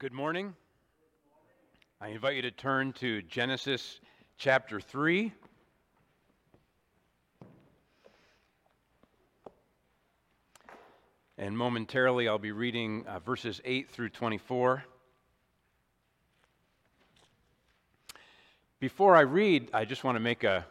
Good 0.00 0.14
morning. 0.14 0.54
I 2.00 2.08
invite 2.08 2.34
you 2.34 2.40
to 2.40 2.50
turn 2.50 2.94
to 2.94 3.20
Genesis 3.20 4.00
chapter 4.38 4.80
3. 4.80 5.30
And 11.36 11.54
momentarily, 11.54 12.28
I'll 12.28 12.38
be 12.38 12.50
reading 12.50 13.04
uh, 13.06 13.18
verses 13.18 13.60
8 13.62 13.90
through 13.90 14.08
24. 14.08 14.82
Before 18.78 19.14
I 19.14 19.20
read, 19.20 19.68
I 19.74 19.84
just 19.84 20.02
want 20.02 20.16
to 20.16 20.20
make 20.20 20.44
a, 20.44 20.64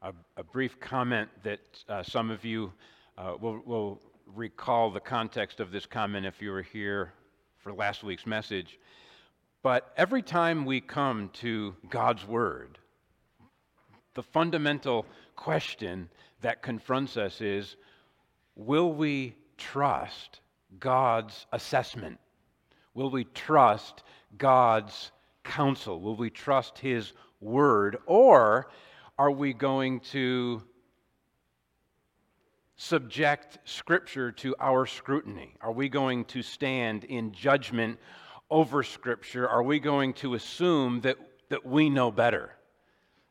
a, 0.00 0.14
a 0.38 0.42
brief 0.42 0.80
comment 0.80 1.28
that 1.42 1.60
uh, 1.86 2.02
some 2.02 2.30
of 2.30 2.46
you 2.46 2.72
uh, 3.18 3.34
will, 3.38 3.60
will 3.66 4.00
recall 4.34 4.90
the 4.90 5.00
context 5.00 5.60
of 5.60 5.70
this 5.70 5.84
comment 5.84 6.24
if 6.24 6.40
you 6.40 6.50
were 6.50 6.62
here 6.62 7.12
for 7.60 7.72
last 7.72 8.02
week's 8.02 8.26
message. 8.26 8.78
But 9.62 9.92
every 9.96 10.22
time 10.22 10.64
we 10.64 10.80
come 10.80 11.28
to 11.34 11.74
God's 11.90 12.26
Word, 12.26 12.78
the 14.14 14.22
fundamental 14.22 15.04
question 15.36 16.08
that 16.40 16.62
confronts 16.62 17.16
us 17.18 17.40
is 17.42 17.76
will 18.56 18.92
we 18.92 19.34
trust 19.58 20.40
God's 20.78 21.46
assessment? 21.52 22.18
Will 22.94 23.10
we 23.10 23.24
trust 23.24 24.04
God's 24.38 25.12
counsel? 25.44 26.00
Will 26.00 26.16
we 26.16 26.30
trust 26.30 26.78
His 26.78 27.12
Word? 27.42 27.98
Or 28.06 28.70
are 29.18 29.30
we 29.30 29.52
going 29.52 30.00
to 30.00 30.62
subject 32.80 33.58
Scripture 33.64 34.32
to 34.32 34.56
our 34.58 34.86
scrutiny? 34.86 35.54
Are 35.60 35.70
we 35.70 35.90
going 35.90 36.24
to 36.26 36.40
stand 36.40 37.04
in 37.04 37.32
judgment 37.32 37.98
over 38.50 38.82
Scripture? 38.82 39.46
Are 39.46 39.62
we 39.62 39.78
going 39.78 40.14
to 40.14 40.32
assume 40.32 41.02
that, 41.02 41.18
that 41.50 41.66
we 41.66 41.90
know 41.90 42.10
better? 42.10 42.52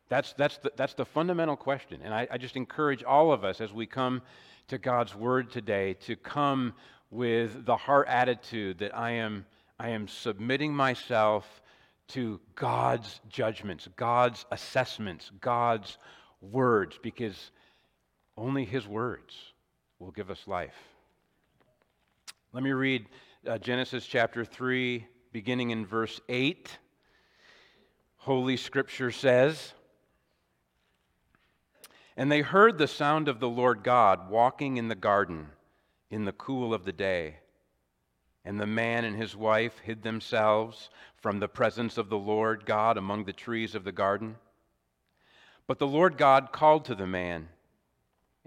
That's, 0.07 0.33
that's, 0.33 0.59
the, 0.59 0.71
that's 0.75 0.93
the 0.93 1.05
fundamental 1.05 1.55
question. 1.55 2.01
And 2.03 2.13
I, 2.13 2.27
I 2.29 2.37
just 2.37 2.55
encourage 2.57 3.03
all 3.03 3.31
of 3.31 3.43
us 3.43 3.59
as 3.59 3.73
we 3.73 3.87
come 3.87 4.21
to 4.67 4.77
God's 4.77 5.15
Word 5.15 5.51
today 5.51 5.95
to 6.01 6.15
come 6.15 6.75
with 7.09 7.65
the 7.65 7.75
heart 7.75 8.07
attitude 8.07 8.77
that 8.79 8.95
I 8.95 9.13
am, 9.13 9.47
I 9.79 9.89
am 9.89 10.07
submitting 10.07 10.75
myself 10.75 11.63
to 12.09 12.39
God's 12.53 13.19
judgments, 13.29 13.89
God's 13.95 14.45
assessments, 14.51 15.31
God's 15.41 15.97
words, 16.39 16.99
because 17.01 17.49
only 18.39 18.63
His 18.63 18.87
words 18.87 19.35
will 19.99 20.11
give 20.11 20.31
us 20.31 20.47
life. 20.47 20.75
Let 22.53 22.63
me 22.63 22.71
read 22.71 23.05
uh, 23.45 23.57
Genesis 23.57 24.05
chapter 24.05 24.45
3, 24.45 25.05
beginning 25.33 25.71
in 25.71 25.85
verse 25.85 26.21
8. 26.29 26.77
Holy 28.17 28.55
Scripture 28.55 29.11
says, 29.11 29.73
And 32.15 32.31
they 32.31 32.41
heard 32.41 32.77
the 32.77 32.87
sound 32.87 33.27
of 33.27 33.41
the 33.41 33.49
Lord 33.49 33.83
God 33.83 34.29
walking 34.29 34.77
in 34.77 34.87
the 34.87 34.95
garden 34.95 35.47
in 36.09 36.23
the 36.23 36.31
cool 36.31 36.73
of 36.73 36.85
the 36.85 36.93
day. 36.93 37.35
And 38.45 38.57
the 38.57 38.65
man 38.65 39.03
and 39.03 39.17
his 39.17 39.35
wife 39.35 39.79
hid 39.83 40.01
themselves 40.01 40.89
from 41.17 41.39
the 41.39 41.49
presence 41.49 41.97
of 41.97 42.09
the 42.09 42.17
Lord 42.17 42.65
God 42.65 42.97
among 42.97 43.25
the 43.25 43.33
trees 43.33 43.75
of 43.75 43.83
the 43.83 43.91
garden. 43.91 44.37
But 45.67 45.77
the 45.77 45.87
Lord 45.87 46.17
God 46.17 46.53
called 46.53 46.85
to 46.85 46.95
the 46.95 47.05
man 47.05 47.49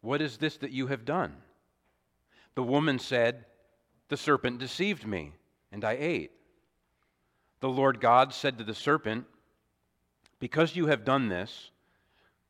what 0.00 0.22
is 0.22 0.38
this 0.38 0.56
that 0.58 0.70
you 0.70 0.86
have 0.88 1.04
done? 1.04 1.34
The 2.54 2.62
woman 2.62 2.98
said, 2.98 3.44
The 4.08 4.16
serpent 4.16 4.58
deceived 4.58 5.06
me, 5.06 5.32
and 5.72 5.84
I 5.84 5.96
ate. 5.98 6.32
The 7.60 7.68
Lord 7.68 8.00
God 8.00 8.32
said 8.32 8.58
to 8.58 8.64
the 8.64 8.74
serpent, 8.74 9.26
Because 10.38 10.76
you 10.76 10.86
have 10.86 11.04
done 11.04 11.28
this, 11.28 11.70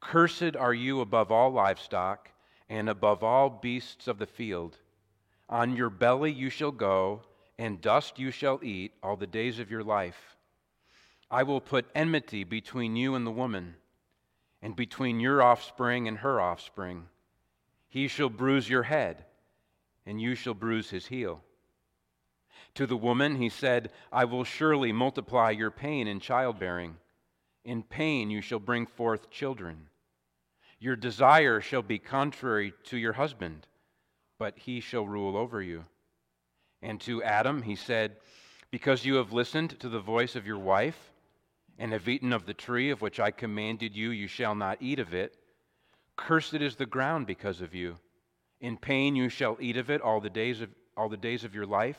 cursed 0.01 0.57
are 0.57 0.75
you 0.75 1.01
above 1.01 1.33
all 1.33 1.51
livestock 1.51 2.31
and 2.69 2.89
above 2.89 3.25
all 3.25 3.49
beasts 3.49 4.07
of 4.07 4.19
the 4.19 4.27
field. 4.27 4.77
On 5.49 5.75
your 5.75 5.91
belly 5.91 6.31
you 6.31 6.51
shall 6.51 6.73
go, 6.73 7.23
and 7.59 7.81
dust 7.81 8.19
you 8.19 8.31
shall 8.31 8.61
eat 8.63 8.93
all 9.03 9.17
the 9.17 9.27
days 9.27 9.59
of 9.59 9.71
your 9.71 9.83
life. 9.83 10.37
I 11.31 11.43
will 11.43 11.61
put 11.61 11.91
enmity 11.95 12.45
between 12.45 12.97
you 12.97 13.15
and 13.15 13.27
the 13.27 13.31
woman, 13.31 13.77
and 14.63 14.77
between 14.77 15.21
your 15.21 15.43
offspring 15.43 16.07
and 16.09 16.19
her 16.19 16.41
offspring. 16.41 17.09
He 17.88 18.06
shall 18.06 18.28
bruise 18.28 18.69
your 18.69 18.84
head, 18.84 19.25
and 20.04 20.21
you 20.21 20.34
shall 20.34 20.54
bruise 20.54 20.91
his 20.91 21.06
heel. 21.06 21.43
To 22.75 22.87
the 22.87 22.97
woman 22.97 23.37
he 23.37 23.49
said, 23.49 23.91
I 24.12 24.25
will 24.25 24.44
surely 24.44 24.93
multiply 24.93 25.50
your 25.50 25.71
pain 25.71 26.06
in 26.06 26.21
childbearing. 26.21 26.97
In 27.65 27.82
pain 27.82 28.31
you 28.31 28.41
shall 28.41 28.59
bring 28.59 28.87
forth 28.87 29.31
children. 29.31 29.88
Your 30.78 30.97
desire 30.97 31.60
shall 31.60 31.82
be 31.82 31.99
contrary 31.99 32.72
to 32.84 32.97
your 32.97 33.15
husband, 33.15 33.66
but 34.38 34.59
he 34.59 34.81
shall 34.81 35.06
rule 35.06 35.37
over 35.37 35.60
you. 35.60 35.84
And 36.82 37.00
to 37.00 37.22
Adam 37.22 37.62
he 37.62 37.75
said, 37.75 38.16
Because 38.70 39.05
you 39.05 39.15
have 39.15 39.32
listened 39.32 39.81
to 39.81 39.88
the 39.88 39.99
voice 39.99 40.37
of 40.37 40.47
your 40.47 40.59
wife, 40.59 41.10
and 41.78 41.93
have 41.93 42.09
eaten 42.09 42.32
of 42.32 42.44
the 42.44 42.55
tree 42.55 42.91
of 42.91 43.00
which 43.00 43.19
I 43.19 43.31
commanded 43.31 43.97
you, 43.97 44.10
you 44.10 44.26
shall 44.26 44.55
not 44.55 44.78
eat 44.81 44.99
of 44.99 45.15
it. 45.15 45.38
Cursed 46.19 46.55
is 46.55 46.75
the 46.77 46.84
ground 46.84 47.27
because 47.27 47.61
of 47.61 47.75
you. 47.75 47.97
In 48.61 48.77
pain 48.77 49.15
you 49.15 49.29
shall 49.29 49.56
eat 49.61 49.77
of 49.77 49.89
it 49.89 50.03
all 50.03 50.21
the 50.21 50.29
days 50.29 50.61
of, 50.61 50.69
all 50.97 51.09
the 51.09 51.17
days 51.17 51.45
of 51.45 51.55
your 51.55 51.65
life. 51.65 51.99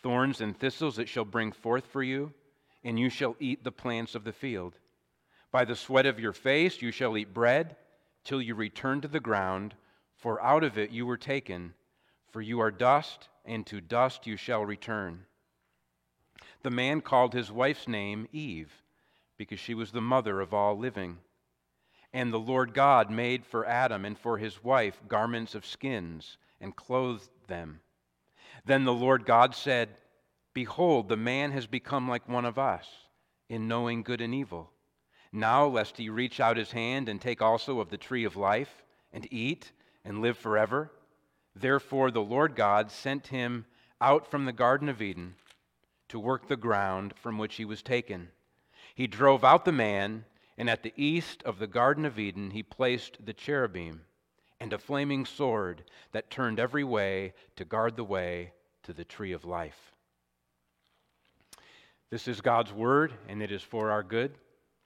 Thorns 0.00 0.40
and 0.40 0.56
thistles 0.56 0.98
it 0.98 1.08
shall 1.08 1.24
bring 1.24 1.50
forth 1.50 1.84
for 1.84 2.02
you, 2.02 2.32
and 2.84 2.98
you 2.98 3.10
shall 3.10 3.34
eat 3.40 3.64
the 3.64 3.72
plants 3.72 4.14
of 4.14 4.22
the 4.22 4.32
field. 4.32 4.78
By 5.50 5.64
the 5.64 5.74
sweat 5.74 6.06
of 6.06 6.20
your 6.20 6.32
face 6.32 6.80
you 6.80 6.92
shall 6.92 7.18
eat 7.18 7.34
bread 7.34 7.76
till 8.22 8.40
you 8.40 8.54
return 8.54 9.00
to 9.00 9.08
the 9.08 9.18
ground, 9.18 9.74
for 10.16 10.40
out 10.40 10.62
of 10.62 10.78
it 10.78 10.90
you 10.90 11.04
were 11.04 11.16
taken. 11.16 11.74
For 12.30 12.40
you 12.40 12.60
are 12.60 12.70
dust, 12.70 13.28
and 13.44 13.66
to 13.66 13.80
dust 13.80 14.24
you 14.24 14.36
shall 14.36 14.64
return. 14.64 15.26
The 16.62 16.70
man 16.70 17.00
called 17.00 17.34
his 17.34 17.50
wife's 17.50 17.88
name 17.88 18.28
Eve, 18.32 18.82
because 19.36 19.58
she 19.58 19.74
was 19.74 19.90
the 19.90 20.00
mother 20.00 20.40
of 20.40 20.54
all 20.54 20.78
living. 20.78 21.18
And 22.12 22.32
the 22.32 22.38
Lord 22.38 22.74
God 22.74 23.10
made 23.10 23.44
for 23.44 23.66
Adam 23.66 24.04
and 24.04 24.18
for 24.18 24.38
his 24.38 24.64
wife 24.64 25.00
garments 25.08 25.54
of 25.54 25.66
skins 25.66 26.38
and 26.60 26.74
clothed 26.74 27.28
them. 27.46 27.80
Then 28.64 28.84
the 28.84 28.94
Lord 28.94 29.26
God 29.26 29.54
said, 29.54 29.90
Behold, 30.54 31.08
the 31.08 31.16
man 31.16 31.52
has 31.52 31.66
become 31.66 32.08
like 32.08 32.28
one 32.28 32.44
of 32.44 32.58
us 32.58 32.88
in 33.48 33.68
knowing 33.68 34.02
good 34.02 34.20
and 34.20 34.34
evil. 34.34 34.70
Now, 35.32 35.66
lest 35.66 35.98
he 35.98 36.08
reach 36.08 36.40
out 36.40 36.56
his 36.56 36.72
hand 36.72 37.08
and 37.08 37.20
take 37.20 37.42
also 37.42 37.80
of 37.80 37.90
the 37.90 37.98
tree 37.98 38.24
of 38.24 38.36
life 38.36 38.82
and 39.12 39.30
eat 39.30 39.72
and 40.04 40.20
live 40.20 40.38
forever. 40.38 40.90
Therefore, 41.54 42.10
the 42.10 42.22
Lord 42.22 42.56
God 42.56 42.90
sent 42.90 43.28
him 43.28 43.66
out 44.00 44.30
from 44.30 44.44
the 44.44 44.52
Garden 44.52 44.88
of 44.88 45.02
Eden 45.02 45.34
to 46.08 46.18
work 46.18 46.48
the 46.48 46.56
ground 46.56 47.14
from 47.20 47.36
which 47.36 47.56
he 47.56 47.64
was 47.64 47.82
taken. 47.82 48.28
He 48.94 49.06
drove 49.06 49.44
out 49.44 49.64
the 49.64 49.72
man 49.72 50.24
and 50.58 50.68
at 50.68 50.82
the 50.82 50.92
east 50.96 51.44
of 51.44 51.60
the 51.60 51.68
Garden 51.68 52.04
of 52.04 52.18
Eden, 52.18 52.50
he 52.50 52.64
placed 52.64 53.24
the 53.24 53.32
cherubim 53.32 54.02
and 54.58 54.72
a 54.72 54.78
flaming 54.78 55.24
sword 55.24 55.84
that 56.10 56.30
turned 56.30 56.58
every 56.58 56.82
way 56.82 57.32
to 57.54 57.64
guard 57.64 57.94
the 57.94 58.02
way 58.02 58.52
to 58.82 58.92
the 58.92 59.04
tree 59.04 59.30
of 59.32 59.44
life. 59.44 59.92
This 62.10 62.26
is 62.26 62.40
God's 62.40 62.72
word, 62.72 63.12
and 63.28 63.40
it 63.40 63.52
is 63.52 63.62
for 63.62 63.92
our 63.92 64.02
good. 64.02 64.32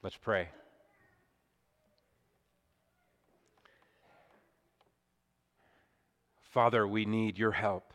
Let's 0.02 0.16
pray. 0.16 0.48
Father, 6.50 6.86
we 6.86 7.06
need 7.06 7.38
your 7.38 7.52
help. 7.52 7.94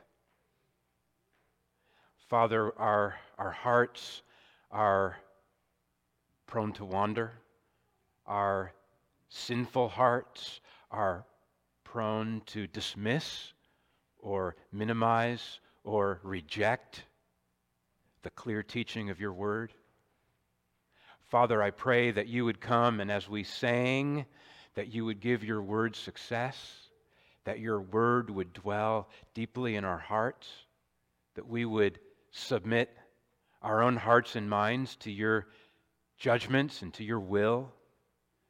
Father, 2.27 2.74
our, 2.79 3.15
our 3.38 3.51
hearts 3.51 4.24
are 4.71 5.18
prone 6.47 6.74
to 6.74 6.83
wander. 6.83 7.33
Our 8.27 8.74
sinful 9.29 9.89
hearts 9.89 10.59
are 10.91 11.25
prone 11.83 12.41
to 12.47 12.68
dismiss 12.68 13.53
or 14.19 14.56
minimize 14.71 15.59
or 15.83 16.19
reject 16.24 17.03
the 18.24 18.29
clear 18.31 18.62
teaching 18.62 19.09
of 19.09 19.21
your 19.21 19.33
word. 19.33 19.71
Father, 21.27 21.63
I 21.63 21.71
pray 21.71 22.12
that 22.12 22.27
you 22.27 22.45
would 22.45 22.59
come 22.59 23.00
and 23.00 23.09
as 23.09 23.29
we 23.29 23.44
sang, 23.44 24.25
that 24.75 24.94
you 24.94 25.06
would 25.06 25.21
give 25.21 25.44
your 25.44 25.62
word 25.62 25.95
success, 25.95 26.89
that 27.45 27.59
your 27.59 27.79
word 27.79 28.29
would 28.29 28.51
dwell 28.51 29.09
deeply 29.33 29.75
in 29.75 29.85
our 29.85 29.97
hearts, 29.97 30.50
that 31.35 31.47
we 31.47 31.63
would 31.63 32.00
submit 32.31 32.95
our 33.62 33.81
own 33.81 33.95
hearts 33.95 34.35
and 34.35 34.50
minds 34.50 34.97
to 34.97 35.12
your 35.12 35.47
judgments 36.18 36.81
and 36.81 36.94
to 36.95 37.03
your 37.03 37.19
will, 37.19 37.71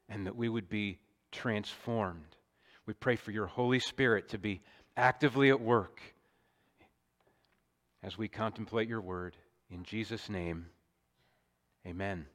and 0.08 0.26
that 0.26 0.36
we 0.36 0.48
would 0.48 0.68
be 0.68 0.98
transformed. 1.30 2.36
We 2.86 2.94
pray 2.94 3.16
for 3.16 3.30
your 3.30 3.46
Holy 3.46 3.80
Spirit 3.80 4.28
to 4.30 4.38
be 4.38 4.62
actively 4.96 5.50
at 5.50 5.60
work 5.60 6.00
as 8.02 8.16
we 8.16 8.28
contemplate 8.28 8.88
your 8.88 9.00
word. 9.00 9.36
In 9.70 9.82
Jesus' 9.82 10.30
name, 10.30 10.66
amen. 11.86 12.26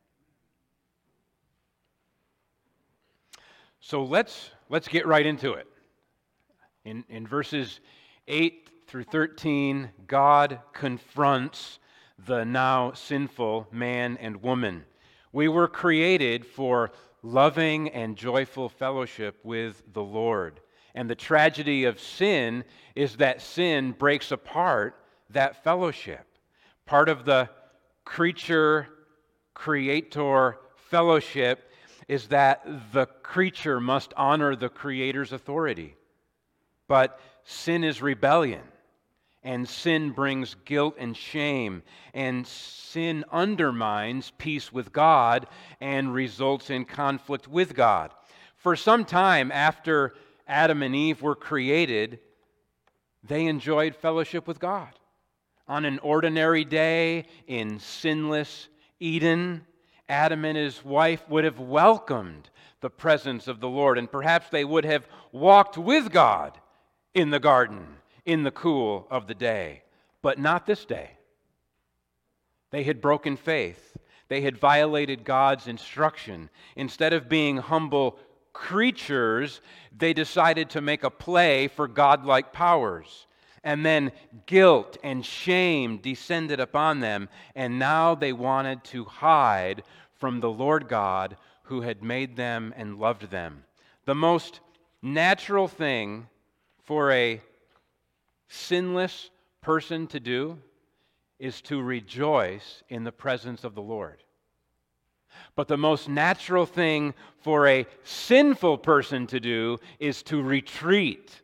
So 3.80 4.04
let's, 4.04 4.52
let's 4.69 4.88
get 4.88 5.06
right 5.08 5.26
into 5.26 5.54
it. 5.54 5.68
In, 6.86 7.04
in 7.10 7.28
verses 7.28 7.80
8 8.28 8.69
through 8.88 9.04
13, 9.06 9.90
God 10.08 10.60
confronts 10.72 11.80
the 12.26 12.46
now 12.46 12.94
sinful 12.94 13.68
man 13.72 14.18
and 14.22 14.42
woman. 14.42 14.86
We 15.31 15.48
were 15.48 15.68
created 15.68 16.46
for 16.46 16.92
loving 17.24 17.90
and 17.90 18.18
joyful 18.18 18.70
fellowship 18.70 19.40
with 19.44 19.81
the 19.94 20.04
Lord. 20.04 20.60
And 20.94 21.10
the 21.10 21.16
tragedy 21.16 21.86
of 21.86 22.00
sin 22.00 22.64
is 22.96 23.16
that 23.16 23.42
sin 23.42 23.94
breaks 23.94 24.31
apart 24.31 25.00
that 25.31 25.64
fellowship. 25.64 26.28
Part 26.86 27.10
of 27.10 27.25
the 27.25 27.50
creature 28.06 28.88
creator 29.54 30.58
fellowship 30.75 31.72
is 32.08 32.28
that 32.28 32.66
the 32.92 33.06
creature 33.06 33.80
must 33.80 34.14
honor 34.18 34.56
the 34.56 34.69
creator's 34.69 35.31
authority. 35.31 35.96
But 36.88 37.19
sin 37.46 37.84
is 37.84 38.02
rebellion, 38.02 38.62
and 39.44 39.68
sin 39.68 40.12
brings 40.12 40.56
guilt 40.66 40.95
and 40.98 41.16
shame, 41.16 41.84
and 42.13 42.48
sin 42.48 43.25
undermines 43.31 44.31
peace 44.38 44.72
with 44.72 44.94
God 44.94 45.48
and 45.81 46.13
results 46.13 46.69
in 46.69 46.86
conflict 46.86 47.48
with 47.48 47.75
God. 47.75 48.12
For 48.56 48.75
some 48.75 49.04
time 49.04 49.51
after 49.51 50.13
Adam 50.48 50.81
and 50.81 50.95
Eve 50.95 51.22
were 51.22 51.36
created, 51.36 52.19
they 53.24 53.45
enjoyed 53.45 53.95
fellowship 53.95 54.48
with 54.48 54.60
God. 54.60 54.90
On 55.68 55.86
an 55.86 56.00
ordinary 56.00 56.63
day 56.63 57.25
in 57.48 57.80
sinless 57.80 58.68
Eden, 59.00 59.66
Adam 60.07 60.45
and 60.45 60.57
his 60.57 60.84
wife 60.84 61.28
would 61.30 61.44
have 61.44 61.60
welcomed 61.60 62.50
the 62.81 62.90
presence 62.90 63.48
of 63.48 63.60
the 63.60 63.69
Lord, 63.69 63.98
and 63.98 64.12
perhaps 64.12 64.50
they 64.50 64.66
would 64.66 64.86
have 64.86 65.07
walked 65.31 65.78
with 65.78 66.12
God 66.12 66.57
in 67.13 67.30
the 67.30 67.40
garden 67.40 67.88
in 68.25 68.44
the 68.44 68.52
cool 68.52 69.08
of 69.10 69.28
the 69.28 69.36
day. 69.36 69.84
But 70.22 70.40
not 70.40 70.66
this 70.66 70.86
day. 70.86 71.12
They 72.72 72.84
had 72.84 73.02
broken 73.02 73.38
faith. 73.38 73.98
They 74.30 74.42
had 74.42 74.58
violated 74.58 75.25
God's 75.25 75.68
instruction. 75.68 76.50
Instead 76.75 77.14
of 77.14 77.30
being 77.30 77.58
humble 77.58 78.18
creatures, 78.54 79.62
they 79.96 80.14
decided 80.14 80.70
to 80.72 80.81
make 80.81 81.04
a 81.04 81.10
play 81.10 81.68
for 81.68 81.88
godlike 81.88 82.54
powers. 82.54 83.28
And 83.64 83.86
then 83.86 84.12
guilt 84.46 84.98
and 85.04 85.26
shame 85.26 85.98
descended 85.98 86.60
upon 86.60 87.00
them, 87.00 87.30
and 87.56 87.80
now 87.80 88.16
they 88.16 88.34
wanted 88.34 88.84
to 88.86 89.06
hide 89.06 89.84
from 90.16 90.40
the 90.40 90.50
Lord 90.50 90.88
God 90.88 91.38
who 91.64 91.81
had 91.81 92.04
made 92.04 92.36
them 92.36 92.74
and 92.76 93.00
loved 93.00 93.30
them. 93.30 93.64
The 94.06 94.16
most 94.16 94.60
natural 95.02 95.68
thing 95.68 96.28
for 96.84 97.12
a 97.12 97.42
sinless 98.54 99.32
person 99.62 100.06
to 100.08 100.20
do 100.20 100.60
is 101.40 101.62
to 101.62 101.82
rejoice 101.82 102.84
in 102.88 103.04
the 103.04 103.12
presence 103.12 103.64
of 103.64 103.74
the 103.74 103.82
Lord. 103.82 104.24
But 105.56 105.68
the 105.68 105.78
most 105.78 106.08
natural 106.08 106.68
thing 106.68 107.16
for 107.40 107.68
a 107.68 107.88
sinful 108.04 108.78
person 108.78 109.26
to 109.28 109.40
do 109.40 109.80
is 110.00 110.22
to 110.24 110.42
retreat 110.42 111.42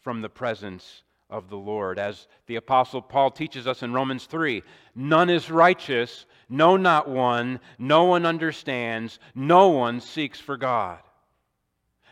from 0.00 0.20
the 0.20 0.28
presence 0.28 1.04
of 1.30 1.48
the 1.48 1.56
Lord. 1.56 1.98
As 1.98 2.26
the 2.46 2.56
Apostle 2.56 3.02
Paul 3.02 3.30
teaches 3.30 3.68
us 3.68 3.82
in 3.82 3.92
Romans 3.92 4.26
3 4.26 4.62
none 4.96 5.30
is 5.30 5.50
righteous, 5.50 6.26
no, 6.48 6.76
not 6.76 7.08
one, 7.08 7.60
no 7.78 8.04
one 8.04 8.26
understands, 8.26 9.20
no 9.34 9.68
one 9.68 10.00
seeks 10.00 10.40
for 10.40 10.56
God. 10.56 10.98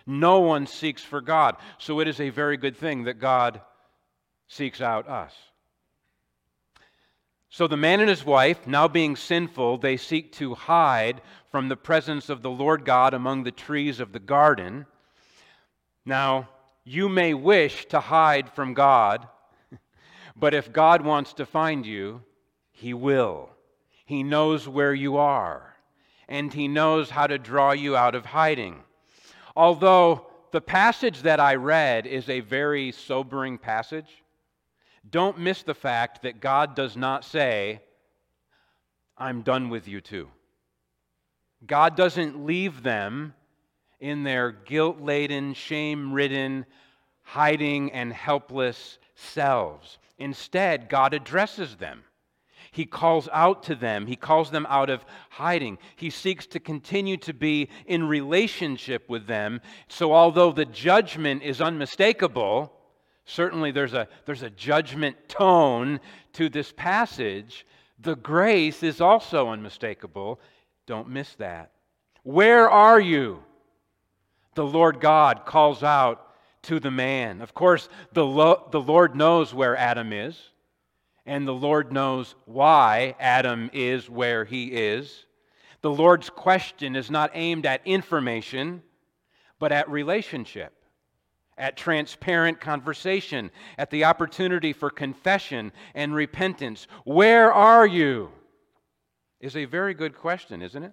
No 0.06 0.38
one 0.38 0.68
seeks 0.68 1.02
for 1.02 1.20
God. 1.20 1.56
So 1.78 1.98
it 1.98 2.06
is 2.06 2.20
a 2.20 2.30
very 2.30 2.56
good 2.56 2.76
thing 2.76 3.04
that 3.04 3.18
God 3.18 3.60
seeks 4.48 4.80
out 4.80 5.08
us. 5.08 5.34
So 7.48 7.66
the 7.66 7.76
man 7.76 8.00
and 8.00 8.08
his 8.08 8.24
wife, 8.24 8.66
now 8.66 8.86
being 8.86 9.16
sinful, 9.16 9.78
they 9.78 9.96
seek 9.96 10.32
to 10.32 10.54
hide 10.54 11.22
from 11.50 11.68
the 11.68 11.76
presence 11.76 12.28
of 12.28 12.42
the 12.42 12.50
Lord 12.50 12.84
God 12.84 13.14
among 13.14 13.44
the 13.44 13.50
trees 13.50 13.98
of 13.98 14.12
the 14.12 14.18
garden. 14.18 14.84
Now, 16.04 16.50
you 16.84 17.08
may 17.08 17.34
wish 17.34 17.86
to 17.86 18.00
hide 18.00 18.50
from 18.50 18.74
God, 18.74 19.26
but 20.36 20.54
if 20.54 20.72
God 20.72 21.02
wants 21.02 21.32
to 21.34 21.46
find 21.46 21.86
you, 21.86 22.22
he 22.72 22.92
will. 22.92 23.48
He 24.04 24.22
knows 24.22 24.68
where 24.68 24.94
you 24.94 25.16
are, 25.16 25.76
and 26.28 26.52
he 26.52 26.68
knows 26.68 27.08
how 27.08 27.26
to 27.26 27.38
draw 27.38 27.72
you 27.72 27.96
out 27.96 28.14
of 28.14 28.26
hiding. 28.26 28.82
Although 29.56 30.26
the 30.52 30.60
passage 30.60 31.22
that 31.22 31.40
I 31.40 31.54
read 31.54 32.06
is 32.06 32.28
a 32.28 32.40
very 32.40 32.92
sobering 32.92 33.56
passage, 33.56 34.22
don't 35.10 35.38
miss 35.38 35.62
the 35.62 35.74
fact 35.74 36.22
that 36.22 36.40
God 36.40 36.74
does 36.74 36.96
not 36.96 37.24
say, 37.24 37.80
I'm 39.16 39.42
done 39.42 39.68
with 39.68 39.88
you 39.88 40.00
too. 40.00 40.28
God 41.66 41.96
doesn't 41.96 42.44
leave 42.44 42.82
them 42.82 43.34
in 44.00 44.24
their 44.24 44.52
guilt 44.52 45.00
laden, 45.00 45.54
shame 45.54 46.12
ridden, 46.12 46.66
hiding, 47.22 47.92
and 47.92 48.12
helpless 48.12 48.98
selves. 49.14 49.98
Instead, 50.18 50.88
God 50.88 51.14
addresses 51.14 51.76
them. 51.76 52.04
He 52.72 52.84
calls 52.84 53.28
out 53.32 53.62
to 53.64 53.74
them. 53.74 54.06
He 54.06 54.16
calls 54.16 54.50
them 54.50 54.66
out 54.68 54.90
of 54.90 55.04
hiding. 55.30 55.78
He 55.96 56.10
seeks 56.10 56.46
to 56.48 56.60
continue 56.60 57.16
to 57.18 57.32
be 57.32 57.70
in 57.86 58.04
relationship 58.04 59.08
with 59.08 59.26
them. 59.26 59.62
So, 59.88 60.12
although 60.12 60.52
the 60.52 60.66
judgment 60.66 61.42
is 61.42 61.62
unmistakable, 61.62 62.75
certainly 63.26 63.70
there's 63.70 63.92
a, 63.92 64.08
there's 64.24 64.42
a 64.42 64.50
judgment 64.50 65.16
tone 65.28 66.00
to 66.32 66.48
this 66.48 66.72
passage. 66.72 67.66
The 68.00 68.16
grace 68.16 68.82
is 68.82 69.00
also 69.00 69.48
unmistakable. 69.48 70.40
Don't 70.86 71.08
miss 71.08 71.34
that. 71.34 71.72
Where 72.22 72.70
are 72.70 73.00
you? 73.00 73.42
The 74.54 74.66
Lord 74.66 75.00
God 75.00 75.44
calls 75.44 75.82
out 75.82 76.22
to 76.62 76.80
the 76.80 76.90
man. 76.90 77.42
Of 77.42 77.52
course, 77.52 77.88
the, 78.12 78.24
lo- 78.24 78.68
the 78.70 78.80
Lord 78.80 79.14
knows 79.14 79.52
where 79.52 79.76
Adam 79.76 80.12
is 80.12 80.40
and 81.26 81.46
the 81.46 81.54
Lord 81.54 81.92
knows 81.92 82.36
why 82.44 83.16
Adam 83.18 83.68
is 83.72 84.08
where 84.08 84.44
he 84.44 84.66
is. 84.66 85.26
The 85.82 85.90
Lord's 85.90 86.30
question 86.30 86.96
is 86.96 87.10
not 87.10 87.32
aimed 87.34 87.66
at 87.66 87.82
information, 87.84 88.82
but 89.58 89.72
at 89.72 89.90
relationship, 89.90 90.72
at 91.58 91.76
transparent 91.76 92.60
conversation, 92.60 93.50
at 93.78 93.90
the 93.90 94.04
opportunity 94.04 94.72
for 94.72 94.90
confession 94.90 95.72
and 95.94 96.14
repentance. 96.14 96.86
Where 97.04 97.52
are 97.52 97.86
you? 97.86 98.30
Is 99.40 99.56
a 99.56 99.64
very 99.64 99.94
good 99.94 100.16
question, 100.16 100.62
isn't 100.62 100.82
it? 100.82 100.92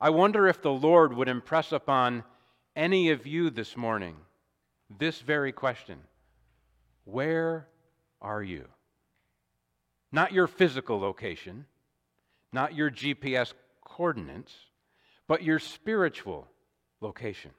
I 0.00 0.10
wonder 0.10 0.48
if 0.48 0.62
the 0.62 0.72
Lord 0.72 1.14
would 1.14 1.28
impress 1.28 1.72
upon 1.72 2.24
any 2.74 3.10
of 3.10 3.26
you 3.26 3.50
this 3.50 3.76
morning 3.76 4.16
this 4.98 5.20
very 5.20 5.52
question 5.52 5.98
Where 7.04 7.68
are 8.20 8.42
you? 8.42 8.66
Not 10.12 10.32
your 10.32 10.46
physical 10.46 10.98
location, 10.98 11.66
not 12.52 12.74
your 12.74 12.90
GPS 12.90 13.52
coordinates, 13.84 14.54
but 15.28 15.42
your 15.42 15.58
spiritual 15.58 16.48
location. 17.00 17.52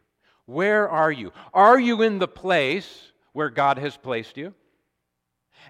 Where 0.52 0.90
are 0.90 1.12
you? 1.12 1.32
Are 1.54 1.80
you 1.80 2.02
in 2.02 2.20
the 2.20 2.28
place 2.28 3.12
where 3.32 3.50
God 3.50 3.78
has 3.78 3.96
placed 3.96 4.36
you? 4.36 4.54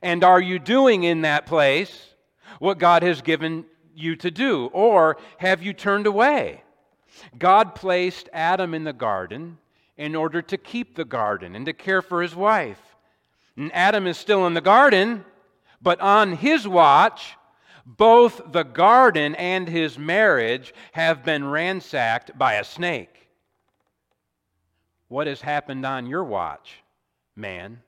And 0.01 0.23
are 0.23 0.41
you 0.41 0.57
doing 0.57 1.03
in 1.03 1.21
that 1.21 1.45
place 1.45 2.15
what 2.59 2.79
God 2.79 3.03
has 3.03 3.21
given 3.21 3.65
you 3.93 4.15
to 4.15 4.31
do? 4.31 4.71
Or 4.73 5.17
have 5.37 5.61
you 5.61 5.73
turned 5.73 6.07
away? 6.07 6.63
God 7.37 7.75
placed 7.75 8.27
Adam 8.33 8.73
in 8.73 8.83
the 8.83 8.93
garden 8.93 9.59
in 9.97 10.15
order 10.15 10.41
to 10.41 10.57
keep 10.57 10.95
the 10.95 11.05
garden 11.05 11.55
and 11.55 11.65
to 11.67 11.73
care 11.73 12.01
for 12.01 12.23
his 12.23 12.35
wife. 12.35 12.81
And 13.55 13.71
Adam 13.75 14.07
is 14.07 14.17
still 14.17 14.47
in 14.47 14.55
the 14.55 14.61
garden, 14.61 15.25
but 15.81 16.01
on 16.01 16.33
his 16.33 16.67
watch, 16.67 17.35
Both 17.85 18.51
the 18.51 18.63
garden 18.63 19.35
and 19.35 19.67
his 19.67 19.97
marriage 19.97 20.73
have 20.93 21.23
been 21.23 21.49
ransacked 21.49 22.37
by 22.37 22.53
a 22.53 22.63
snake. 22.63 23.20
What 25.11 25.27
has 25.27 25.41
happened 25.41 25.85
on 25.85 26.05
your 26.05 26.23
watch, 26.23 26.81
man? 27.35 27.81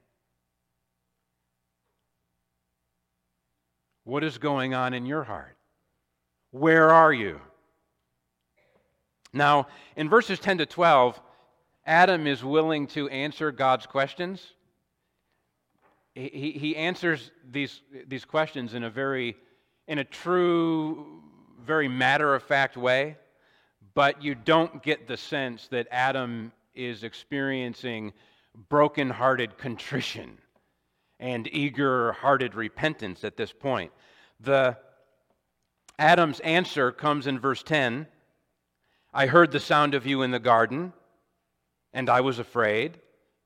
What 4.04 4.26
is 4.26 4.38
going 4.38 4.74
on 4.74 4.94
in 4.94 5.06
your 5.06 5.24
heart? 5.24 5.56
Where 6.52 6.90
are 6.90 7.14
you? 7.14 7.40
Now, 9.32 9.68
in 9.96 10.10
verses 10.10 10.38
10 10.38 10.58
to 10.58 10.66
12, 10.66 11.18
Adam 11.86 12.28
is 12.28 12.44
willing 12.44 12.88
to 12.88 13.08
answer 13.08 13.54
God's 13.54 13.86
questions. 13.86 14.46
He, 16.16 16.52
he 16.52 16.76
answers 16.76 17.32
these, 17.50 17.84
these 18.06 18.26
questions 18.26 18.74
in 18.74 18.84
a 18.84 18.90
very, 18.90 19.38
in 19.88 20.00
a 20.00 20.04
true, 20.04 21.22
very 21.66 21.88
matter 21.88 22.36
of 22.36 22.44
fact 22.44 22.76
way, 22.76 23.16
but 23.94 24.22
you 24.22 24.36
don't 24.36 24.84
get 24.84 25.08
the 25.08 25.16
sense 25.16 25.70
that 25.70 25.88
Adam 25.90 26.52
is 26.76 27.04
experiencing 27.04 28.14
broken-hearted 28.70 29.58
contrition 29.58 30.38
and 31.20 31.48
eager-hearted 31.52 32.56
repentance 32.56 33.24
at 33.24 33.38
this 33.38 33.52
point. 33.52 33.92
The 34.40 34.78
Adam's 35.98 36.40
answer 36.42 36.92
comes 36.92 37.28
in 37.28 37.40
verse 37.40 37.64
10. 37.64 38.08
I 39.14 39.28
heard 39.28 39.52
the 39.52 39.60
sound 39.60 39.94
of 39.94 40.06
you 40.06 40.22
in 40.24 40.32
the 40.32 40.40
garden, 40.40 40.94
and 41.94 42.10
I 42.10 42.22
was 42.22 42.40
afraid 42.40 43.00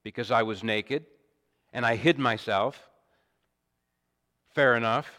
because 0.04 0.32
I 0.32 0.44
was 0.44 0.64
naked, 0.64 1.06
and 1.74 1.86
I 1.86 1.96
hid 1.96 2.18
myself. 2.18 2.90
Fair 4.56 4.76
enough. 4.76 5.12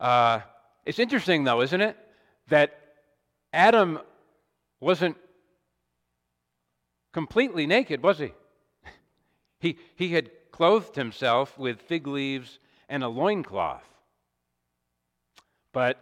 Uh, 0.00 0.40
it's 0.84 0.98
interesting, 0.98 1.44
though, 1.44 1.62
isn't 1.62 1.80
it, 1.80 1.96
that 2.48 2.78
Adam 3.52 4.00
wasn't 4.80 5.16
completely 7.16 7.66
naked, 7.66 8.02
was 8.02 8.18
he? 8.18 8.30
he, 9.58 9.78
he 9.94 10.12
had 10.12 10.28
clothed 10.50 10.94
himself 10.96 11.58
with 11.58 11.80
fig 11.80 12.06
leaves 12.06 12.58
and 12.90 13.02
a 13.02 13.08
loincloth. 13.08 13.88
But 15.72 15.96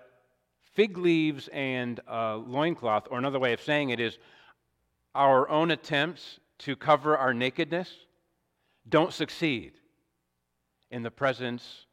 fig 0.73 0.99
leaves 0.99 1.47
and 1.53 2.01
a 2.09 2.35
loincloth, 2.35 3.07
or 3.13 3.19
another 3.19 3.39
way 3.39 3.53
of 3.53 3.63
saying 3.63 3.91
it 3.91 4.01
is 4.01 4.19
our 5.15 5.49
own 5.49 5.71
attempts 5.71 6.41
to 6.59 6.75
cover 6.75 7.17
our 7.17 7.33
nakedness 7.33 7.95
don't 8.89 9.13
succeed 9.13 9.75
in 10.91 11.05
the 11.05 11.13
presence 11.13 11.87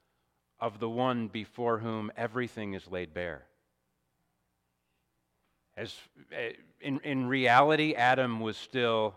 of 0.59 0.79
the 0.79 0.89
one 0.89 1.27
before 1.27 1.77
whom 1.77 2.11
everything 2.17 2.73
is 2.73 2.89
laid 2.89 3.13
bare. 3.13 3.45
As, 5.77 5.95
eh, 6.31 6.53
in, 6.81 6.99
in 7.03 7.27
reality, 7.27 7.93
Adam 7.93 8.39
was 8.39 8.57
still 8.57 9.15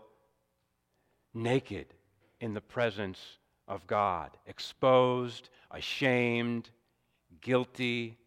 naked 1.33 1.87
in 2.39 2.53
the 2.53 2.61
presence 2.61 3.19
of 3.67 3.85
God, 3.87 4.31
exposed, 4.45 5.49
ashamed, 5.71 6.69
guilty, 7.41 8.17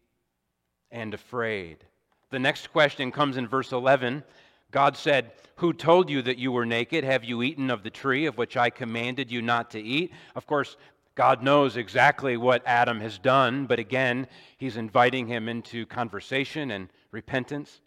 and 0.91 1.13
afraid. 1.13 1.85
The 2.29 2.39
next 2.39 2.71
question 2.71 3.11
comes 3.11 3.37
in 3.37 3.47
verse 3.47 3.71
11. 3.71 4.23
God 4.71 4.95
said, 4.95 5.31
Who 5.57 5.73
told 5.73 6.09
you 6.09 6.21
that 6.23 6.37
you 6.37 6.51
were 6.51 6.65
naked? 6.65 7.03
Have 7.03 7.23
you 7.23 7.41
eaten 7.41 7.71
of 7.71 7.83
the 7.83 7.89
tree 7.89 8.25
of 8.25 8.37
which 8.37 8.57
I 8.57 8.69
commanded 8.69 9.31
you 9.31 9.41
not 9.41 9.71
to 9.71 9.81
eat? 9.81 10.11
Of 10.35 10.45
course, 10.45 10.77
God 11.15 11.43
knows 11.43 11.75
exactly 11.75 12.37
what 12.37 12.65
Adam 12.65 12.99
has 13.01 13.17
done, 13.17 13.65
but 13.65 13.79
again, 13.79 14.27
he's 14.57 14.77
inviting 14.77 15.27
him 15.27 15.49
into 15.49 15.85
conversation 15.85 16.71
and 16.71 16.87
repentance. 17.11 17.81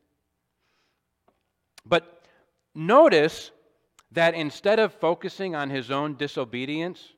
But 1.85 2.23
notice 2.75 3.51
that 4.13 4.35
instead 4.35 4.79
of 4.79 4.93
focusing 4.95 5.55
on 5.55 5.71
his 5.71 5.91
own 5.91 6.17
disobedience, 6.17 7.13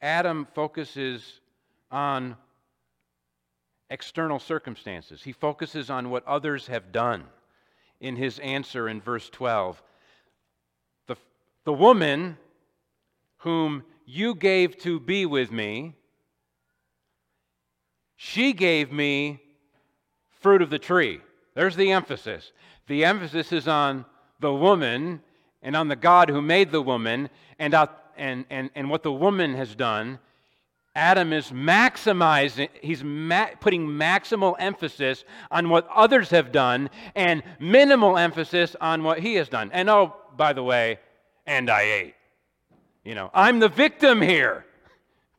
Adam 0.00 0.46
focuses 0.54 1.40
on 1.90 2.36
external 3.90 4.38
circumstances. 4.38 5.22
He 5.22 5.32
focuses 5.32 5.90
on 5.90 6.10
what 6.10 6.26
others 6.26 6.66
have 6.66 6.92
done 6.92 7.24
in 8.00 8.16
his 8.16 8.38
answer 8.40 8.88
in 8.88 9.00
verse 9.00 9.28
12. 9.30 9.82
The, 11.06 11.16
the 11.64 11.72
woman 11.72 12.36
whom 13.38 13.84
you 14.04 14.34
gave 14.34 14.76
to 14.78 15.00
be 15.00 15.26
with 15.26 15.50
me, 15.50 15.94
she 18.16 18.52
gave 18.52 18.92
me 18.92 19.40
fruit 20.40 20.62
of 20.62 20.70
the 20.70 20.78
tree. 20.78 21.20
There's 21.58 21.74
the 21.74 21.90
emphasis. 21.90 22.52
The 22.86 23.04
emphasis 23.04 23.50
is 23.50 23.66
on 23.66 24.04
the 24.38 24.54
woman 24.54 25.20
and 25.60 25.74
on 25.74 25.88
the 25.88 25.96
God 25.96 26.28
who 26.28 26.40
made 26.40 26.70
the 26.70 26.80
woman 26.80 27.28
and, 27.58 27.74
and, 28.16 28.44
and, 28.48 28.70
and 28.76 28.88
what 28.88 29.02
the 29.02 29.10
woman 29.10 29.54
has 29.54 29.74
done. 29.74 30.20
Adam 30.94 31.32
is 31.32 31.50
maximizing, 31.50 32.68
he's 32.80 33.02
ma- 33.02 33.48
putting 33.58 33.88
maximal 33.88 34.54
emphasis 34.60 35.24
on 35.50 35.68
what 35.68 35.88
others 35.92 36.30
have 36.30 36.52
done 36.52 36.90
and 37.16 37.42
minimal 37.58 38.16
emphasis 38.16 38.76
on 38.80 39.02
what 39.02 39.18
he 39.18 39.34
has 39.34 39.48
done. 39.48 39.68
And 39.72 39.90
oh, 39.90 40.14
by 40.36 40.52
the 40.52 40.62
way, 40.62 41.00
and 41.44 41.68
I 41.70 41.82
ate. 41.82 42.14
You 43.02 43.16
know, 43.16 43.32
I'm 43.34 43.58
the 43.58 43.68
victim 43.68 44.22
here. 44.22 44.64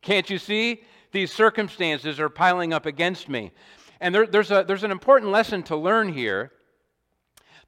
Can't 0.02 0.28
you 0.28 0.36
see? 0.36 0.82
These 1.12 1.32
circumstances 1.32 2.20
are 2.20 2.28
piling 2.28 2.74
up 2.74 2.84
against 2.84 3.30
me. 3.30 3.52
And 4.00 4.14
there, 4.14 4.26
there's, 4.26 4.50
a, 4.50 4.64
there's 4.66 4.84
an 4.84 4.90
important 4.90 5.30
lesson 5.30 5.62
to 5.64 5.76
learn 5.76 6.12
here. 6.12 6.52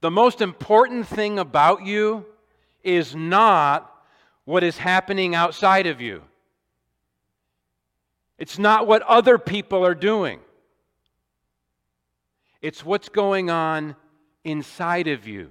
The 0.01 0.11
most 0.11 0.41
important 0.41 1.07
thing 1.07 1.39
about 1.39 1.85
you 1.85 2.27
is 2.83 3.15
not 3.15 3.93
what 4.45 4.65
is 4.65 4.79
happening 4.79 5.35
outside 5.35 5.87
of 5.87 6.01
you. 6.01 6.23
It's 8.39 8.59
not 8.59 8.87
what 8.87 9.03
other 9.03 9.39
people 9.39 9.87
are 9.87 9.95
doing. 9.95 10.41
It's 12.61 12.85
what's 12.85 13.09
going 13.09 13.51
on 13.51 13.95
inside 14.45 15.07
of 15.09 15.27
you, 15.27 15.51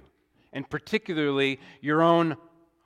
and 0.52 0.68
particularly 0.68 1.60
your 1.80 2.02
own 2.02 2.36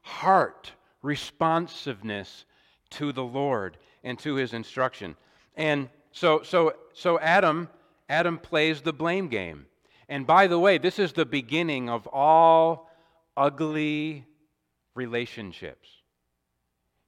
heart 0.03 0.73
responsiveness 1.03 2.45
to 2.91 3.13
the 3.13 3.25
Lord 3.25 3.79
and 4.05 4.19
to 4.21 4.35
his 4.35 4.53
instruction. 4.53 5.17
And 5.57 5.89
so 6.13 6.43
so 6.43 6.75
so 6.93 7.19
Adam 7.19 7.69
Adam 8.09 8.39
plays 8.39 8.81
the 8.83 8.93
blame 8.93 9.29
game. 9.29 9.67
And 10.09 10.27
by 10.27 10.47
the 10.47 10.59
way, 10.59 10.79
this 10.79 10.99
is 10.99 11.13
the 11.13 11.27
beginning 11.27 11.89
of 11.89 12.07
all 12.07 12.91
ugly 13.37 14.25
relationships. 14.95 15.89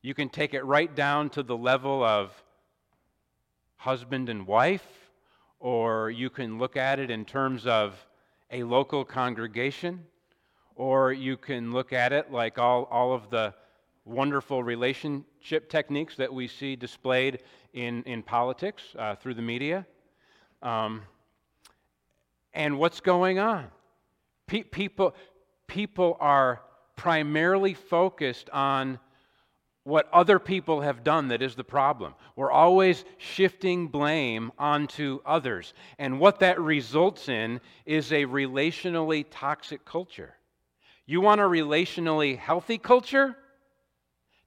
You 0.02 0.14
can 0.14 0.28
take 0.28 0.54
it 0.54 0.64
right 0.64 0.94
down 0.94 1.30
to 1.30 1.42
the 1.42 1.56
level 1.56 2.02
of 2.02 2.32
husband 3.76 4.28
and 4.28 4.46
wife, 4.46 4.86
or 5.60 6.10
you 6.10 6.30
can 6.30 6.58
look 6.58 6.76
at 6.76 6.98
it 6.98 7.10
in 7.10 7.24
terms 7.24 7.66
of 7.66 7.94
a 8.50 8.62
local 8.64 9.04
congregation, 9.04 10.04
or 10.74 11.12
you 11.12 11.36
can 11.36 11.72
look 11.72 11.92
at 11.92 12.12
it 12.12 12.32
like 12.32 12.58
all, 12.58 12.84
all 12.84 13.12
of 13.12 13.30
the 13.30 13.54
wonderful 14.04 14.62
relationship 14.62 15.68
techniques 15.68 16.16
that 16.16 16.32
we 16.32 16.48
see 16.48 16.74
displayed 16.74 17.40
in, 17.74 18.02
in 18.04 18.22
politics 18.22 18.82
uh, 18.98 19.14
through 19.14 19.34
the 19.34 19.42
media. 19.42 19.86
Um, 20.62 21.02
and 22.52 22.78
what's 22.78 23.00
going 23.00 23.38
on? 23.38 23.66
Pe- 24.46 24.62
people, 24.62 25.14
people 25.66 26.16
are 26.20 26.62
primarily 26.96 27.74
focused 27.74 28.50
on 28.50 28.98
what 29.84 30.08
other 30.12 30.38
people 30.38 30.82
have 30.82 31.02
done 31.02 31.28
that 31.28 31.40
is 31.40 31.54
the 31.54 31.64
problem. 31.64 32.14
We're 32.36 32.50
always 32.50 33.04
shifting 33.16 33.88
blame 33.88 34.52
onto 34.58 35.20
others. 35.24 35.72
And 35.98 36.20
what 36.20 36.40
that 36.40 36.60
results 36.60 37.28
in 37.28 37.60
is 37.86 38.12
a 38.12 38.26
relationally 38.26 39.24
toxic 39.30 39.86
culture. 39.86 40.34
You 41.06 41.22
want 41.22 41.40
a 41.40 41.44
relationally 41.44 42.36
healthy 42.36 42.76
culture? 42.76 43.34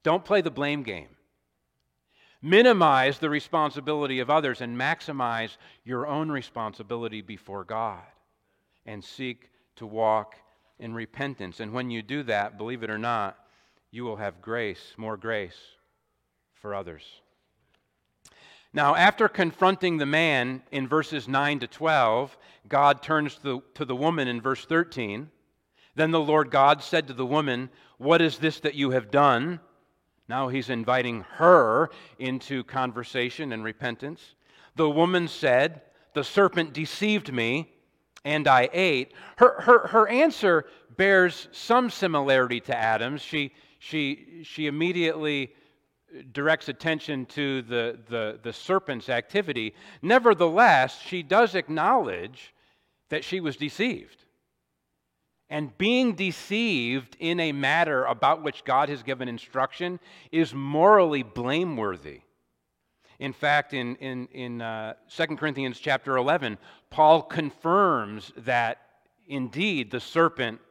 Don't 0.03 0.23
play 0.23 0.41
the 0.41 0.51
blame 0.51 0.83
game. 0.83 1.07
Minimize 2.41 3.19
the 3.19 3.29
responsibility 3.29 4.19
of 4.19 4.29
others 4.29 4.61
and 4.61 4.77
maximize 4.77 5.57
your 5.83 6.07
own 6.07 6.31
responsibility 6.31 7.21
before 7.21 7.63
God 7.63 8.01
and 8.85 9.03
seek 9.03 9.49
to 9.75 9.85
walk 9.85 10.35
in 10.79 10.93
repentance. 10.93 11.59
And 11.59 11.71
when 11.71 11.91
you 11.91 12.01
do 12.01 12.23
that, 12.23 12.57
believe 12.57 12.81
it 12.81 12.89
or 12.89 12.97
not, 12.97 13.37
you 13.91 14.03
will 14.03 14.15
have 14.15 14.41
grace, 14.41 14.93
more 14.97 15.17
grace 15.17 15.57
for 16.53 16.73
others. 16.73 17.03
Now, 18.73 18.95
after 18.95 19.27
confronting 19.27 19.97
the 19.97 20.05
man 20.05 20.63
in 20.71 20.87
verses 20.87 21.27
9 21.27 21.59
to 21.59 21.67
12, 21.67 22.37
God 22.67 23.03
turns 23.03 23.35
to 23.35 23.41
the, 23.41 23.59
to 23.75 23.85
the 23.85 23.95
woman 23.95 24.27
in 24.27 24.41
verse 24.41 24.65
13. 24.65 25.29
Then 25.95 26.11
the 26.11 26.21
Lord 26.21 26.51
God 26.51 26.81
said 26.81 27.07
to 27.07 27.13
the 27.13 27.25
woman, 27.25 27.69
What 27.97 28.21
is 28.21 28.37
this 28.37 28.61
that 28.61 28.75
you 28.75 28.91
have 28.91 29.11
done? 29.11 29.59
Now 30.27 30.47
he's 30.47 30.69
inviting 30.69 31.21
her 31.35 31.89
into 32.19 32.63
conversation 32.63 33.51
and 33.51 33.63
repentance. 33.63 34.35
The 34.75 34.89
woman 34.89 35.27
said, 35.27 35.81
the 36.13 36.23
serpent 36.23 36.73
deceived 36.73 37.31
me 37.31 37.73
and 38.23 38.47
I 38.47 38.69
ate. 38.71 39.13
Her, 39.37 39.61
her, 39.61 39.87
her 39.87 40.07
answer 40.07 40.65
bears 40.95 41.47
some 41.51 41.89
similarity 41.89 42.59
to 42.61 42.77
Adam's. 42.77 43.21
She, 43.21 43.53
she, 43.79 44.43
she 44.43 44.67
immediately 44.67 45.53
directs 46.31 46.69
attention 46.69 47.25
to 47.27 47.61
the, 47.63 47.99
the, 48.09 48.39
the 48.43 48.53
serpent's 48.53 49.09
activity. 49.09 49.73
Nevertheless, 50.01 50.99
she 51.01 51.23
does 51.23 51.55
acknowledge 51.55 52.53
that 53.09 53.23
she 53.23 53.39
was 53.39 53.57
deceived. 53.57 54.20
And 55.51 55.77
being 55.77 56.13
deceived 56.13 57.17
in 57.19 57.41
a 57.41 57.51
matter 57.51 58.05
about 58.05 58.41
which 58.41 58.63
God 58.63 58.87
has 58.87 59.03
given 59.03 59.27
instruction 59.27 59.99
is 60.31 60.53
morally 60.53 61.23
blameworthy. 61.23 62.21
In 63.19 63.33
fact, 63.33 63.73
in, 63.73 63.97
in, 63.97 64.27
in 64.31 64.61
uh, 64.61 64.93
2 65.13 65.35
Corinthians 65.35 65.77
chapter 65.77 66.15
11, 66.15 66.57
Paul 66.89 67.21
confirms 67.21 68.31
that 68.37 68.77
indeed 69.27 69.91
the 69.91 69.99
serpent 69.99 70.61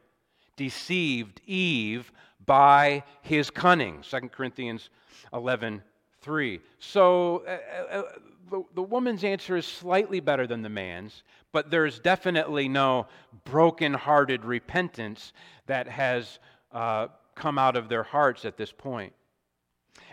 deceived 0.57 1.41
Eve 1.45 2.11
by 2.47 3.03
his 3.21 3.51
cunning. 3.51 4.01
2 4.01 4.19
Corinthians 4.29 4.89
11 5.31 5.83
3. 6.21 6.59
So 6.79 7.43
uh, 7.47 7.51
uh, 7.51 7.97
uh, 7.97 8.03
the, 8.49 8.63
the 8.75 8.81
woman's 8.81 9.23
answer 9.23 9.57
is 9.57 9.65
slightly 9.65 10.19
better 10.19 10.47
than 10.47 10.61
the 10.61 10.69
man's, 10.69 11.23
but 11.51 11.69
there's 11.69 11.99
definitely 11.99 12.67
no 12.67 13.07
broken-hearted 13.45 14.45
repentance 14.45 15.33
that 15.67 15.87
has 15.87 16.39
uh, 16.71 17.07
come 17.35 17.57
out 17.57 17.75
of 17.75 17.89
their 17.89 18.03
hearts 18.03 18.45
at 18.45 18.57
this 18.57 18.71
point. 18.71 19.13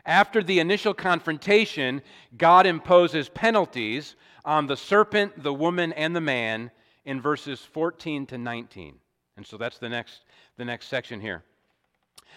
After 0.07 0.43
the 0.43 0.61
initial 0.61 0.95
confrontation, 0.95 2.03
God 2.37 2.67
imposes 2.67 3.29
penalties 3.29 4.17
on 4.45 4.67
the 4.67 4.77
serpent, 4.77 5.43
the 5.43 5.53
woman, 5.53 5.93
and 5.93 6.15
the 6.15 6.21
man 6.21 6.71
in 7.05 7.21
verses 7.21 7.61
14 7.61 8.27
to 8.27 8.39
19. 8.39 8.95
And 9.37 9.47
so 9.47 9.57
that's 9.57 9.79
the 9.79 9.89
next, 9.89 10.25
the 10.57 10.65
next 10.65 10.89
section 10.89 11.21
here. 11.21 11.45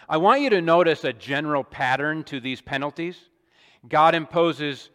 I 0.08 0.18
want 0.18 0.42
you 0.42 0.50
to 0.52 0.62
notice 0.62 1.04
a 1.04 1.14
general 1.14 1.64
pattern 1.64 2.24
to 2.26 2.40
these 2.40 2.62
penalties. 2.62 3.18
God 3.88 4.16
imposes 4.16 4.90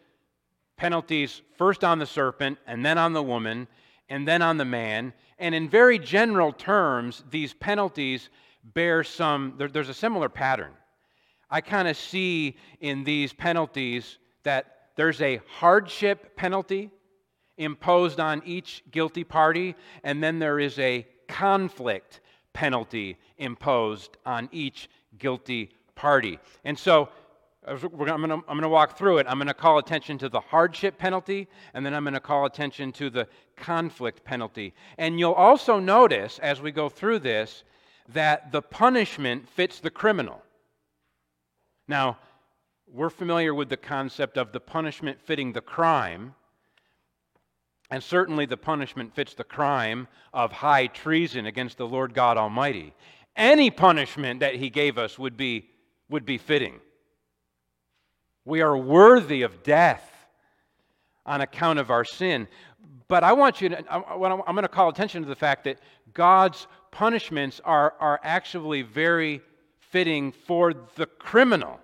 penalties 0.77 1.41
first 1.57 1.83
on 1.83 1.99
the 1.99 2.05
serpent, 2.05 2.59
and 2.67 2.85
then 2.85 2.97
on 2.97 3.13
the 3.13 3.23
woman, 3.23 3.67
and 4.09 4.27
then 4.27 4.41
on 4.41 4.57
the 4.57 4.65
man. 4.65 5.13
And 5.39 5.53
in 5.53 5.69
very 5.69 5.99
general 5.99 6.51
terms, 6.51 7.23
these 7.29 7.53
penalties 7.53 8.29
bear 8.63 9.03
some, 9.03 9.53
there, 9.57 9.67
there's 9.67 9.89
a 9.89 9.93
similar 9.93 10.29
pattern. 10.29 10.73
I 11.49 11.61
kind 11.61 11.87
of 11.87 11.95
see 11.95 12.57
in 12.81 13.03
these 13.03 13.33
penalties 13.33 14.17
that 14.43 14.89
there's 14.95 15.21
a 15.21 15.39
hardship 15.47 16.35
penalty 16.35 16.91
imposed 17.57 18.19
on 18.19 18.41
each 18.45 18.83
guilty 18.91 19.23
party, 19.23 19.75
and 20.03 20.21
then 20.23 20.39
there 20.39 20.59
is 20.59 20.77
a 20.79 21.07
conflict 21.27 22.21
penalty 22.53 23.17
imposed 23.37 24.17
on 24.25 24.49
each 24.51 24.89
guilty 25.17 25.71
party. 25.95 26.39
And 26.63 26.77
so 26.77 27.09
I'm 27.67 27.79
going 27.79 28.61
to 28.61 28.69
walk 28.69 28.97
through 28.97 29.17
it. 29.17 29.27
I'm 29.27 29.37
going 29.37 29.47
to 29.47 29.53
call 29.53 29.77
attention 29.77 30.17
to 30.19 30.29
the 30.29 30.39
hardship 30.39 30.97
penalty, 30.97 31.47
and 31.73 31.85
then 31.85 31.93
I'm 31.93 32.03
going 32.03 32.13
to 32.13 32.21
call 32.21 32.45
attention 32.45 32.93
to 32.93 33.09
the 33.09 33.27
conflict 33.57 34.23
penalty. 34.23 34.73
And 34.97 35.19
you'll 35.19 35.33
also 35.33 35.77
notice 35.77 36.39
as 36.39 36.61
we 36.61 36.71
go 36.71 36.87
through 36.87 37.19
this 37.19 37.63
that 38.13 38.53
the 38.53 38.61
punishment 38.61 39.49
fits 39.49 39.81
the 39.81 39.89
criminal. 39.89 40.41
Now, 41.89 42.19
we're 42.89 43.09
familiar 43.09 43.53
with 43.53 43.67
the 43.67 43.77
concept 43.77 44.37
of 44.37 44.53
the 44.53 44.61
punishment 44.61 45.19
fitting 45.21 45.51
the 45.51 45.59
crime, 45.59 46.35
and 47.91 48.01
certainly 48.01 48.45
the 48.45 48.55
punishment 48.55 49.13
fits 49.13 49.33
the 49.33 49.43
crime 49.43 50.07
of 50.33 50.53
high 50.53 50.87
treason 50.87 51.45
against 51.45 51.77
the 51.77 51.87
Lord 51.87 52.13
God 52.13 52.37
Almighty. 52.37 52.93
Any 53.35 53.69
punishment 53.71 54.39
that 54.39 54.55
He 54.55 54.69
gave 54.69 54.97
us 54.97 55.19
would 55.19 55.35
be, 55.35 55.69
would 56.09 56.25
be 56.25 56.37
fitting. 56.37 56.79
We 58.47 58.61
are 58.61 58.77
worthy 58.77 59.41
of 59.41 59.61
death 59.61 60.09
on 61.25 61.41
account 61.41 61.79
of 61.79 61.91
our 61.91 62.05
sin. 62.05 62.47
But 63.09 63.25
I 63.25 63.33
want 63.33 63.59
you 63.59 63.67
to, 63.67 63.93
I'm 63.93 64.19
going 64.19 64.61
to 64.61 64.69
call 64.69 64.87
attention 64.87 65.21
to 65.23 65.27
the 65.27 65.35
fact 65.35 65.65
that 65.65 65.79
God's 66.13 66.65
punishments 66.89 67.59
are, 67.65 67.95
are 67.99 68.21
actually 68.23 68.83
very 68.83 69.41
fitting 69.81 70.31
for 70.31 70.73
the 70.95 71.07
criminal, 71.07 71.81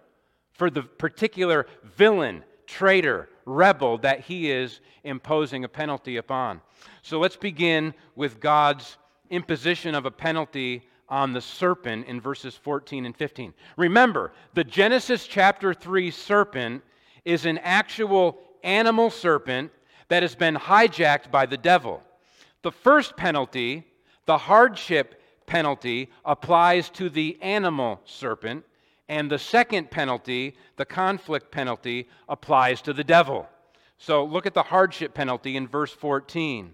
for 0.54 0.70
the 0.70 0.84
particular 0.84 1.68
villain, 1.84 2.46
traitor, 2.66 3.28
rebel 3.44 3.98
that 3.98 4.22
he 4.22 4.50
is 4.50 4.80
imposing 5.04 5.66
a 5.66 5.68
penalty 5.68 6.16
upon. 6.16 6.62
So 7.02 7.20
let's 7.20 7.36
begin 7.36 7.94
with 8.16 8.40
God's 8.40 8.96
imposition 9.30 9.96
of 9.96 10.06
a 10.06 10.12
penalty 10.12 10.84
on 11.10 11.34
the 11.34 11.42
serpent 11.42 12.08
in 12.08 12.20
verses 12.20 12.56
14 12.56 13.06
and 13.06 13.16
15. 13.16 13.54
Remember, 13.78 14.32
the 14.54 14.64
Genesis 14.64 15.28
chapter 15.28 15.74
3 15.74 16.12
serpent 16.12 16.84
is 17.26 17.46
an 17.46 17.58
actual 17.60 18.40
animal 18.64 19.10
serpent 19.10 19.72
that 20.08 20.24
has 20.24 20.36
been 20.36 20.56
hijacked 20.56 21.32
by 21.32 21.46
the 21.46 21.58
devil. 21.58 22.02
The 22.62 22.72
first 22.72 23.18
penalty, 23.18 23.86
the 24.26 24.38
hardship 24.38 25.22
penalty 25.46 26.10
applies 26.26 26.90
to 26.92 27.10
the 27.10 27.38
animal 27.42 28.02
serpent, 28.06 28.64
and 29.10 29.30
the 29.30 29.40
second 29.40 29.92
penalty, 29.92 30.56
the 30.78 30.86
conflict 30.86 31.52
penalty, 31.52 32.08
applies 32.30 32.82
to 32.84 32.94
the 32.94 33.04
devil. 33.04 33.48
So 33.98 34.24
look 34.26 34.46
at 34.46 34.54
the 34.54 34.64
hardship 34.64 35.14
penalty 35.14 35.56
in 35.56 35.68
verse 35.68 35.92
14. 35.92 36.74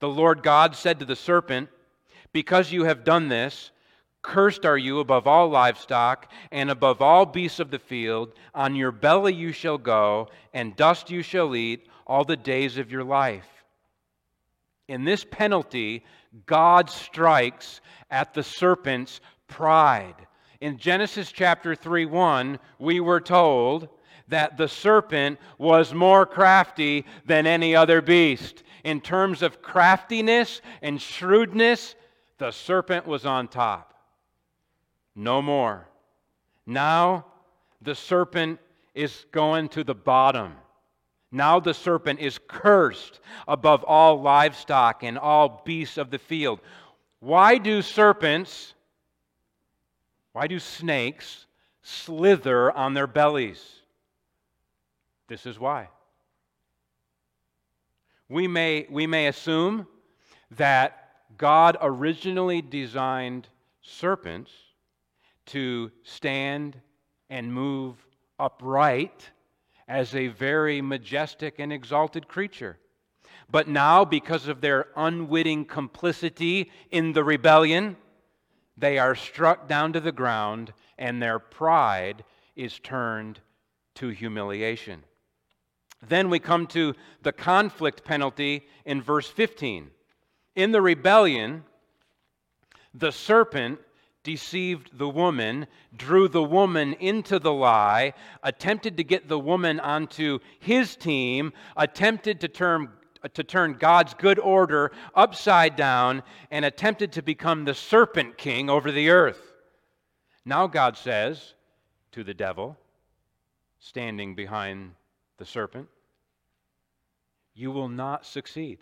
The 0.00 0.08
Lord 0.08 0.42
God 0.42 0.76
said 0.76 0.98
to 0.98 1.04
the 1.04 1.16
serpent, 1.16 1.68
Because 2.32 2.72
you 2.72 2.84
have 2.84 3.04
done 3.04 3.28
this, 3.28 3.70
Cursed 4.22 4.64
are 4.64 4.78
you 4.78 5.00
above 5.00 5.26
all 5.26 5.48
livestock 5.48 6.30
and 6.52 6.70
above 6.70 7.02
all 7.02 7.26
beasts 7.26 7.58
of 7.58 7.72
the 7.72 7.78
field. 7.80 8.32
On 8.54 8.76
your 8.76 8.92
belly 8.92 9.34
you 9.34 9.50
shall 9.50 9.78
go, 9.78 10.28
and 10.54 10.76
dust 10.76 11.10
you 11.10 11.22
shall 11.22 11.56
eat 11.56 11.88
all 12.06 12.24
the 12.24 12.36
days 12.36 12.78
of 12.78 12.92
your 12.92 13.02
life. 13.02 13.48
In 14.86 15.04
this 15.04 15.24
penalty, 15.24 16.04
God 16.46 16.88
strikes 16.88 17.80
at 18.10 18.32
the 18.32 18.44
serpent's 18.44 19.20
pride. 19.48 20.14
In 20.60 20.78
Genesis 20.78 21.32
chapter 21.32 21.74
3 21.74 22.06
1, 22.06 22.58
we 22.78 23.00
were 23.00 23.20
told 23.20 23.88
that 24.28 24.56
the 24.56 24.68
serpent 24.68 25.40
was 25.58 25.92
more 25.92 26.24
crafty 26.24 27.04
than 27.26 27.46
any 27.46 27.74
other 27.74 28.00
beast. 28.00 28.62
In 28.84 29.00
terms 29.00 29.42
of 29.42 29.62
craftiness 29.62 30.60
and 30.80 31.00
shrewdness, 31.00 31.96
the 32.42 32.50
serpent 32.50 33.06
was 33.06 33.24
on 33.24 33.46
top. 33.46 33.94
No 35.14 35.40
more. 35.40 35.86
Now 36.66 37.26
the 37.80 37.94
serpent 37.94 38.58
is 38.96 39.26
going 39.30 39.68
to 39.68 39.84
the 39.84 39.94
bottom. 39.94 40.54
Now 41.30 41.60
the 41.60 41.72
serpent 41.72 42.18
is 42.18 42.40
cursed 42.48 43.20
above 43.46 43.84
all 43.84 44.20
livestock 44.20 45.04
and 45.04 45.16
all 45.16 45.62
beasts 45.64 45.98
of 45.98 46.10
the 46.10 46.18
field. 46.18 46.58
Why 47.20 47.58
do 47.58 47.80
serpents, 47.80 48.74
why 50.32 50.48
do 50.48 50.58
snakes 50.58 51.46
slither 51.82 52.72
on 52.72 52.92
their 52.92 53.06
bellies? 53.06 53.64
This 55.28 55.46
is 55.46 55.60
why. 55.60 55.90
We 58.28 58.48
may, 58.48 58.88
we 58.90 59.06
may 59.06 59.28
assume 59.28 59.86
that 60.56 61.01
God 61.36 61.76
originally 61.80 62.62
designed 62.62 63.48
serpents 63.80 64.50
to 65.46 65.90
stand 66.02 66.76
and 67.30 67.52
move 67.52 67.96
upright 68.38 69.30
as 69.88 70.14
a 70.14 70.28
very 70.28 70.80
majestic 70.80 71.58
and 71.58 71.72
exalted 71.72 72.28
creature. 72.28 72.78
But 73.50 73.68
now, 73.68 74.04
because 74.04 74.48
of 74.48 74.60
their 74.60 74.88
unwitting 74.96 75.66
complicity 75.66 76.70
in 76.90 77.12
the 77.12 77.24
rebellion, 77.24 77.96
they 78.76 78.98
are 78.98 79.14
struck 79.14 79.68
down 79.68 79.92
to 79.92 80.00
the 80.00 80.12
ground 80.12 80.72
and 80.98 81.20
their 81.20 81.38
pride 81.38 82.24
is 82.56 82.78
turned 82.78 83.40
to 83.96 84.08
humiliation. 84.08 85.04
Then 86.06 86.30
we 86.30 86.38
come 86.38 86.66
to 86.68 86.94
the 87.22 87.32
conflict 87.32 88.04
penalty 88.04 88.66
in 88.84 89.02
verse 89.02 89.28
15. 89.28 89.90
In 90.54 90.72
the 90.72 90.82
rebellion, 90.82 91.64
the 92.94 93.10
serpent 93.10 93.80
deceived 94.22 94.96
the 94.96 95.08
woman, 95.08 95.66
drew 95.96 96.28
the 96.28 96.42
woman 96.42 96.92
into 96.94 97.38
the 97.38 97.52
lie, 97.52 98.14
attempted 98.42 98.96
to 98.96 99.04
get 99.04 99.28
the 99.28 99.38
woman 99.38 99.80
onto 99.80 100.38
his 100.60 100.94
team, 100.94 101.52
attempted 101.76 102.40
to 102.40 102.48
turn, 102.48 102.88
to 103.34 103.42
turn 103.42 103.74
God's 103.74 104.14
good 104.14 104.38
order 104.38 104.92
upside 105.14 105.74
down, 105.74 106.22
and 106.50 106.64
attempted 106.64 107.12
to 107.12 107.22
become 107.22 107.64
the 107.64 107.74
serpent 107.74 108.36
king 108.36 108.70
over 108.70 108.92
the 108.92 109.10
earth. 109.10 109.52
Now 110.44 110.66
God 110.66 110.96
says 110.96 111.54
to 112.12 112.22
the 112.22 112.34
devil, 112.34 112.76
standing 113.80 114.34
behind 114.34 114.92
the 115.38 115.44
serpent, 115.44 115.88
you 117.54 117.70
will 117.70 117.88
not 117.88 118.24
succeed. 118.24 118.78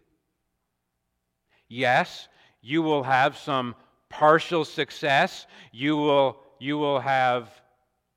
Yes, 1.70 2.26
you 2.60 2.82
will 2.82 3.04
have 3.04 3.38
some 3.38 3.76
partial 4.08 4.64
success. 4.64 5.46
You 5.70 5.96
will, 5.96 6.36
you 6.58 6.76
will 6.76 6.98
have 6.98 7.48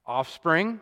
offspring 0.05 0.81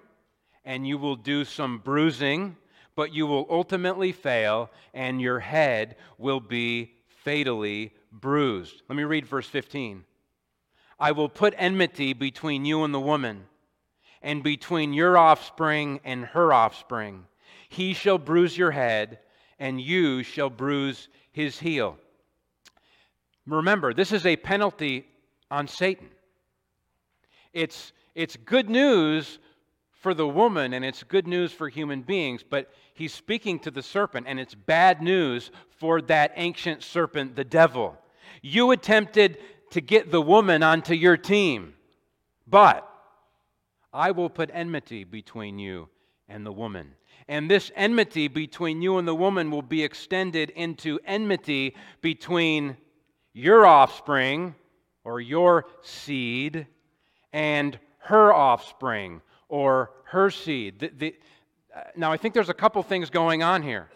and 0.63 0.87
you 0.87 0.97
will 0.97 1.17
do 1.17 1.43
some 1.43 1.79
bruising, 1.79 2.55
but 2.95 3.13
you 3.13 3.27
will 3.27 3.45
ultimately 3.49 4.13
fail 4.13 4.69
and 4.93 5.21
your 5.21 5.39
head 5.39 5.97
will 6.17 6.39
be 6.39 6.93
fatally 7.23 7.93
bruised. 8.11 8.83
Let 8.87 8.95
me 8.95 9.03
read 9.03 9.25
verse 9.25 9.47
15. 9.47 10.05
I 10.97 11.11
will 11.11 11.29
put 11.29 11.53
enmity 11.57 12.13
between 12.13 12.63
you 12.63 12.83
and 12.83 12.93
the 12.93 12.99
woman, 12.99 13.47
and 14.21 14.43
between 14.43 14.93
your 14.93 15.17
offspring 15.17 15.99
and 16.03 16.25
her 16.25 16.53
offspring. 16.53 17.25
He 17.67 17.93
shall 17.93 18.19
bruise 18.19 18.55
your 18.55 18.71
head, 18.71 19.19
and 19.57 19.81
you 19.81 20.21
shall 20.21 20.51
bruise 20.51 21.09
his 21.31 21.59
heel. 21.59 21.97
Remember, 23.47 23.93
this 23.93 24.11
is 24.11 24.25
a 24.25 24.35
penalty 24.35 25.05
on 25.49 25.67
Satan. 25.67 26.09
It's, 27.53 27.91
it's 28.15 28.37
good 28.37 28.69
news 28.69 29.39
for 30.01 30.13
the 30.13 30.27
woman 30.27 30.73
and 30.73 30.83
it's 30.83 31.03
good 31.03 31.27
news 31.27 31.51
for 31.51 31.69
human 31.69 32.01
beings, 32.01 32.43
but 32.47 32.71
he's 32.93 33.13
speaking 33.13 33.59
to 33.59 33.71
the 33.71 33.83
serpent, 33.83 34.25
and 34.27 34.39
it's 34.39 34.55
bad 34.55 35.01
news 35.01 35.51
for 35.77 36.01
that 36.03 36.33
ancient 36.35 36.83
serpent, 36.83 37.35
the 37.35 37.43
devil. 37.43 37.97
You 38.41 38.71
attempted 38.71 39.37
to 39.71 39.81
get 39.81 40.11
the 40.11 40.21
woman 40.21 40.63
onto 40.63 40.93
your 40.93 41.17
team, 41.17 41.73
but 42.47 42.87
I 43.93 44.11
will 44.11 44.29
put 44.29 44.49
enmity 44.53 45.03
between 45.03 45.59
you 45.59 45.89
and 46.27 46.45
the 46.45 46.51
woman. 46.51 46.95
And 47.27 47.49
this 47.49 47.71
enmity 47.75 48.27
between 48.27 48.81
you 48.81 48.97
and 48.97 49.07
the 49.07 49.15
woman 49.15 49.51
will 49.51 49.61
be 49.61 49.83
extended 49.83 50.49
into 50.51 50.99
enmity 51.05 51.75
between 52.01 52.77
your 53.33 53.65
offspring 53.65 54.55
or 55.03 55.19
your 55.19 55.65
seed 55.81 56.67
and 57.33 57.79
her 57.99 58.33
offspring 58.33 59.21
or 59.47 59.91
her 60.05 60.29
seed. 60.29 60.79
The, 60.79 60.89
the, 60.97 61.15
now, 61.95 62.11
I 62.11 62.17
think 62.17 62.33
there's 62.33 62.49
a 62.49 62.53
couple 62.53 62.81
things 62.83 63.09
going 63.09 63.43
on 63.43 63.61
here. 63.61 63.89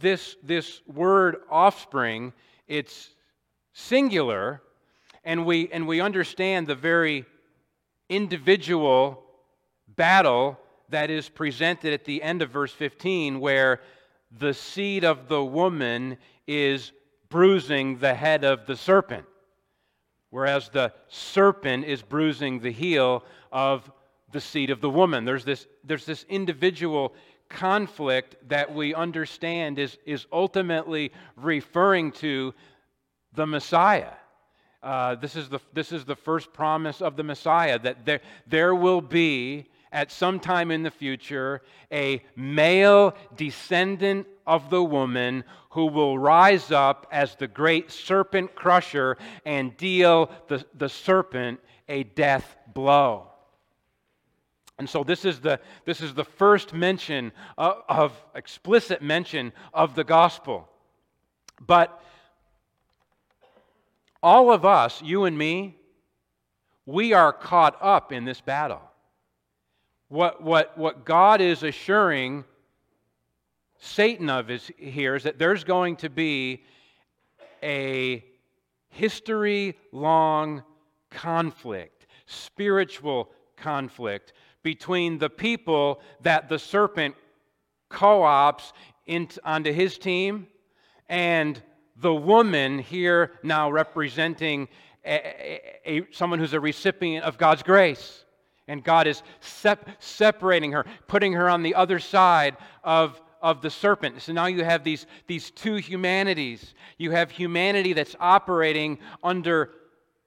This, 0.00 0.36
this 0.42 0.82
word 0.86 1.36
offspring, 1.50 2.32
it's 2.68 3.10
singular, 3.72 4.60
and 5.24 5.46
we, 5.46 5.70
and 5.72 5.86
we 5.86 6.00
understand 6.00 6.66
the 6.66 6.74
very 6.74 7.24
individual 8.08 9.22
battle 9.88 10.58
that 10.90 11.10
is 11.10 11.28
presented 11.28 11.94
at 11.94 12.04
the 12.04 12.22
end 12.22 12.42
of 12.42 12.50
verse 12.50 12.72
15, 12.72 13.40
where 13.40 13.80
the 14.38 14.52
seed 14.52 15.04
of 15.04 15.28
the 15.28 15.42
woman 15.42 16.18
is 16.46 16.92
bruising 17.34 17.98
the 17.98 18.14
head 18.14 18.44
of 18.44 18.64
the 18.64 18.76
serpent, 18.76 19.24
whereas 20.30 20.68
the 20.68 20.92
serpent 21.08 21.84
is 21.84 22.00
bruising 22.00 22.60
the 22.60 22.70
heel 22.70 23.24
of 23.50 23.90
the 24.30 24.40
seed 24.40 24.70
of 24.70 24.80
the 24.80 24.88
woman. 24.88 25.24
There's 25.24 25.44
this, 25.44 25.66
there's 25.82 26.06
this 26.06 26.24
individual 26.28 27.12
conflict 27.48 28.36
that 28.50 28.72
we 28.72 28.94
understand 28.94 29.80
is, 29.80 29.98
is 30.06 30.26
ultimately 30.32 31.10
referring 31.34 32.12
to 32.12 32.54
the 33.32 33.48
Messiah. 33.48 34.12
Uh, 34.80 35.16
this, 35.16 35.34
is 35.34 35.48
the, 35.48 35.58
this 35.72 35.90
is 35.90 36.04
the 36.04 36.14
first 36.14 36.52
promise 36.52 37.02
of 37.02 37.16
the 37.16 37.24
Messiah 37.24 37.80
that 37.80 38.04
there, 38.04 38.20
there 38.46 38.76
will 38.76 39.00
be 39.00 39.66
at 39.90 40.12
some 40.12 40.38
time 40.38 40.70
in 40.70 40.84
the 40.84 40.90
future 40.92 41.62
a 41.90 42.22
male 42.36 43.16
descendant 43.34 44.28
of 44.46 44.70
the 44.70 44.82
woman 44.82 45.44
who 45.70 45.86
will 45.86 46.18
rise 46.18 46.70
up 46.70 47.06
as 47.10 47.36
the 47.36 47.48
great 47.48 47.90
serpent 47.90 48.54
crusher 48.54 49.16
and 49.44 49.76
deal 49.76 50.30
the, 50.48 50.64
the 50.76 50.88
serpent 50.88 51.60
a 51.88 52.04
death 52.04 52.56
blow. 52.72 53.28
And 54.78 54.88
so 54.88 55.04
this 55.04 55.24
is 55.24 55.40
the, 55.40 55.60
this 55.84 56.00
is 56.00 56.14
the 56.14 56.24
first 56.24 56.72
mention 56.72 57.32
of, 57.56 57.82
of 57.88 58.12
explicit 58.34 59.02
mention 59.02 59.52
of 59.72 59.94
the 59.94 60.04
gospel. 60.04 60.68
But 61.64 62.02
all 64.22 64.52
of 64.52 64.64
us, 64.64 65.00
you 65.02 65.24
and 65.24 65.36
me, 65.36 65.76
we 66.86 67.12
are 67.12 67.32
caught 67.32 67.76
up 67.80 68.12
in 68.12 68.24
this 68.24 68.40
battle. 68.40 68.82
What, 70.08 70.42
what, 70.42 70.76
what 70.76 71.04
God 71.04 71.40
is 71.40 71.62
assuring 71.62 72.44
Satan 73.84 74.30
of 74.30 74.50
is 74.50 74.70
here 74.78 75.14
is 75.14 75.24
that 75.24 75.38
there's 75.38 75.62
going 75.62 75.96
to 75.96 76.08
be 76.08 76.64
a 77.62 78.24
history 78.88 79.76
long 79.92 80.62
conflict, 81.10 82.06
spiritual 82.24 83.30
conflict 83.58 84.32
between 84.62 85.18
the 85.18 85.28
people 85.28 86.00
that 86.22 86.48
the 86.48 86.58
serpent 86.58 87.14
co 87.90 88.52
into 89.06 89.38
onto 89.44 89.70
his 89.70 89.98
team 89.98 90.46
and 91.10 91.62
the 91.96 92.14
woman 92.14 92.78
here 92.78 93.32
now 93.42 93.70
representing 93.70 94.66
a, 95.04 95.60
a, 95.84 95.98
a, 95.98 96.06
someone 96.10 96.38
who's 96.38 96.54
a 96.54 96.60
recipient 96.60 97.22
of 97.24 97.36
God's 97.36 97.62
grace. 97.62 98.24
And 98.66 98.82
God 98.82 99.06
is 99.06 99.22
sep- 99.40 99.90
separating 99.98 100.72
her, 100.72 100.86
putting 101.06 101.34
her 101.34 101.50
on 101.50 101.62
the 101.62 101.74
other 101.74 101.98
side 101.98 102.56
of, 102.82 103.20
of 103.44 103.60
the 103.60 103.68
serpent. 103.68 104.22
So 104.22 104.32
now 104.32 104.46
you 104.46 104.64
have 104.64 104.84
these, 104.84 105.04
these 105.26 105.50
two 105.50 105.74
humanities. 105.74 106.74
You 106.96 107.10
have 107.10 107.30
humanity 107.30 107.92
that's 107.92 108.16
operating 108.18 108.98
under 109.22 109.70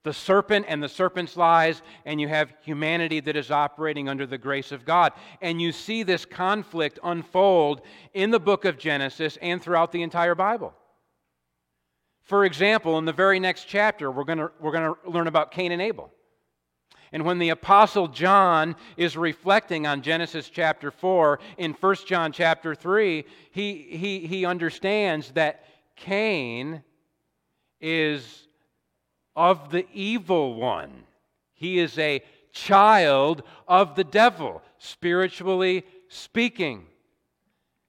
the 0.03 0.13
serpent 0.13 0.67
and 0.69 0.83
the 0.83 0.87
serpent's 0.87 1.35
lies, 1.35 1.81
and 2.05 2.21
you 2.21 2.27
have 2.27 2.53
humanity 2.61 3.19
that 3.21 3.35
is 3.35 3.49
operating 3.49 4.07
under 4.07 4.27
the 4.27 4.37
grace 4.37 4.71
of 4.71 4.85
God. 4.85 5.13
And 5.41 5.59
you 5.59 5.71
see 5.71 6.03
this 6.03 6.25
conflict 6.25 6.99
unfold 7.03 7.81
in 8.13 8.29
the 8.29 8.39
book 8.39 8.65
of 8.65 8.77
Genesis 8.77 9.39
and 9.41 9.59
throughout 9.59 9.91
the 9.91 10.03
entire 10.03 10.35
Bible. 10.35 10.75
For 12.21 12.45
example, 12.45 12.99
in 12.99 13.05
the 13.05 13.13
very 13.13 13.39
next 13.39 13.65
chapter, 13.65 14.11
we're 14.11 14.25
going 14.25 14.47
we're 14.59 14.71
going 14.71 14.93
to 14.93 15.09
learn 15.09 15.25
about 15.25 15.49
Cain 15.49 15.71
and 15.71 15.81
Abel. 15.81 16.11
And 17.11 17.23
when 17.23 17.39
the 17.39 17.49
Apostle 17.49 18.07
John 18.07 18.75
is 18.97 19.15
reflecting 19.15 19.87
on 19.87 20.01
Genesis 20.01 20.49
chapter 20.49 20.91
4, 20.91 21.39
in 21.57 21.73
1 21.73 21.95
John 22.05 22.31
chapter 22.31 22.75
3, 22.75 23.25
he, 23.51 23.73
he, 23.89 24.19
he 24.27 24.45
understands 24.45 25.31
that 25.31 25.65
Cain 25.95 26.83
is 27.79 28.47
of 29.35 29.69
the 29.71 29.85
evil 29.93 30.55
one. 30.55 31.03
He 31.53 31.79
is 31.79 31.97
a 31.97 32.21
child 32.51 33.43
of 33.67 33.95
the 33.95 34.03
devil, 34.03 34.61
spiritually 34.77 35.85
speaking. 36.07 36.85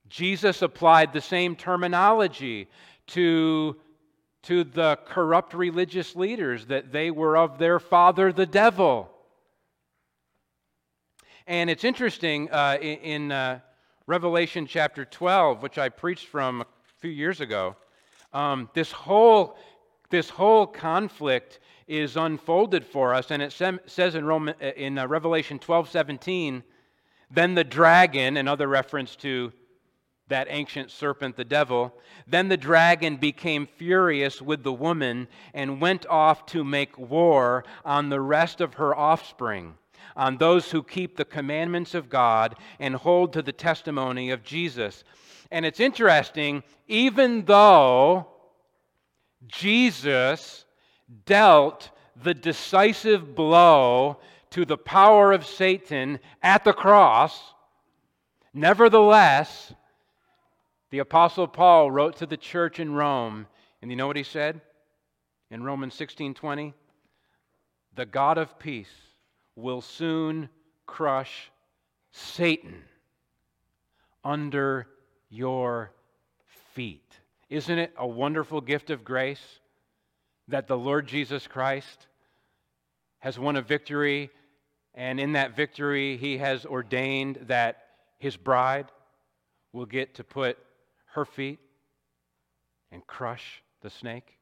Jesus 0.09 0.62
applied 0.62 1.12
the 1.12 1.20
same 1.20 1.57
terminology 1.57 2.68
to 3.09 3.76
to 4.44 4.64
the 4.64 4.98
corrupt 5.07 5.55
religious 5.55 6.14
leaders 6.14 6.66
that 6.66 6.92
they 6.92 7.11
were 7.11 7.37
of 7.37 7.59
their 7.59 7.79
father, 7.79 8.33
the 8.33 8.46
devil. 8.46 9.11
And 11.46 11.70
it's 11.70 11.85
interesting 11.85 12.51
uh, 12.51 12.79
in, 12.81 13.33
uh, 13.33 13.61
Revelation 14.09 14.66
chapter 14.66 15.05
12, 15.05 15.62
which 15.62 15.77
I 15.77 15.90
preached 15.90 16.29
from 16.29 16.62
a 16.62 16.66
few 16.96 17.11
years 17.11 17.42
ago, 17.42 17.77
um, 18.33 18.70
this, 18.72 18.90
whole, 18.90 19.59
this 20.09 20.31
whole 20.31 20.66
conflict 20.66 21.61
is 21.87 22.16
unfolded 22.16 22.87
for 22.87 23.12
us. 23.12 23.31
And 23.31 23.42
it 23.42 23.53
says 23.53 24.14
in, 24.14 24.24
Roman, 24.24 24.55
in 24.61 24.96
uh, 24.96 25.07
Revelation 25.07 25.59
12 25.59 25.90
17, 25.90 26.62
then 27.31 27.55
the 27.55 27.64
dragon, 27.64 28.38
another 28.38 28.66
reference 28.66 29.14
to 29.16 29.53
that 30.29 30.49
ancient 30.51 30.91
serpent, 30.91 31.37
the 31.37 31.45
devil. 31.45 31.95
Then 32.27 32.49
the 32.49 32.57
dragon 32.57 33.17
became 33.17 33.67
furious 33.67 34.43
with 34.43 34.62
the 34.62 34.73
woman 34.73 35.29
and 35.55 35.81
went 35.81 36.07
off 36.07 36.47
to 36.47 36.64
make 36.64 36.99
war 36.99 37.64
on 37.85 38.09
the 38.09 38.21
rest 38.21 38.61
of 38.61 38.75
her 38.75 38.97
offspring, 38.97 39.75
on 40.17 40.37
those 40.37 40.71
who 40.71 40.83
keep 40.83 41.17
the 41.17 41.25
commandments 41.25 41.95
of 41.95 42.09
God 42.11 42.57
and 42.79 42.95
hold 42.95 43.33
to 43.33 43.43
the 43.43 43.53
testimony 43.53 44.31
of 44.31 44.45
Jesus. 44.45 45.05
And 45.51 45.64
it's 45.64 45.81
interesting, 45.81 46.62
even 46.87 47.45
though 47.45 48.27
Jesus 49.47 50.64
dealt 51.25 51.91
the 52.23 52.35
decisive 52.35 53.35
blow 53.35 54.19
to 54.51 54.64
the 54.64 54.77
power 54.77 55.33
of 55.33 55.47
Satan 55.47 56.19
at 56.43 56.64
the 56.64 56.73
cross, 56.73 57.55
nevertheless, 58.53 59.73
the 60.90 61.01
Apostle 61.01 61.46
Paul 61.46 61.90
wrote 61.90 62.16
to 62.16 62.27
the 62.27 62.37
church 62.37 62.81
in 62.81 62.94
Rome, 62.94 63.46
and 63.83 63.90
you 63.90 63.96
know 63.96 64.07
what 64.07 64.16
he 64.16 64.22
said? 64.22 64.61
In 65.51 65.62
Romans 65.62 65.94
16 65.94 66.35
20? 66.35 66.74
The 67.94 68.07
God 68.07 68.38
of 68.38 68.59
peace 68.59 68.90
will 69.57 69.81
soon 69.81 70.48
crush 70.87 71.51
Satan 72.11 72.85
under 74.24 74.87
your 75.29 75.92
feet. 76.74 77.18
Isn't 77.51 77.79
it 77.79 77.92
a 77.96 78.07
wonderful 78.07 78.61
gift 78.61 78.90
of 78.90 79.05
grace 79.05 79.61
that 80.48 80.68
the 80.68 80.79
Lord 80.79 81.07
Jesus 81.07 81.46
Christ 81.46 82.07
has 83.18 83.38
won 83.38 83.57
a 83.57 83.62
victory, 83.62 84.31
and 84.94 85.18
in 85.18 85.33
that 85.33 85.57
victory, 85.57 86.16
he 86.16 86.38
has 86.38 86.64
ordained 86.64 87.38
that 87.48 87.85
his 88.18 88.37
bride 88.37 88.87
will 89.72 89.87
get 89.87 90.14
to 90.14 90.24
put 90.24 90.59
her 91.12 91.25
feet 91.25 91.59
and 92.90 93.07
crush 93.07 93.62
the 93.83 93.90
snake? 93.90 94.38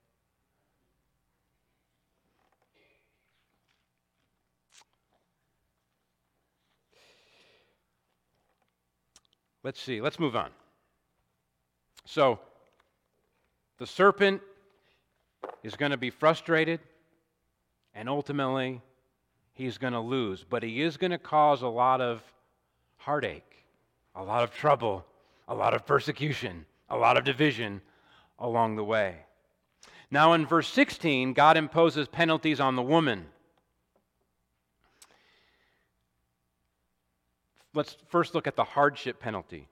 Let's 9.67 9.83
see, 9.83 10.01
let's 10.01 10.21
move 10.21 10.37
on. 10.37 10.51
So, 12.05 12.39
the 13.79 13.87
serpent 13.87 14.41
is 15.65 15.75
going 15.75 15.91
to 15.91 15.97
be 15.97 16.11
frustrated, 16.11 16.79
and 17.93 18.09
ultimately, 18.09 18.81
he's 19.55 19.77
going 19.77 19.93
to 19.93 20.01
lose. 20.01 20.45
But 20.49 20.63
he 20.63 20.83
is 20.83 20.97
going 20.97 21.11
to 21.11 21.19
cause 21.19 21.63
a 21.63 21.69
lot 21.69 22.01
of 22.01 22.23
heartache, 22.97 23.67
a 24.15 24.23
lot 24.23 24.45
of 24.45 24.55
trouble, 24.55 25.05
a 25.49 25.55
lot 25.55 25.75
of 25.75 25.87
persecution, 25.87 26.67
a 26.89 26.97
lot 26.97 27.17
of 27.17 27.25
division 27.25 27.81
along 28.39 28.77
the 28.77 28.85
way. 28.85 29.17
Now, 30.11 30.35
in 30.35 30.47
verse 30.47 30.69
16, 30.69 31.33
God 31.33 31.57
imposes 31.57 32.09
penalties 32.09 32.61
on 32.61 32.77
the 32.77 32.83
woman. 32.83 33.27
Let's 37.75 37.97
first 38.09 38.35
look 38.35 38.47
at 38.47 38.57
the 38.57 38.65
hardship 38.65 39.21
penalty. 39.21 39.69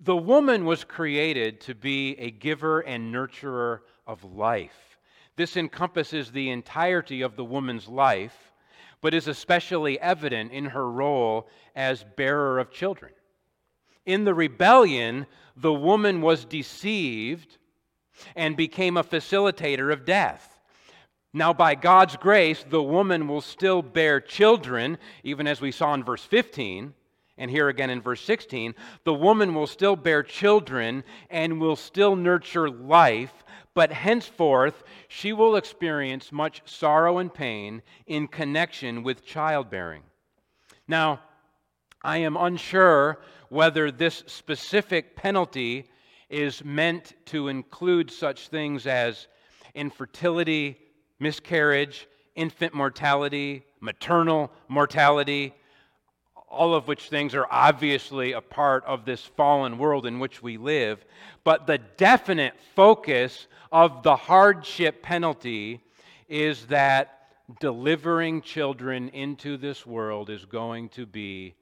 The 0.00 0.16
woman 0.16 0.64
was 0.64 0.82
created 0.82 1.60
to 1.62 1.74
be 1.74 2.18
a 2.18 2.30
giver 2.30 2.80
and 2.80 3.14
nurturer 3.14 3.80
of 4.06 4.24
life. 4.24 4.98
This 5.36 5.56
encompasses 5.56 6.32
the 6.32 6.50
entirety 6.50 7.22
of 7.22 7.36
the 7.36 7.44
woman's 7.44 7.88
life, 7.88 8.52
but 9.00 9.14
is 9.14 9.28
especially 9.28 10.00
evident 10.00 10.50
in 10.50 10.64
her 10.64 10.90
role 10.90 11.48
as 11.76 12.04
bearer 12.16 12.58
of 12.58 12.72
children. 12.72 13.12
In 14.04 14.24
the 14.24 14.34
rebellion, 14.34 15.26
the 15.56 15.72
woman 15.72 16.20
was 16.20 16.44
deceived 16.44 17.58
and 18.34 18.56
became 18.56 18.96
a 18.96 19.04
facilitator 19.04 19.92
of 19.92 20.04
death. 20.04 20.60
Now, 21.34 21.52
by 21.52 21.74
God's 21.74 22.16
grace, 22.16 22.64
the 22.68 22.82
woman 22.82 23.26
will 23.26 23.40
still 23.40 23.80
bear 23.80 24.20
children, 24.20 24.98
even 25.24 25.46
as 25.46 25.60
we 25.60 25.72
saw 25.72 25.94
in 25.94 26.04
verse 26.04 26.24
15, 26.24 26.92
and 27.38 27.50
here 27.50 27.68
again 27.68 27.88
in 27.88 28.02
verse 28.02 28.20
16. 28.22 28.74
The 29.04 29.14
woman 29.14 29.54
will 29.54 29.66
still 29.66 29.96
bear 29.96 30.22
children 30.22 31.04
and 31.30 31.58
will 31.58 31.76
still 31.76 32.16
nurture 32.16 32.68
life, 32.68 33.32
but 33.74 33.92
henceforth 33.92 34.82
she 35.08 35.32
will 35.32 35.56
experience 35.56 36.30
much 36.30 36.60
sorrow 36.66 37.16
and 37.16 37.32
pain 37.32 37.80
in 38.06 38.28
connection 38.28 39.02
with 39.02 39.24
childbearing. 39.24 40.02
Now, 40.86 41.20
I 42.04 42.18
am 42.18 42.36
unsure 42.36 43.20
whether 43.48 43.90
this 43.90 44.24
specific 44.26 45.14
penalty 45.14 45.88
is 46.28 46.64
meant 46.64 47.12
to 47.26 47.48
include 47.48 48.10
such 48.10 48.48
things 48.48 48.86
as 48.86 49.28
infertility, 49.74 50.78
miscarriage, 51.20 52.08
infant 52.34 52.74
mortality, 52.74 53.64
maternal 53.80 54.50
mortality, 54.68 55.54
all 56.48 56.74
of 56.74 56.88
which 56.88 57.08
things 57.08 57.34
are 57.34 57.46
obviously 57.50 58.32
a 58.32 58.40
part 58.40 58.84
of 58.84 59.04
this 59.04 59.24
fallen 59.24 59.78
world 59.78 60.04
in 60.04 60.18
which 60.18 60.42
we 60.42 60.56
live. 60.56 61.04
But 61.44 61.66
the 61.66 61.78
definite 61.78 62.54
focus 62.74 63.46
of 63.70 64.02
the 64.02 64.16
hardship 64.16 65.02
penalty 65.02 65.80
is 66.28 66.66
that 66.66 67.28
delivering 67.60 68.42
children 68.42 69.08
into 69.10 69.56
this 69.56 69.86
world 69.86 70.30
is 70.30 70.44
going 70.44 70.88
to 70.90 71.06
be 71.06 71.54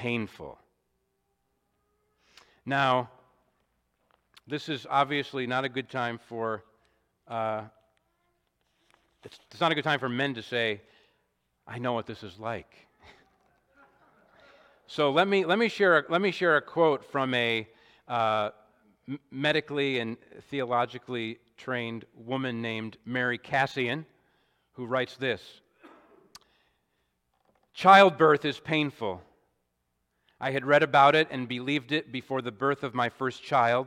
painful. 0.00 0.58
Now, 2.64 3.10
this 4.46 4.68
is 4.68 4.86
obviously 4.88 5.46
not 5.46 5.64
a 5.64 5.68
good 5.68 5.90
time 5.90 6.18
for, 6.28 6.64
uh, 7.28 7.62
it's, 9.24 9.38
it's 9.50 9.60
not 9.60 9.72
a 9.72 9.74
good 9.74 9.84
time 9.84 10.00
for 10.00 10.08
men 10.08 10.34
to 10.34 10.42
say, 10.42 10.80
I 11.66 11.78
know 11.78 11.92
what 11.92 12.06
this 12.06 12.22
is 12.22 12.38
like. 12.38 12.74
so 14.86 15.10
let 15.10 15.28
me, 15.28 15.44
let, 15.44 15.58
me 15.58 15.68
share, 15.68 16.04
let 16.08 16.20
me 16.20 16.30
share 16.30 16.56
a 16.56 16.62
quote 16.62 17.04
from 17.04 17.34
a 17.34 17.68
uh, 18.08 18.50
medically 19.30 19.98
and 19.98 20.16
theologically 20.50 21.38
trained 21.56 22.04
woman 22.16 22.62
named 22.62 22.96
Mary 23.04 23.38
Kassian, 23.38 24.04
who 24.72 24.86
writes 24.86 25.16
this 25.16 25.60
Childbirth 27.74 28.44
is 28.44 28.58
painful. 28.58 29.22
I 30.42 30.50
had 30.50 30.66
read 30.66 30.82
about 30.82 31.14
it 31.14 31.28
and 31.30 31.46
believed 31.46 31.92
it 31.92 32.10
before 32.10 32.42
the 32.42 32.50
birth 32.50 32.82
of 32.82 32.96
my 32.96 33.08
first 33.08 33.44
child, 33.44 33.86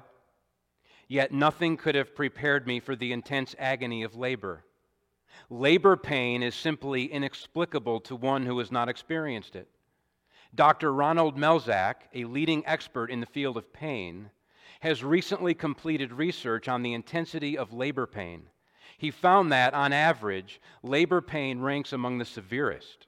yet 1.09 1.33
nothing 1.33 1.75
could 1.75 1.95
have 1.95 2.15
prepared 2.15 2.65
me 2.65 2.79
for 2.79 2.95
the 2.95 3.11
intense 3.11 3.57
agony 3.59 4.03
of 4.03 4.15
labor. 4.15 4.63
Labor 5.49 5.97
pain 5.97 6.41
is 6.41 6.55
simply 6.55 7.11
inexplicable 7.11 7.99
to 7.99 8.15
one 8.15 8.45
who 8.45 8.57
has 8.59 8.71
not 8.71 8.87
experienced 8.87 9.57
it. 9.57 9.67
Dr. 10.55 10.93
Ronald 10.93 11.37
Melzack, 11.37 12.07
a 12.13 12.23
leading 12.23 12.65
expert 12.65 13.11
in 13.11 13.19
the 13.19 13.25
field 13.25 13.57
of 13.57 13.73
pain, 13.73 14.29
has 14.79 15.03
recently 15.03 15.53
completed 15.53 16.13
research 16.13 16.69
on 16.69 16.83
the 16.83 16.93
intensity 16.93 17.57
of 17.57 17.73
labor 17.73 18.07
pain. 18.07 18.43
He 18.97 19.11
found 19.11 19.51
that, 19.51 19.73
on 19.73 19.91
average, 19.91 20.61
labor 20.83 21.19
pain 21.19 21.59
ranks 21.59 21.91
among 21.91 22.17
the 22.17 22.23
severest. 22.23 23.04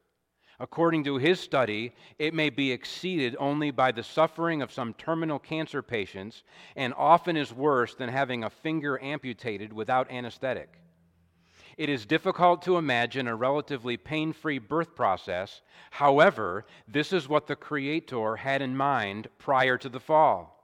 According 0.59 1.03
to 1.03 1.17
his 1.17 1.39
study, 1.39 1.93
it 2.17 2.33
may 2.33 2.49
be 2.49 2.71
exceeded 2.71 3.35
only 3.37 3.69
by 3.69 3.91
the 3.91 4.01
suffering 4.01 4.63
of 4.63 4.71
some 4.71 4.95
terminal 4.95 5.37
cancer 5.37 5.83
patients 5.83 6.43
and 6.75 6.95
often 6.97 7.37
is 7.37 7.53
worse 7.53 7.93
than 7.93 8.09
having 8.09 8.43
a 8.43 8.49
finger 8.49 8.99
amputated 9.03 9.71
without 9.71 10.09
anesthetic. 10.09 10.79
It 11.77 11.89
is 11.89 12.07
difficult 12.07 12.63
to 12.63 12.77
imagine 12.77 13.27
a 13.27 13.35
relatively 13.35 13.97
pain 13.97 14.33
free 14.33 14.57
birth 14.57 14.95
process. 14.95 15.61
However, 15.91 16.65
this 16.87 17.13
is 17.13 17.29
what 17.29 17.45
the 17.45 17.55
Creator 17.55 18.37
had 18.37 18.63
in 18.63 18.75
mind 18.75 19.27
prior 19.37 19.77
to 19.77 19.89
the 19.89 19.99
fall. 19.99 20.55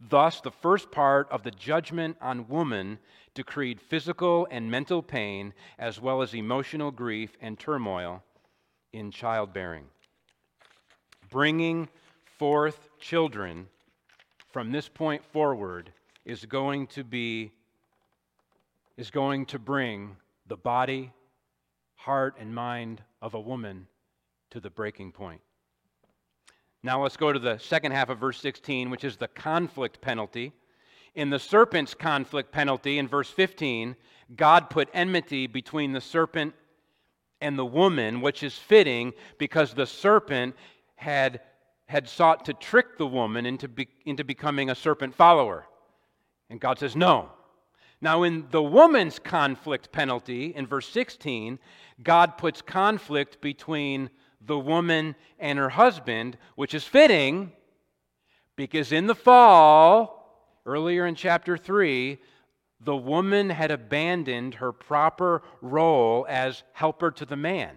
Thus, 0.00 0.40
the 0.40 0.50
first 0.50 0.90
part 0.90 1.28
of 1.30 1.42
the 1.42 1.50
judgment 1.50 2.16
on 2.22 2.48
woman 2.48 2.98
decreed 3.34 3.78
physical 3.78 4.48
and 4.50 4.70
mental 4.70 5.02
pain, 5.02 5.52
as 5.78 6.00
well 6.00 6.22
as 6.22 6.32
emotional 6.32 6.90
grief 6.90 7.36
and 7.42 7.58
turmoil 7.58 8.22
in 8.94 9.10
childbearing. 9.10 9.84
Bringing 11.30 11.88
forth 12.38 12.88
children 13.00 13.66
from 14.52 14.70
this 14.70 14.88
point 14.88 15.24
forward 15.24 15.92
is 16.24 16.44
going 16.46 16.86
to 16.86 17.02
be 17.02 17.50
is 18.96 19.10
going 19.10 19.44
to 19.44 19.58
bring 19.58 20.16
the 20.46 20.56
body, 20.56 21.12
heart 21.96 22.36
and 22.38 22.54
mind 22.54 23.02
of 23.20 23.34
a 23.34 23.40
woman 23.40 23.88
to 24.50 24.60
the 24.60 24.70
breaking 24.70 25.10
point. 25.10 25.40
Now 26.84 27.02
let's 27.02 27.16
go 27.16 27.32
to 27.32 27.40
the 27.40 27.58
second 27.58 27.90
half 27.90 28.08
of 28.10 28.18
verse 28.18 28.38
16, 28.38 28.90
which 28.90 29.02
is 29.02 29.16
the 29.16 29.26
conflict 29.26 30.00
penalty. 30.00 30.52
In 31.16 31.30
the 31.30 31.40
serpent's 31.40 31.94
conflict 31.94 32.52
penalty 32.52 32.98
in 32.98 33.08
verse 33.08 33.30
15, 33.30 33.96
God 34.36 34.70
put 34.70 34.88
enmity 34.94 35.48
between 35.48 35.92
the 35.92 36.00
serpent 36.00 36.54
and 37.40 37.58
the 37.58 37.64
woman, 37.64 38.20
which 38.20 38.42
is 38.42 38.56
fitting 38.56 39.12
because 39.38 39.74
the 39.74 39.86
serpent 39.86 40.54
had, 40.96 41.40
had 41.86 42.08
sought 42.08 42.44
to 42.46 42.54
trick 42.54 42.98
the 42.98 43.06
woman 43.06 43.46
into, 43.46 43.68
be, 43.68 43.88
into 44.06 44.24
becoming 44.24 44.70
a 44.70 44.74
serpent 44.74 45.14
follower. 45.14 45.66
And 46.50 46.60
God 46.60 46.78
says, 46.78 46.96
no. 46.96 47.30
Now, 48.00 48.22
in 48.22 48.46
the 48.50 48.62
woman's 48.62 49.18
conflict 49.18 49.90
penalty, 49.92 50.54
in 50.54 50.66
verse 50.66 50.88
16, 50.88 51.58
God 52.02 52.36
puts 52.36 52.60
conflict 52.60 53.40
between 53.40 54.10
the 54.40 54.58
woman 54.58 55.14
and 55.38 55.58
her 55.58 55.70
husband, 55.70 56.36
which 56.54 56.74
is 56.74 56.84
fitting 56.84 57.52
because 58.56 58.92
in 58.92 59.06
the 59.06 59.14
fall, 59.14 60.60
earlier 60.66 61.06
in 61.06 61.14
chapter 61.14 61.56
3, 61.56 62.18
the 62.84 62.96
woman 62.96 63.50
had 63.50 63.70
abandoned 63.70 64.54
her 64.54 64.72
proper 64.72 65.42
role 65.60 66.26
as 66.28 66.62
helper 66.72 67.10
to 67.10 67.24
the 67.24 67.36
man. 67.36 67.76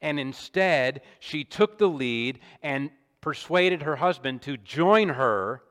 And 0.00 0.18
instead, 0.20 1.02
she 1.20 1.44
took 1.44 1.78
the 1.78 1.88
lead 1.88 2.40
and 2.62 2.90
persuaded 3.20 3.82
her 3.82 3.96
husband 3.96 4.42
to 4.42 4.56
join 4.56 5.10
her 5.10 5.62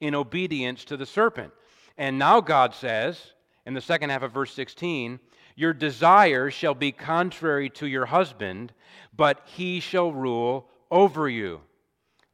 in 0.00 0.14
obedience 0.14 0.84
to 0.84 0.96
the 0.96 1.06
serpent. 1.06 1.52
And 1.96 2.18
now 2.18 2.40
God 2.40 2.74
says, 2.74 3.32
in 3.66 3.74
the 3.74 3.80
second 3.80 4.10
half 4.10 4.22
of 4.22 4.32
verse 4.32 4.52
16, 4.52 5.20
Your 5.54 5.72
desire 5.72 6.50
shall 6.50 6.74
be 6.74 6.92
contrary 6.92 7.70
to 7.70 7.86
your 7.86 8.06
husband, 8.06 8.72
but 9.16 9.42
he 9.44 9.80
shall 9.80 10.12
rule 10.12 10.68
over 10.90 11.28
you. 11.28 11.60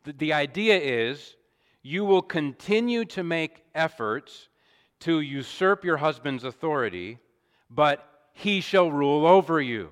The, 0.05 0.13
the 0.13 0.33
idea 0.33 0.79
is 0.79 1.37
you 1.83 2.05
will 2.05 2.23
continue 2.23 3.05
to 3.07 3.23
make 3.23 3.65
efforts 3.75 4.49
to 5.01 5.21
usurp 5.21 5.85
your 5.85 5.97
husband's 5.97 6.45
authority, 6.45 7.19
but 7.71 8.29
he 8.33 8.61
shall 8.61 8.91
rule 8.91 9.27
over 9.27 9.61
you. 9.61 9.91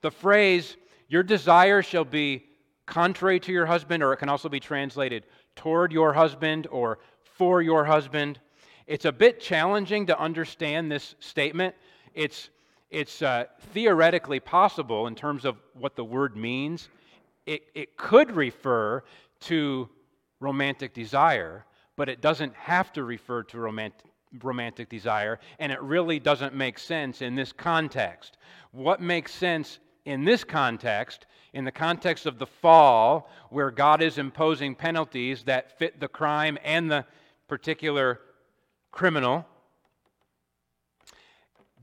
The 0.00 0.10
phrase, 0.10 0.76
your 1.08 1.22
desire 1.22 1.82
shall 1.82 2.04
be 2.04 2.44
contrary 2.86 3.40
to 3.40 3.52
your 3.52 3.66
husband, 3.66 4.02
or 4.02 4.12
it 4.12 4.18
can 4.18 4.28
also 4.28 4.48
be 4.48 4.60
translated 4.60 5.24
toward 5.56 5.92
your 5.92 6.12
husband 6.12 6.66
or 6.70 6.98
for 7.22 7.62
your 7.62 7.84
husband. 7.84 8.38
It's 8.86 9.06
a 9.06 9.12
bit 9.12 9.40
challenging 9.40 10.06
to 10.06 10.18
understand 10.18 10.92
this 10.92 11.14
statement. 11.20 11.74
It's, 12.12 12.50
it's 12.90 13.22
uh, 13.22 13.44
theoretically 13.72 14.40
possible 14.40 15.06
in 15.06 15.14
terms 15.14 15.44
of 15.44 15.56
what 15.72 15.96
the 15.96 16.04
word 16.04 16.36
means. 16.36 16.88
It, 17.46 17.62
it 17.74 17.96
could 17.96 18.30
refer 18.30 19.02
to 19.40 19.88
romantic 20.40 20.92
desire, 20.92 21.64
but 21.96 22.08
it 22.08 22.20
doesn't 22.20 22.54
have 22.54 22.92
to 22.92 23.04
refer 23.04 23.42
to 23.44 23.58
romantic, 23.58 24.06
romantic 24.42 24.88
desire, 24.88 25.38
and 25.58 25.70
it 25.70 25.80
really 25.80 26.18
doesn't 26.18 26.54
make 26.54 26.78
sense 26.78 27.22
in 27.22 27.34
this 27.34 27.52
context. 27.52 28.36
What 28.72 29.00
makes 29.00 29.32
sense 29.32 29.78
in 30.04 30.24
this 30.24 30.44
context, 30.44 31.26
in 31.52 31.64
the 31.64 31.72
context 31.72 32.26
of 32.26 32.38
the 32.38 32.46
fall, 32.46 33.30
where 33.50 33.70
God 33.70 34.02
is 34.02 34.18
imposing 34.18 34.74
penalties 34.74 35.44
that 35.44 35.78
fit 35.78 36.00
the 36.00 36.08
crime 36.08 36.58
and 36.64 36.90
the 36.90 37.04
particular 37.48 38.20
criminal, 38.90 39.46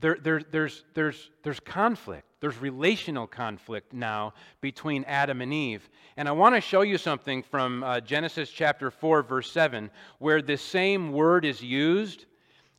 there, 0.00 0.18
there, 0.22 0.42
there's, 0.50 0.84
there's, 0.94 1.30
there's 1.42 1.60
conflict. 1.60 2.26
There's 2.42 2.58
relational 2.58 3.28
conflict 3.28 3.92
now 3.92 4.34
between 4.60 5.04
Adam 5.04 5.42
and 5.42 5.54
Eve. 5.54 5.88
And 6.16 6.28
I 6.28 6.32
want 6.32 6.56
to 6.56 6.60
show 6.60 6.82
you 6.82 6.98
something 6.98 7.40
from 7.40 7.84
uh, 7.84 8.00
Genesis 8.00 8.50
chapter 8.50 8.90
4, 8.90 9.22
verse 9.22 9.48
7, 9.52 9.88
where 10.18 10.42
this 10.42 10.60
same 10.60 11.12
word 11.12 11.44
is 11.44 11.62
used. 11.62 12.26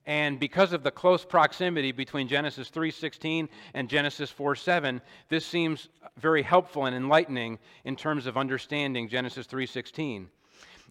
And 0.06 0.38
because 0.38 0.74
of 0.74 0.84
the 0.84 0.92
close 0.92 1.24
proximity 1.24 1.94
between 1.94 2.28
Genesis 2.28 2.70
3:16 2.70 3.48
and 3.74 3.88
Genesis 3.88 4.30
4:7, 4.30 5.00
this 5.30 5.46
seems 5.46 5.88
very 6.18 6.42
helpful 6.42 6.86
and 6.86 6.94
enlightening 6.94 7.58
in 7.86 7.96
terms 7.96 8.26
of 8.26 8.36
understanding 8.36 9.08
Genesis 9.08 9.48
3:16. 9.48 10.28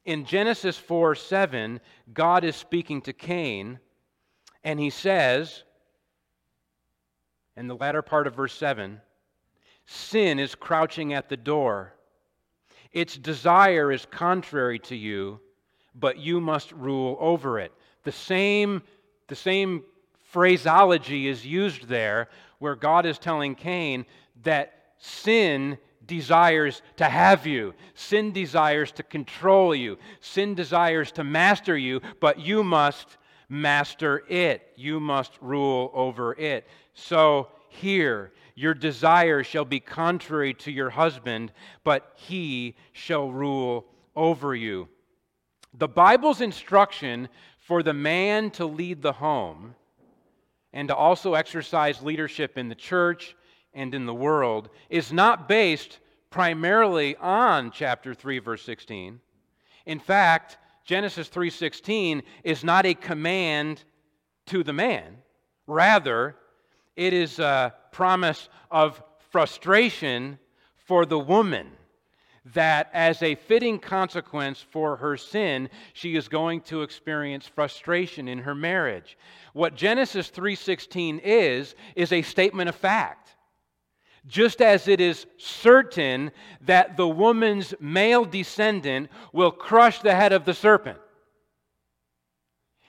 In 0.07 0.25
Genesis 0.25 0.79
4:7, 0.79 1.79
God 2.15 2.43
is 2.43 2.57
speaking 2.57 3.03
to 3.03 3.13
Cain, 3.13 3.81
and 4.65 4.81
he 4.81 4.89
says, 4.89 5.65
in 7.57 7.69
the 7.69 7.77
latter 7.77 8.03
part 8.03 8.27
of 8.27 8.35
verse 8.35 8.55
7 8.55 9.01
sin 9.87 10.39
is 10.39 10.55
crouching 10.55 11.13
at 11.13 11.29
the 11.29 11.37
door. 11.37 11.95
Its 12.93 13.17
desire 13.17 13.91
is 13.91 14.07
contrary 14.11 14.79
to 14.79 14.97
you, 14.97 15.41
but 15.95 16.19
you 16.19 16.41
must 16.41 16.73
rule 16.73 17.17
over 17.21 17.59
it. 17.59 17.73
The 18.05 18.13
same, 18.13 18.83
the 19.29 19.35
same 19.35 19.85
phraseology 20.25 21.29
is 21.29 21.47
used 21.47 21.89
there 21.89 22.29
where 22.59 22.77
God 22.77 23.07
is 23.07 23.19
telling 23.19 23.55
Cain 23.55 24.07
that 24.43 24.73
sin 24.99 25.79
desires 26.07 26.83
to 26.97 27.05
have 27.05 27.47
you. 27.47 27.75
Sin 27.95 28.33
desires 28.33 28.93
to 28.93 29.03
control 29.03 29.75
you. 29.75 29.99
Sin 30.21 30.55
desires 30.55 31.13
to 31.13 31.25
master 31.25 31.77
you, 31.77 32.01
but 32.21 32.39
you 32.39 32.63
must 32.63 33.17
master 33.49 34.23
it. 34.29 34.73
You 34.77 35.01
must 35.01 35.33
rule 35.41 35.91
over 35.95 36.35
it. 36.35 36.67
So 36.95 37.49
here, 37.69 38.33
your 38.55 38.75
desire 38.75 39.43
shall 39.43 39.65
be 39.65 39.81
contrary 39.81 40.55
to 40.55 40.71
your 40.71 40.91
husband, 40.91 41.53
but 41.85 42.13
he 42.17 42.77
shall 42.93 43.31
rule 43.31 43.87
over 44.15 44.55
you. 44.55 44.89
The 45.75 45.89
Bible's 45.89 46.41
instruction 46.41 47.29
for 47.59 47.83
the 47.83 47.95
man 47.95 48.51
to 48.53 48.67
lead 48.67 49.01
the 49.01 49.13
home 49.13 49.75
and 50.73 50.89
to 50.89 50.95
also 50.95 51.35
exercise 51.35 52.03
leadership 52.03 52.59
in 52.59 52.69
the 52.69 52.75
church 52.75 53.37
and 53.73 53.95
in 53.95 54.07
the 54.07 54.15
world 54.15 54.69
is 54.91 55.13
not 55.13 55.49
based 55.49 55.99
primarily 56.31 57.17
on 57.17 57.71
chapter 57.71 58.15
3 58.15 58.39
verse 58.39 58.63
16. 58.63 59.21
In 59.87 59.99
fact, 59.99 60.59
Genesis 60.85 61.29
3:16 61.29 62.23
is 62.43 62.65
not 62.65 62.87
a 62.87 62.95
command 62.95 63.85
to 64.47 64.63
the 64.63 64.73
man. 64.73 65.23
Rather, 65.67 66.37
it 66.97 67.13
is 67.13 67.39
a 67.39 67.75
promise 67.91 68.49
of 68.71 69.03
frustration 69.31 70.39
for 70.77 71.07
the 71.07 71.19
woman 71.19 71.69
that 72.45 72.91
as 72.93 73.23
a 73.23 73.37
fitting 73.37 73.79
consequence 73.79 74.61
for 74.61 74.97
her 74.97 75.17
sin 75.17 75.71
she 75.93 76.17
is 76.17 76.29
going 76.29 76.61
to 76.61 76.83
experience 76.83 77.47
frustration 77.47 78.27
in 78.29 78.39
her 78.39 78.55
marriage. 78.55 79.17
What 79.53 79.77
genesis 79.77 80.31
3:16 80.31 81.21
is 81.23 81.75
is 81.95 82.13
a 82.13 82.23
statement 82.23 82.69
of 82.69 82.75
fact. 82.75 83.37
Just 84.27 84.61
as 84.61 84.87
it 84.87 85.01
is 85.01 85.27
certain 85.37 86.31
that 86.61 86.97
the 86.97 87.09
woman's 87.09 87.75
male 87.81 88.25
descendant 88.25 89.11
will 89.33 89.51
crush 89.51 90.01
the 90.01 90.15
head 90.15 90.33
of 90.33 90.45
the 90.45 90.55
serpent. 90.55 90.99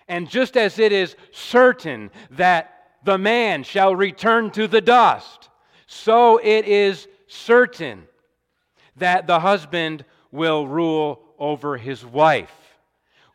And 0.08 0.30
just 0.30 0.58
as 0.58 0.78
it 0.78 0.92
is 0.92 1.16
certain 1.32 2.12
that 2.32 2.73
the 3.04 3.18
man 3.18 3.64
shall 3.64 3.96
return 3.96 4.52
to 4.52 4.68
the 4.68 4.82
dust. 4.82 5.50
So 5.88 6.38
it 6.38 6.66
is 6.66 7.08
certain 7.28 8.08
that 8.98 9.28
the 9.28 9.40
husband 9.40 10.06
will 10.32 10.68
rule 10.68 11.22
over 11.38 11.78
his 11.78 12.06
wife, 12.06 12.54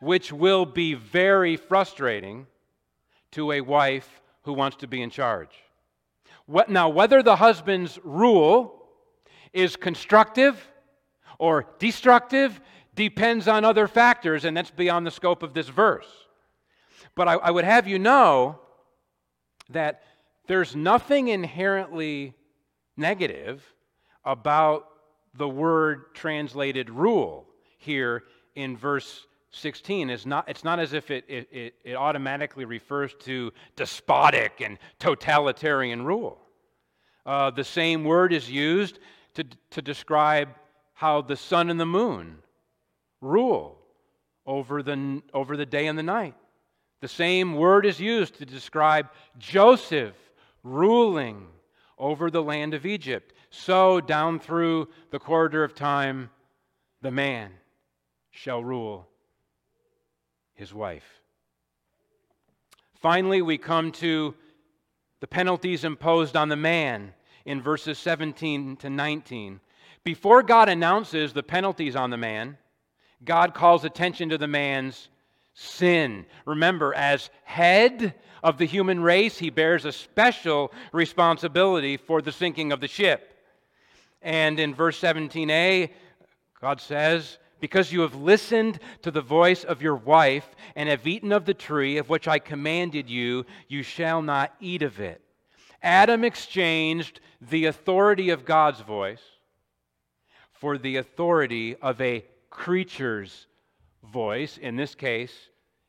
which 0.00 0.32
will 0.32 0.64
be 0.64 0.94
very 0.94 1.56
frustrating 1.56 2.46
to 3.32 3.52
a 3.52 3.60
wife 3.60 4.20
who 4.42 4.52
wants 4.52 4.78
to 4.78 4.86
be 4.86 5.02
in 5.02 5.10
charge. 5.10 5.50
What, 6.46 6.70
now, 6.70 6.88
whether 6.88 7.22
the 7.22 7.36
husband's 7.36 7.98
rule 8.02 8.88
is 9.52 9.76
constructive 9.76 10.70
or 11.38 11.66
destructive 11.78 12.60
depends 12.94 13.46
on 13.46 13.64
other 13.64 13.86
factors, 13.86 14.44
and 14.44 14.56
that's 14.56 14.70
beyond 14.70 15.06
the 15.06 15.10
scope 15.10 15.42
of 15.42 15.54
this 15.54 15.68
verse. 15.68 16.08
But 17.14 17.28
I, 17.28 17.34
I 17.34 17.50
would 17.50 17.64
have 17.64 17.86
you 17.86 17.98
know 17.98 18.58
that 19.70 20.02
there's 20.46 20.74
nothing 20.74 21.28
inherently 21.28 22.34
negative 22.96 23.62
about 24.24 24.88
the 25.34 25.48
word 25.48 26.14
translated 26.14 26.90
rule 26.90 27.46
here 27.76 28.24
in 28.54 28.76
verse 28.76 29.26
16 29.52 30.10
is 30.10 30.26
not 30.26 30.48
it's 30.48 30.64
not 30.64 30.78
as 30.78 30.92
if 30.92 31.10
it, 31.10 31.24
it, 31.28 31.74
it, 31.84 31.94
automatically 31.94 32.64
refers 32.64 33.14
to 33.20 33.50
despotic 33.76 34.60
and 34.60 34.78
totalitarian 34.98 36.04
rule. 36.04 36.38
Uh, 37.24 37.50
the 37.50 37.64
same 37.64 38.04
word 38.04 38.32
is 38.32 38.50
used 38.50 38.98
to, 39.34 39.44
to 39.70 39.80
describe 39.80 40.48
how 40.92 41.22
the 41.22 41.36
sun 41.36 41.70
and 41.70 41.78
the 41.78 41.86
moon 41.86 42.38
rule 43.20 43.78
over 44.44 44.82
the, 44.82 45.22
over 45.32 45.56
the 45.56 45.66
day 45.66 45.86
and 45.86 45.98
the 45.98 46.02
night 46.02 46.34
the 47.00 47.08
same 47.08 47.54
word 47.54 47.86
is 47.86 48.00
used 48.00 48.34
to 48.34 48.46
describe 48.46 49.08
Joseph 49.38 50.14
ruling 50.62 51.46
over 51.96 52.30
the 52.30 52.42
land 52.42 52.74
of 52.74 52.86
Egypt. 52.86 53.32
So, 53.50 54.00
down 54.00 54.40
through 54.40 54.88
the 55.10 55.18
corridor 55.18 55.64
of 55.64 55.74
time, 55.74 56.30
the 57.00 57.10
man 57.10 57.50
shall 58.30 58.62
rule 58.62 59.08
his 60.54 60.74
wife. 60.74 61.22
Finally, 62.94 63.42
we 63.42 63.56
come 63.56 63.92
to 63.92 64.34
the 65.20 65.26
penalties 65.26 65.84
imposed 65.84 66.36
on 66.36 66.48
the 66.48 66.56
man 66.56 67.14
in 67.44 67.62
verses 67.62 67.98
17 67.98 68.76
to 68.76 68.90
19. 68.90 69.60
Before 70.04 70.42
God 70.42 70.68
announces 70.68 71.32
the 71.32 71.42
penalties 71.42 71.96
on 71.96 72.10
the 72.10 72.16
man, 72.16 72.58
God 73.24 73.54
calls 73.54 73.84
attention 73.84 74.28
to 74.28 74.38
the 74.38 74.48
man's 74.48 75.08
sin. 75.58 76.24
Remember, 76.46 76.94
as 76.94 77.30
head 77.42 78.14
of 78.44 78.58
the 78.58 78.64
human 78.64 79.00
race, 79.00 79.38
he 79.38 79.50
bears 79.50 79.84
a 79.84 79.92
special 79.92 80.72
responsibility 80.92 81.96
for 81.96 82.22
the 82.22 82.30
sinking 82.30 82.70
of 82.70 82.80
the 82.80 82.86
ship. 82.86 83.34
And 84.22 84.60
in 84.60 84.72
verse 84.72 85.00
17a, 85.00 85.90
God 86.60 86.80
says, 86.80 87.38
Because 87.58 87.92
you 87.92 88.02
have 88.02 88.14
listened 88.14 88.78
to 89.02 89.10
the 89.10 89.20
voice 89.20 89.64
of 89.64 89.82
your 89.82 89.96
wife 89.96 90.48
and 90.76 90.88
have 90.88 91.06
eaten 91.06 91.32
of 91.32 91.44
the 91.44 91.54
tree 91.54 91.98
of 91.98 92.08
which 92.08 92.28
I 92.28 92.38
commanded 92.38 93.10
you, 93.10 93.44
you 93.66 93.82
shall 93.82 94.22
not 94.22 94.54
eat 94.60 94.82
of 94.82 95.00
it. 95.00 95.20
Adam 95.82 96.22
exchanged 96.22 97.20
the 97.40 97.66
authority 97.66 98.30
of 98.30 98.44
God's 98.44 98.80
voice 98.80 99.22
for 100.52 100.78
the 100.78 100.96
authority 100.96 101.74
of 101.76 102.00
a 102.00 102.24
creature's 102.48 103.47
voice, 104.02 104.58
in 104.58 104.76
this 104.76 104.94
case, 104.94 105.32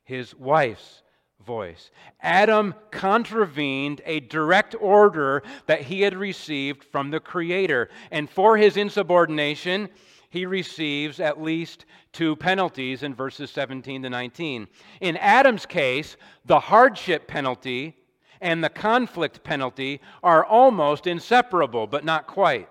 his 0.03 0.35
wife's 0.35 1.03
voice. 1.45 1.91
Adam 2.21 2.75
contravened 2.91 4.01
a 4.05 4.19
direct 4.19 4.75
order 4.79 5.41
that 5.67 5.81
he 5.81 6.01
had 6.01 6.15
received 6.15 6.83
from 6.83 7.11
the 7.11 7.19
Creator, 7.19 7.89
and 8.11 8.29
for 8.29 8.57
his 8.57 8.77
insubordination, 8.77 9.89
he 10.29 10.45
receives 10.45 11.19
at 11.19 11.41
least 11.41 11.85
two 12.11 12.35
penalties 12.35 13.03
in 13.03 13.15
verses 13.15 13.49
17 13.51 14.03
to 14.03 14.09
19. 14.09 14.67
In 15.01 15.17
Adam's 15.17 15.65
case, 15.65 16.17
the 16.45 16.59
hardship 16.59 17.27
penalty 17.27 17.95
and 18.41 18.63
the 18.63 18.69
conflict 18.69 19.43
penalty 19.43 20.01
are 20.23 20.45
almost 20.45 21.07
inseparable, 21.07 21.87
but 21.87 22.05
not 22.05 22.27
quite. 22.27 22.69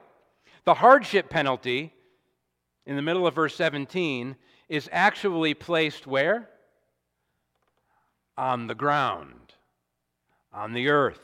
The 0.65 0.75
hardship 0.75 1.29
penalty, 1.31 1.93
in 2.87 2.97
the 2.97 3.03
middle 3.03 3.27
of 3.27 3.35
verse 3.35 3.55
17, 3.55 4.37
is 4.69 4.89
actually 4.93 5.55
placed 5.55 6.07
where? 6.07 6.49
On 8.37 8.67
the 8.67 8.75
ground, 8.75 9.55
on 10.53 10.73
the 10.73 10.89
earth. 10.89 11.21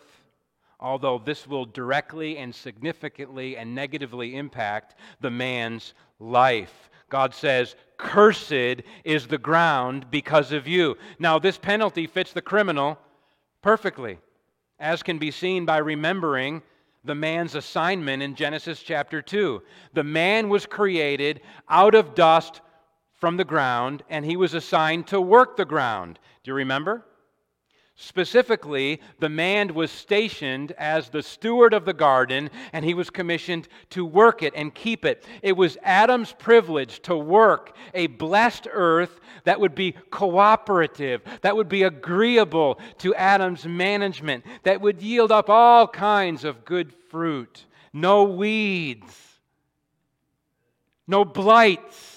Although 0.81 1.19
this 1.25 1.47
will 1.47 1.65
directly 1.65 2.37
and 2.37 2.55
significantly 2.55 3.57
and 3.57 3.75
negatively 3.75 4.37
impact 4.37 4.97
the 5.21 5.31
man's 5.31 5.95
life. 6.19 6.91
God 7.09 7.33
says, 7.35 7.77
Cursed 7.97 8.83
is 9.05 9.27
the 9.27 9.39
ground 9.39 10.11
because 10.11 10.53
of 10.53 10.67
you. 10.67 10.97
Now, 11.19 11.39
this 11.39 11.57
penalty 11.57 12.07
fits 12.07 12.33
the 12.33 12.43
criminal 12.43 12.99
perfectly, 13.63 14.19
as 14.81 15.03
can 15.03 15.19
be 15.19 15.31
seen 15.31 15.65
by 15.65 15.79
remembering 15.79 16.61
the 17.05 17.15
man's 17.15 17.55
assignment 17.55 18.23
in 18.23 18.35
Genesis 18.35 18.83
chapter 18.83 19.23
2. 19.23 19.63
The 19.93 20.05
man 20.05 20.49
was 20.49 20.67
created 20.67 21.41
out 21.69 21.95
of 21.95 22.15
dust 22.15 22.61
from 23.25 23.39
the 23.39 23.43
ground, 23.43 24.03
and 24.11 24.23
he 24.27 24.37
was 24.37 24.53
assigned 24.53 25.07
to 25.07 25.19
work 25.19 25.57
the 25.57 25.65
ground. 25.65 26.19
Do 26.43 26.51
you 26.51 26.57
remember? 26.57 27.07
Specifically, 27.95 29.01
the 29.19 29.31
man 29.31 29.73
was 29.73 29.91
stationed 29.91 30.73
as 30.73 31.09
the 31.09 31.23
steward 31.23 31.73
of 31.73 31.87
the 31.87 31.95
garden, 31.95 32.51
and 32.75 32.85
he 32.85 32.93
was 32.93 33.09
commissioned 33.09 33.67
to 33.89 34.05
work 34.05 34.43
it 34.43 34.53
and 34.55 34.75
keep 34.75 35.07
it. 35.07 35.25
It 35.41 35.57
was 35.57 35.79
Adam's 35.83 36.35
privilege 36.35 37.01
to 37.05 37.17
work 37.17 37.75
a 37.95 38.09
blessed 38.09 38.69
earth 38.71 39.21
that 39.45 39.59
would 39.59 39.75
be 39.75 39.93
cooperative, 40.11 41.23
that 41.41 41.57
would 41.57 41.71
be 41.71 41.85
agreeable 41.85 42.79
to 42.99 43.15
Adam's 43.15 43.65
management, 43.65 44.45
that 44.65 44.83
would 44.83 45.01
yield 45.01 45.33
up 45.33 45.49
all 45.49 45.89
kinds 45.89 46.45
of 46.45 46.67
good 46.67 46.93
fruit. 47.09 47.65
No 47.91 48.25
weeds, 48.25 49.19
no 51.07 51.25
blights, 51.25 52.14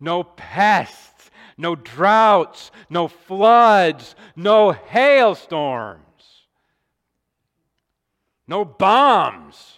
no 0.00 0.22
pests 0.22 1.18
no 1.58 1.74
droughts, 1.74 2.70
no 2.88 3.08
floods, 3.08 4.14
no 4.36 4.70
hailstorms, 4.70 6.00
no 8.46 8.64
bombs. 8.64 9.74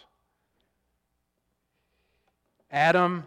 Adam 2.71 3.25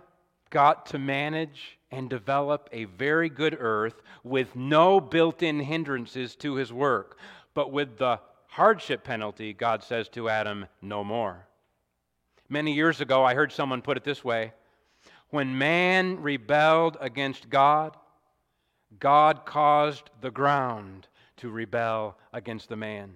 got 0.51 0.85
to 0.85 0.99
manage 0.99 1.79
and 1.91 2.09
develop 2.09 2.69
a 2.71 2.85
very 2.85 3.27
good 3.27 3.57
earth 3.59 4.01
with 4.23 4.55
no 4.55 5.01
built 5.01 5.43
in 5.43 5.59
hindrances 5.59 6.35
to 6.35 6.55
his 6.55 6.71
work. 6.71 7.17
But 7.55 7.71
with 7.71 7.97
the 7.97 8.19
hardship 8.47 9.03
penalty, 9.03 9.51
God 9.51 9.83
says 9.83 10.07
to 10.09 10.29
Adam, 10.29 10.67
no 10.81 11.03
more. 11.03 11.47
Many 12.49 12.73
years 12.73 13.01
ago, 13.01 13.23
I 13.23 13.33
heard 13.33 13.51
someone 13.51 13.81
put 13.81 13.97
it 13.97 14.03
this 14.03 14.23
way 14.23 14.53
When 15.33 15.57
man 15.57 16.21
rebelled 16.21 16.95
against 17.01 17.49
God, 17.49 17.97
God 18.99 19.47
caused 19.47 20.11
the 20.21 20.29
ground 20.29 21.07
to 21.37 21.49
rebel 21.49 22.19
against 22.31 22.69
the 22.69 22.75
man. 22.75 23.15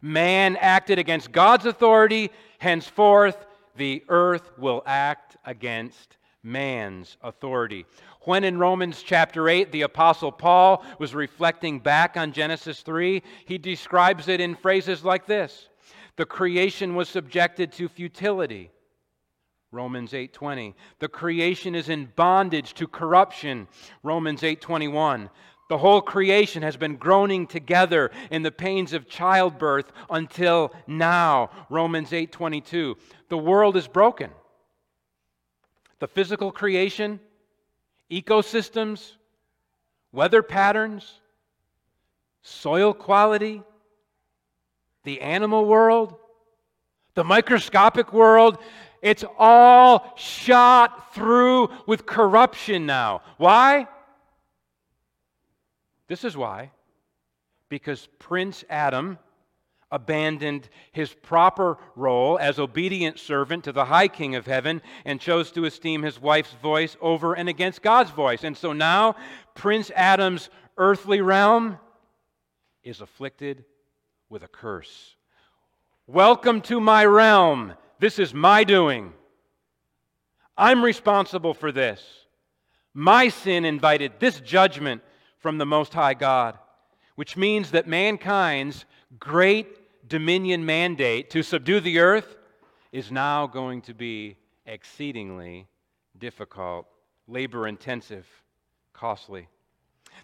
Man 0.00 0.56
acted 0.56 0.98
against 0.98 1.30
God's 1.30 1.66
authority, 1.66 2.30
henceforth, 2.58 3.44
the 3.76 4.02
earth 4.08 4.50
will 4.56 4.82
act 4.86 5.36
against 5.44 6.16
man's 6.42 7.18
authority. 7.20 7.84
When 8.22 8.44
in 8.44 8.58
Romans 8.58 9.02
chapter 9.02 9.46
8, 9.46 9.70
the 9.70 9.82
Apostle 9.82 10.32
Paul 10.32 10.82
was 10.98 11.14
reflecting 11.14 11.80
back 11.80 12.16
on 12.16 12.32
Genesis 12.32 12.80
3, 12.80 13.22
he 13.44 13.58
describes 13.58 14.28
it 14.28 14.40
in 14.40 14.54
phrases 14.54 15.04
like 15.04 15.26
this 15.26 15.68
The 16.16 16.24
creation 16.24 16.94
was 16.94 17.10
subjected 17.10 17.72
to 17.72 17.90
futility 17.90 18.70
Romans 19.70 20.14
8:20. 20.14 20.74
The 20.98 21.08
creation 21.08 21.74
is 21.74 21.88
in 21.88 22.12
bondage 22.16 22.74
to 22.74 22.86
corruption. 22.86 23.68
Romans 24.02 24.42
8:21. 24.42 25.30
The 25.68 25.78
whole 25.78 26.00
creation 26.00 26.62
has 26.62 26.78
been 26.78 26.96
groaning 26.96 27.46
together 27.46 28.10
in 28.30 28.42
the 28.42 28.50
pains 28.50 28.94
of 28.94 29.08
childbirth 29.08 29.92
until 30.08 30.72
now. 30.86 31.50
Romans 31.68 32.12
8:22. 32.12 32.96
The 33.28 33.36
world 33.36 33.76
is 33.76 33.86
broken. 33.86 34.30
The 35.98 36.08
physical 36.08 36.50
creation, 36.50 37.20
ecosystems, 38.10 39.16
weather 40.12 40.42
patterns, 40.42 41.20
soil 42.40 42.94
quality, 42.94 43.62
the 45.04 45.20
animal 45.20 45.66
world, 45.66 46.16
the 47.14 47.24
microscopic 47.24 48.12
world 48.12 48.58
it's 49.02 49.24
all 49.38 50.12
shot 50.16 51.14
through 51.14 51.70
with 51.86 52.06
corruption 52.06 52.86
now. 52.86 53.22
Why? 53.36 53.86
This 56.08 56.24
is 56.24 56.36
why. 56.36 56.70
Because 57.68 58.08
Prince 58.18 58.64
Adam 58.68 59.18
abandoned 59.90 60.68
his 60.92 61.12
proper 61.12 61.78
role 61.96 62.38
as 62.38 62.58
obedient 62.58 63.18
servant 63.18 63.64
to 63.64 63.72
the 63.72 63.86
high 63.86 64.08
king 64.08 64.34
of 64.34 64.46
heaven 64.46 64.82
and 65.04 65.20
chose 65.20 65.50
to 65.50 65.64
esteem 65.64 66.02
his 66.02 66.20
wife's 66.20 66.52
voice 66.62 66.96
over 67.00 67.34
and 67.34 67.48
against 67.48 67.82
God's 67.82 68.10
voice. 68.10 68.44
And 68.44 68.56
so 68.56 68.72
now 68.72 69.16
Prince 69.54 69.90
Adam's 69.94 70.50
earthly 70.76 71.20
realm 71.20 71.78
is 72.82 73.00
afflicted 73.00 73.64
with 74.28 74.42
a 74.42 74.48
curse. 74.48 75.16
Welcome 76.06 76.60
to 76.62 76.80
my 76.80 77.04
realm, 77.04 77.74
this 77.98 78.18
is 78.18 78.32
my 78.32 78.64
doing. 78.64 79.12
I'm 80.56 80.84
responsible 80.84 81.54
for 81.54 81.72
this. 81.72 82.02
My 82.94 83.28
sin 83.28 83.64
invited 83.64 84.12
this 84.18 84.40
judgment 84.40 85.02
from 85.38 85.58
the 85.58 85.66
Most 85.66 85.94
High 85.94 86.14
God, 86.14 86.58
which 87.14 87.36
means 87.36 87.70
that 87.70 87.86
mankind's 87.86 88.84
great 89.18 90.08
dominion 90.08 90.64
mandate 90.64 91.30
to 91.30 91.42
subdue 91.42 91.80
the 91.80 91.98
earth 91.98 92.36
is 92.92 93.12
now 93.12 93.46
going 93.46 93.82
to 93.82 93.94
be 93.94 94.36
exceedingly 94.66 95.66
difficult, 96.18 96.86
labor 97.26 97.68
intensive, 97.68 98.26
costly. 98.92 99.48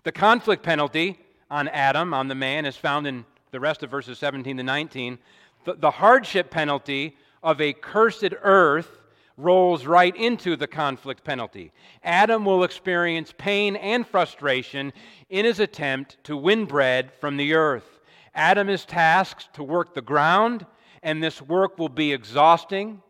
The 0.02 0.12
conflict 0.12 0.62
penalty 0.62 1.18
on 1.50 1.68
Adam, 1.68 2.12
on 2.12 2.28
the 2.28 2.34
man, 2.34 2.64
is 2.64 2.76
found 2.76 3.06
in 3.06 3.24
the 3.52 3.60
rest 3.60 3.82
of 3.82 3.90
verses 3.90 4.18
17 4.18 4.56
to 4.56 4.62
19. 4.62 5.18
The, 5.64 5.74
the 5.74 5.90
hardship 5.90 6.50
penalty 6.50 7.16
of 7.44 7.60
a 7.60 7.74
cursed 7.74 8.34
earth 8.42 9.02
rolls 9.36 9.84
right 9.84 10.16
into 10.16 10.56
the 10.56 10.66
conflict 10.66 11.22
penalty. 11.22 11.72
Adam 12.02 12.44
will 12.44 12.64
experience 12.64 13.32
pain 13.36 13.76
and 13.76 14.06
frustration 14.06 14.92
in 15.28 15.44
his 15.44 15.60
attempt 15.60 16.16
to 16.24 16.36
win 16.36 16.64
bread 16.64 17.12
from 17.20 17.36
the 17.36 17.54
earth. 17.54 18.00
Adam 18.34 18.68
is 18.68 18.84
tasked 18.84 19.52
to 19.54 19.62
work 19.62 19.94
the 19.94 20.02
ground, 20.02 20.66
and 21.02 21.22
this 21.22 21.42
work 21.42 21.78
will 21.78 21.88
be 21.88 22.12
exhausting, 22.12 23.02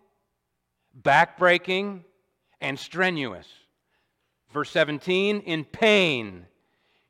backbreaking, 1.00 2.02
and 2.60 2.78
strenuous. 2.78 3.46
Verse 4.52 4.70
17 4.70 5.40
In 5.40 5.64
pain 5.64 6.46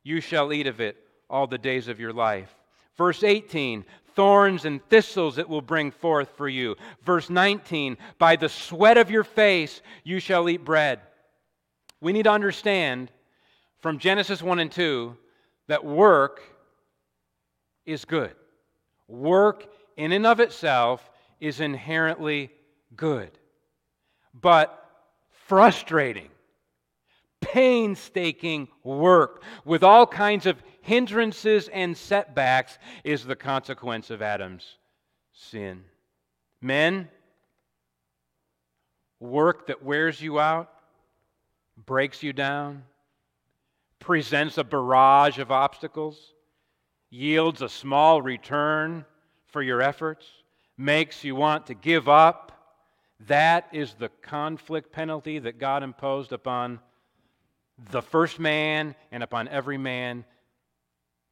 you 0.03 0.21
shall 0.21 0.53
eat 0.53 0.67
of 0.67 0.81
it 0.81 0.97
all 1.31 1.47
the 1.47 1.59
days 1.59 1.89
of 1.89 1.99
your 1.99 2.13
life. 2.13 2.55
Verse 2.97 3.25
18 3.25 3.85
thorns 4.15 4.65
and 4.65 4.83
thistles 4.89 5.39
it 5.39 5.49
will 5.49 5.63
bring 5.63 5.91
forth 5.91 6.31
for 6.37 6.49
you. 6.49 6.77
Verse 7.03 7.31
19, 7.31 7.97
by 8.19 8.37
the 8.37 8.49
sweat 8.49 8.99
of 8.99 9.11
your 9.11 9.25
face 9.25 9.83
you 10.03 10.21
shall 10.21 10.49
eat 10.49 10.65
bread. 10.65 11.01
We 12.01 12.13
need 12.13 12.25
to 12.25 12.31
understand 12.31 13.11
from 13.81 13.99
Genesis 13.99 14.43
1 14.43 14.59
and 14.59 14.71
2 14.73 15.17
that 15.69 15.85
work 15.85 16.43
is 17.87 18.05
good. 18.05 18.35
Work 19.09 19.67
in 19.97 20.13
and 20.13 20.27
of 20.27 20.41
itself 20.41 21.11
is 21.41 21.61
inherently 21.61 22.51
good, 22.97 23.31
but 24.33 24.81
frustrating 25.47 26.31
painstaking 27.45 28.69
work 28.83 29.43
with 29.65 29.83
all 29.83 30.07
kinds 30.07 30.47
of 30.47 30.63
hindrances 30.81 31.69
and 31.69 31.97
setbacks 31.97 32.79
is 33.05 33.25
the 33.25 33.37
consequence 33.37 34.11
of 34.11 34.23
Adam's 34.23 34.77
sin. 35.33 35.85
Men, 36.61 37.09
work 39.21 39.67
that 39.67 39.83
wears 39.83 40.21
you 40.21 40.41
out, 40.41 40.71
breaks 41.87 42.23
you 42.23 42.33
down, 42.33 42.85
presents 43.99 44.59
a 44.59 44.65
barrage 44.65 45.39
of 45.39 45.51
obstacles, 45.51 46.33
yields 47.11 47.63
a 47.63 47.69
small 47.69 48.23
return 48.23 49.05
for 49.47 49.63
your 49.63 49.81
efforts, 49.83 50.27
makes 50.77 51.25
you 51.25 51.35
want 51.35 51.67
to 51.67 51.75
give 51.75 52.09
up, 52.09 52.53
That 53.21 53.69
is 53.73 53.95
the 53.95 54.11
conflict 54.23 54.93
penalty 54.93 55.39
that 55.39 55.59
God 55.59 55.83
imposed 55.83 56.33
upon 56.33 56.81
the 57.91 58.03
first 58.03 58.39
man 58.39 58.95
and 59.11 59.23
upon 59.23 59.49
every 59.49 59.79
man 59.79 60.25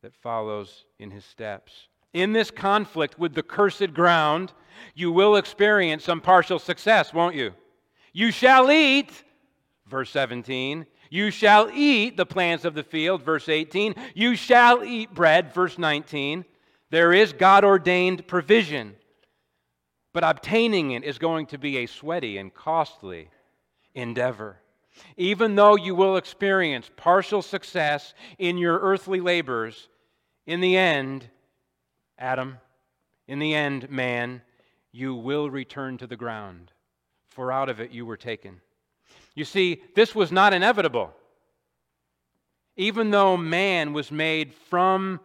that 0.02 0.14
follows 0.16 0.84
in 0.98 1.10
his 1.10 1.24
steps. 1.24 1.88
In 2.12 2.32
this 2.32 2.50
conflict 2.50 3.18
with 3.18 3.34
the 3.34 3.42
cursed 3.42 3.94
ground, 3.94 4.52
you 4.94 5.12
will 5.12 5.36
experience 5.36 6.04
some 6.04 6.20
partial 6.20 6.58
success, 6.58 7.14
won't 7.14 7.36
you? 7.36 7.52
You 8.12 8.30
shall 8.30 8.70
eat, 8.70 9.10
verse 9.86 10.10
17. 10.10 10.86
You 11.10 11.30
shall 11.30 11.70
eat 11.72 12.16
the 12.16 12.26
plants 12.26 12.64
of 12.64 12.74
the 12.74 12.82
field, 12.82 13.22
verse 13.22 13.48
18. 13.48 13.94
You 14.14 14.34
shall 14.34 14.82
eat 14.84 15.14
bread, 15.14 15.54
verse 15.54 15.78
19. 15.78 16.44
There 16.90 17.12
is 17.12 17.32
God 17.32 17.64
ordained 17.64 18.26
provision, 18.26 18.96
but 20.12 20.24
obtaining 20.24 20.90
it 20.90 21.04
is 21.04 21.18
going 21.18 21.46
to 21.46 21.58
be 21.58 21.78
a 21.78 21.86
sweaty 21.86 22.36
and 22.36 22.52
costly 22.52 23.30
endeavor. 23.94 24.61
Even 25.16 25.54
though 25.54 25.76
you 25.76 25.94
will 25.94 26.16
experience 26.16 26.90
partial 26.96 27.42
success 27.42 28.14
in 28.38 28.58
your 28.58 28.78
earthly 28.78 29.20
labors, 29.20 29.88
in 30.46 30.60
the 30.60 30.76
end, 30.76 31.28
Adam, 32.18 32.58
in 33.26 33.38
the 33.38 33.54
end, 33.54 33.90
man, 33.90 34.42
you 34.90 35.14
will 35.14 35.50
return 35.50 35.96
to 35.98 36.06
the 36.06 36.16
ground, 36.16 36.72
for 37.28 37.50
out 37.50 37.68
of 37.68 37.80
it 37.80 37.90
you 37.90 38.04
were 38.04 38.16
taken. 38.16 38.60
You 39.34 39.44
see, 39.44 39.82
this 39.94 40.14
was 40.14 40.30
not 40.30 40.52
inevitable. 40.52 41.12
Even 42.76 43.10
though 43.10 43.36
man 43.36 43.92
was 43.92 44.10
made 44.10 44.52
from 44.54 45.20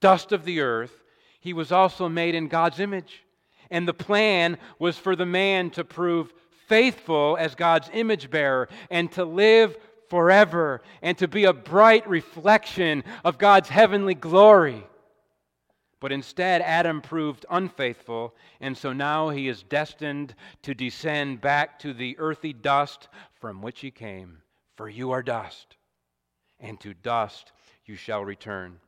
dust 0.00 0.32
of 0.32 0.44
the 0.44 0.60
earth, 0.60 1.02
he 1.40 1.52
was 1.52 1.72
also 1.72 2.08
made 2.08 2.34
in 2.34 2.48
God's 2.48 2.80
image. 2.80 3.24
And 3.70 3.86
the 3.86 3.94
plan 3.94 4.58
was 4.78 4.98
for 4.98 5.14
the 5.16 5.26
man 5.26 5.70
to 5.70 5.84
prove 5.84 6.32
faithful 6.70 7.36
as 7.36 7.56
God's 7.56 7.90
image 7.92 8.30
bearer 8.30 8.68
and 8.90 9.10
to 9.12 9.24
live 9.24 9.76
forever 10.08 10.80
and 11.02 11.18
to 11.18 11.26
be 11.26 11.44
a 11.44 11.52
bright 11.52 12.08
reflection 12.08 13.02
of 13.24 13.38
God's 13.38 13.68
heavenly 13.68 14.14
glory. 14.14 14.86
But 15.98 16.12
instead, 16.12 16.62
Adam 16.62 17.02
proved 17.02 17.44
unfaithful, 17.50 18.34
and 18.60 18.78
so 18.78 18.92
now 18.92 19.30
he 19.30 19.48
is 19.48 19.64
destined 19.64 20.36
to 20.62 20.72
descend 20.72 21.40
back 21.40 21.80
to 21.80 21.92
the 21.92 22.16
earthy 22.18 22.52
dust 22.52 23.08
from 23.40 23.62
which 23.62 23.80
he 23.80 23.90
came. 23.90 24.38
For 24.76 24.88
you 24.88 25.10
are 25.10 25.24
dust, 25.24 25.76
and 26.60 26.80
to 26.80 26.94
dust 26.94 27.50
you 27.84 27.96
shall 27.96 28.24
return. 28.24 28.78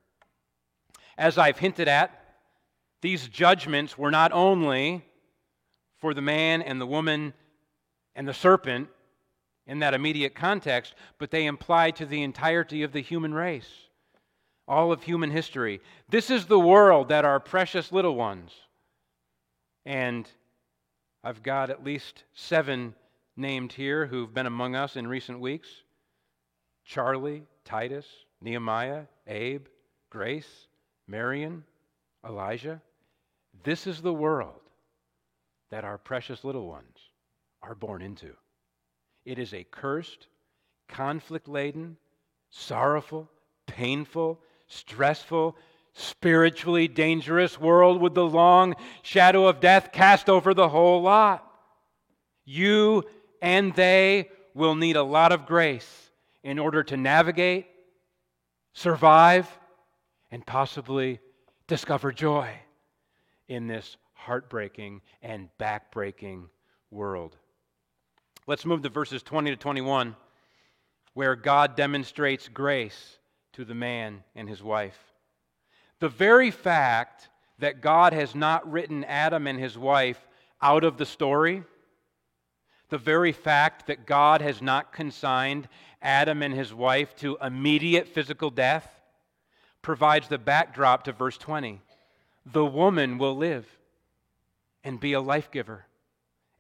As 1.19 1.37
I've 1.37 1.59
hinted 1.59 1.89
at, 1.89 2.37
these 3.03 3.27
judgments 3.27 3.99
were 3.99 4.13
not 4.13 4.33
only 4.33 5.05
for 5.99 6.15
the 6.15 6.23
man 6.23 6.63
and 6.63 6.81
the 6.81 6.87
woman 6.87 7.35
and 8.15 8.27
the 8.27 8.35
serpent 8.35 8.89
in 9.67 9.79
that 9.79 9.95
immediate 9.95 10.35
context, 10.35 10.95
but 11.19 11.31
they 11.31 11.47
apply 11.47 11.93
to 11.93 12.07
the 12.07 12.23
entirety 12.23 12.83
of 12.83 12.93
the 12.93 13.01
human 13.01 13.33
race 13.33 13.89
all 14.69 14.93
of 14.93 15.03
human 15.03 15.31
history. 15.31 15.81
This 16.09 16.31
is 16.31 16.47
the 16.47 16.59
world 16.59 17.09
that 17.09 17.25
our 17.25 17.41
precious 17.41 17.93
little 17.93 18.15
ones, 18.15 18.53
and 19.85 20.29
I've 21.25 21.43
got 21.43 21.71
at 21.71 21.85
least 21.85 22.25
seven 22.33 22.95
named 23.37 23.73
here 23.73 24.07
who've 24.07 24.33
been 24.33 24.47
among 24.47 24.75
us 24.75 24.97
in 24.97 25.07
recent 25.07 25.41
weeks 25.41 25.69
Charlie, 26.85 27.45
Titus, 27.65 28.07
Nehemiah, 28.41 29.03
Abe, 29.27 29.67
Grace, 30.11 30.67
Marion, 31.07 31.65
Elijah. 32.27 32.81
This 33.65 33.87
is 33.87 34.01
the 34.01 34.13
world 34.13 34.61
that 35.71 35.85
our 35.85 35.99
precious 35.99 36.45
little 36.45 36.67
ones 36.67 36.92
are 37.63 37.75
born 37.75 38.03
into. 38.03 38.35
It 39.25 39.39
is 39.39 39.55
a 39.55 39.65
cursed, 39.65 40.27
conflict 40.89 41.49
laden, 41.49 41.97
sorrowful, 42.51 43.31
painful, 43.67 44.41
stressful, 44.67 45.57
spiritually 45.95 46.89
dangerous 46.89 47.61
world 47.61 48.01
with 48.01 48.15
the 48.15 48.27
long 48.27 48.75
shadow 49.03 49.47
of 49.47 49.61
death 49.61 49.93
cast 49.93 50.29
over 50.29 50.55
the 50.55 50.69
whole 50.69 51.03
lot. 51.03 51.47
You 52.45 53.05
and 53.41 53.75
they 53.75 54.31
will 54.55 54.75
need 54.75 54.97
a 54.97 55.03
lot 55.03 55.33
of 55.33 55.47
grace 55.47 56.11
in 56.43 56.59
order 56.59 56.83
to 56.83 56.97
navigate, 56.97 57.67
survive, 58.73 59.47
and 60.31 60.45
possibly 60.45 61.21
discover 61.67 62.11
joy 62.11 62.51
in 63.49 63.67
this 63.67 63.97
heartbreaking 64.15 65.03
and 65.23 65.49
backbreaking 65.59 66.49
world. 66.91 67.37
Let's 68.47 68.65
move 68.65 68.83
to 68.83 68.89
verses 68.89 69.23
20 69.23 69.51
to 69.51 69.57
21, 69.57 70.17
where 71.15 71.37
God 71.37 71.77
demonstrates 71.77 72.49
grace 72.49 73.19
to 73.53 73.65
the 73.65 73.75
man 73.75 74.25
and 74.35 74.49
his 74.49 74.63
wife. 74.63 74.99
The 76.01 76.09
very 76.09 76.51
fact 76.51 77.29
that 77.61 77.81
God 77.81 78.13
has 78.13 78.35
not 78.35 78.71
written 78.71 79.05
Adam 79.05 79.47
and 79.47 79.61
his 79.61 79.79
wife 79.79 80.27
out 80.61 80.83
of 80.83 80.99
the 80.99 81.07
story, 81.07 81.63
the 82.89 82.99
very 82.99 83.31
fact 83.31 83.87
that 83.87 84.07
God 84.07 84.41
has 84.41 84.61
not 84.61 84.93
consigned 84.93 85.69
Adam 86.01 86.43
and 86.43 86.53
his 86.53 86.75
wife 86.75 87.15
to 87.17 87.39
immediate 87.41 88.09
physical 88.09 88.51
death, 88.51 88.89
provides 89.83 90.27
the 90.27 90.39
backdrop 90.39 91.05
to 91.05 91.13
verse 91.13 91.39
20. 91.39 91.81
The 92.45 92.67
woman 92.67 93.19
will 93.19 93.37
live 93.37 93.69
and 94.83 94.99
be 94.99 95.13
a 95.13 95.21
life 95.21 95.53
giver 95.53 95.87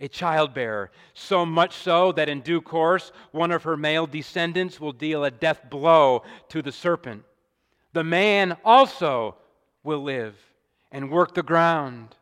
a 0.02 0.08
childbearer, 0.08 0.90
so 1.14 1.46
much 1.46 1.74
so 1.76 2.10
that 2.12 2.28
in 2.28 2.40
due 2.40 2.60
course 2.60 3.12
one 3.30 3.52
of 3.52 3.62
her 3.62 3.76
male 3.76 4.06
descendants 4.06 4.80
will 4.80 4.92
deal 4.92 5.24
a 5.24 5.30
death 5.30 5.70
blow 5.70 6.24
to 6.48 6.60
the 6.60 6.72
serpent. 6.72 7.22
The 7.92 8.02
man 8.02 8.56
also 8.64 9.36
will 9.84 10.02
live 10.02 10.34
and 10.90 11.10
work 11.10 11.34
the 11.34 11.42
ground, 11.44 12.16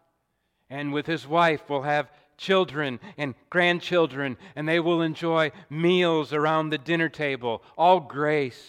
and 0.69 0.93
with 0.93 1.07
his 1.07 1.27
wife 1.27 1.69
will 1.71 1.83
have 1.83 2.11
children 2.37 3.01
and 3.17 3.35
grandchildren, 3.49 4.37
and 4.55 4.69
they 4.69 4.79
will 4.79 5.01
enjoy 5.01 5.51
meals 5.71 6.35
around 6.35 6.69
the 6.69 6.79
dinner 6.79 7.09
table, 7.09 7.63
all 7.79 7.99
grace. 7.99 8.63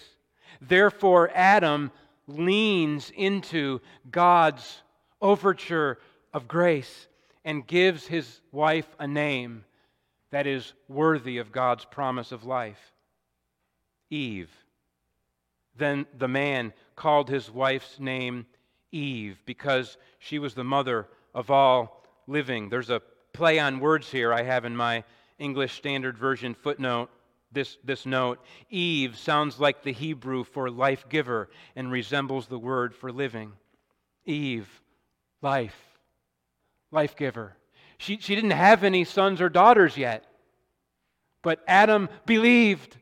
Therefore, 0.61 1.29
Adam 1.33 1.91
leans 2.27 3.11
into 3.15 3.81
God's 4.09 4.81
overture 5.21 5.99
of 6.33 6.47
grace 6.47 7.07
and 7.43 7.65
gives 7.65 8.07
his 8.07 8.41
wife 8.51 8.87
a 8.99 9.07
name 9.07 9.63
that 10.31 10.47
is 10.47 10.73
worthy 10.87 11.37
of 11.37 11.51
God's 11.51 11.85
promise 11.85 12.31
of 12.31 12.45
life 12.45 12.93
Eve. 14.09 14.51
Then 15.77 16.05
the 16.17 16.27
man 16.27 16.73
called 16.97 17.29
his 17.29 17.49
wife's 17.49 17.97
name 17.99 18.45
Eve 18.91 19.41
because 19.45 19.97
she 20.19 20.37
was 20.37 20.53
the 20.53 20.65
mother 20.65 21.07
of 21.33 21.49
all 21.49 22.03
living. 22.27 22.67
There's 22.67 22.89
a 22.89 23.01
play 23.31 23.57
on 23.57 23.79
words 23.79 24.11
here 24.11 24.33
I 24.33 24.43
have 24.43 24.65
in 24.65 24.75
my 24.75 25.05
English 25.39 25.73
Standard 25.75 26.17
Version 26.17 26.53
footnote. 26.53 27.09
This, 27.53 27.77
this 27.83 28.05
note 28.05 28.39
Eve 28.69 29.17
sounds 29.17 29.59
like 29.59 29.81
the 29.81 29.93
Hebrew 29.93 30.43
for 30.43 30.69
life 30.69 31.07
giver 31.09 31.49
and 31.75 31.91
resembles 31.91 32.47
the 32.47 32.59
word 32.59 32.93
for 32.93 33.11
living. 33.11 33.53
Eve, 34.25 34.69
life 35.41 35.90
life 36.91 37.15
giver. 37.15 37.55
She, 37.97 38.17
she 38.17 38.35
didn't 38.35 38.51
have 38.51 38.83
any 38.83 39.03
sons 39.03 39.41
or 39.41 39.49
daughters 39.49 39.97
yet. 39.97 40.25
But 41.41 41.63
Adam 41.67 42.09
believed. 42.25 42.97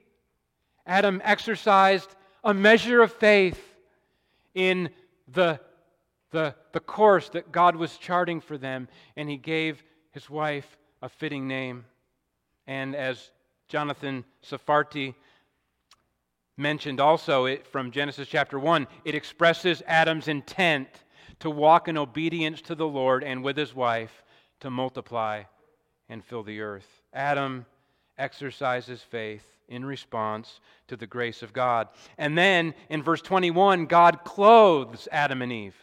Adam 0.85 1.21
exercised 1.23 2.15
a 2.43 2.53
measure 2.53 3.01
of 3.01 3.11
faith 3.11 3.61
in 4.53 4.89
the, 5.27 5.59
the, 6.31 6.55
the 6.71 6.79
course 6.79 7.29
that 7.29 7.51
God 7.51 7.75
was 7.75 7.97
charting 7.97 8.41
for 8.41 8.57
them, 8.57 8.87
and 9.15 9.29
he 9.29 9.37
gave 9.37 9.83
his 10.11 10.29
wife 10.29 10.77
a 11.01 11.09
fitting 11.09 11.47
name. 11.47 11.85
And 12.67 12.95
as 12.95 13.31
Jonathan 13.67 14.25
Sarfati 14.43 15.15
mentioned 16.57 16.99
also 16.99 17.45
it, 17.45 17.65
from 17.65 17.91
Genesis 17.91 18.27
chapter 18.27 18.59
1, 18.59 18.87
it 19.05 19.15
expresses 19.15 19.81
Adam's 19.87 20.27
intent 20.27 20.89
to 21.39 21.49
walk 21.49 21.87
in 21.87 21.97
obedience 21.97 22.61
to 22.63 22.75
the 22.75 22.87
Lord 22.87 23.23
and 23.23 23.43
with 23.43 23.57
his 23.57 23.73
wife 23.73 24.23
to 24.59 24.69
multiply 24.69 25.43
and 26.09 26.23
fill 26.23 26.43
the 26.43 26.61
earth. 26.61 26.87
Adam 27.13 27.65
exercises 28.17 29.01
faith 29.01 29.45
in 29.69 29.85
response 29.85 30.59
to 30.87 30.97
the 30.97 31.07
grace 31.07 31.41
of 31.43 31.53
God. 31.53 31.87
And 32.17 32.37
then 32.37 32.73
in 32.89 33.03
verse 33.03 33.21
21, 33.21 33.85
God 33.85 34.23
clothes 34.23 35.07
Adam 35.11 35.41
and 35.41 35.51
Eve. 35.51 35.75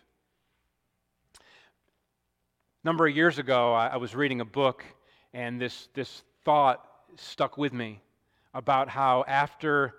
A 1.39 2.87
number 2.87 3.07
of 3.07 3.17
years 3.17 3.39
ago, 3.39 3.73
I 3.73 3.97
was 3.97 4.15
reading 4.15 4.41
a 4.41 4.45
book, 4.45 4.85
and 5.33 5.61
this, 5.61 5.89
this 5.95 6.23
thought 6.45 6.87
stuck 7.17 7.57
with 7.57 7.73
me 7.73 8.01
about 8.55 8.89
how 8.89 9.25
after 9.27 9.95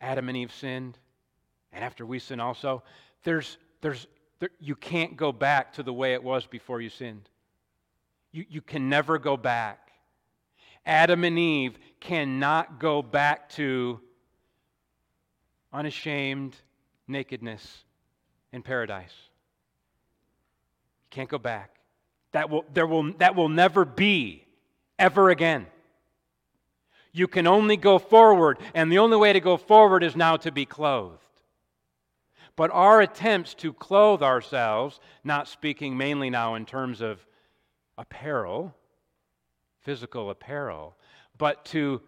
Adam 0.00 0.28
and 0.28 0.36
Eve 0.36 0.52
sinned, 0.52 0.98
and 1.72 1.84
after 1.84 2.04
we 2.04 2.18
sin 2.18 2.40
also, 2.40 2.82
there's, 3.24 3.56
there's 3.80 4.06
you 4.58 4.74
can't 4.74 5.16
go 5.16 5.32
back 5.32 5.74
to 5.74 5.82
the 5.82 5.92
way 5.92 6.14
it 6.14 6.22
was 6.22 6.46
before 6.46 6.80
you 6.80 6.88
sinned. 6.88 7.28
You, 8.32 8.44
you 8.48 8.60
can 8.60 8.88
never 8.88 9.18
go 9.18 9.36
back 9.36 9.82
Adam 10.84 11.24
and 11.24 11.38
Eve 11.38 11.78
cannot 12.00 12.80
go 12.80 13.02
back 13.02 13.48
to 13.50 14.00
unashamed 15.72 16.56
nakedness 17.06 17.84
in 18.52 18.62
paradise. 18.62 19.14
You 21.04 21.08
can't 21.10 21.28
go 21.28 21.38
back. 21.38 21.76
That 22.32 22.50
will, 22.50 22.64
there 22.72 22.86
will, 22.86 23.12
that 23.14 23.36
will 23.36 23.48
never 23.48 23.84
be 23.84 24.44
ever 24.98 25.30
again. 25.30 25.66
You 27.12 27.28
can 27.28 27.46
only 27.46 27.76
go 27.76 27.98
forward, 27.98 28.58
and 28.74 28.90
the 28.90 28.98
only 28.98 29.18
way 29.18 29.34
to 29.34 29.40
go 29.40 29.58
forward 29.58 30.02
is 30.02 30.16
now 30.16 30.38
to 30.38 30.50
be 30.50 30.64
clothed. 30.64 31.21
But 32.56 32.70
our 32.72 33.00
attempts 33.00 33.54
to 33.54 33.72
clothe 33.72 34.22
ourselves, 34.22 35.00
not 35.24 35.48
speaking 35.48 35.96
mainly 35.96 36.30
now 36.30 36.54
in 36.54 36.66
terms 36.66 37.00
of 37.00 37.24
apparel, 37.96 38.74
physical 39.80 40.30
apparel, 40.30 40.96
but 41.38 41.64
to 41.66 42.02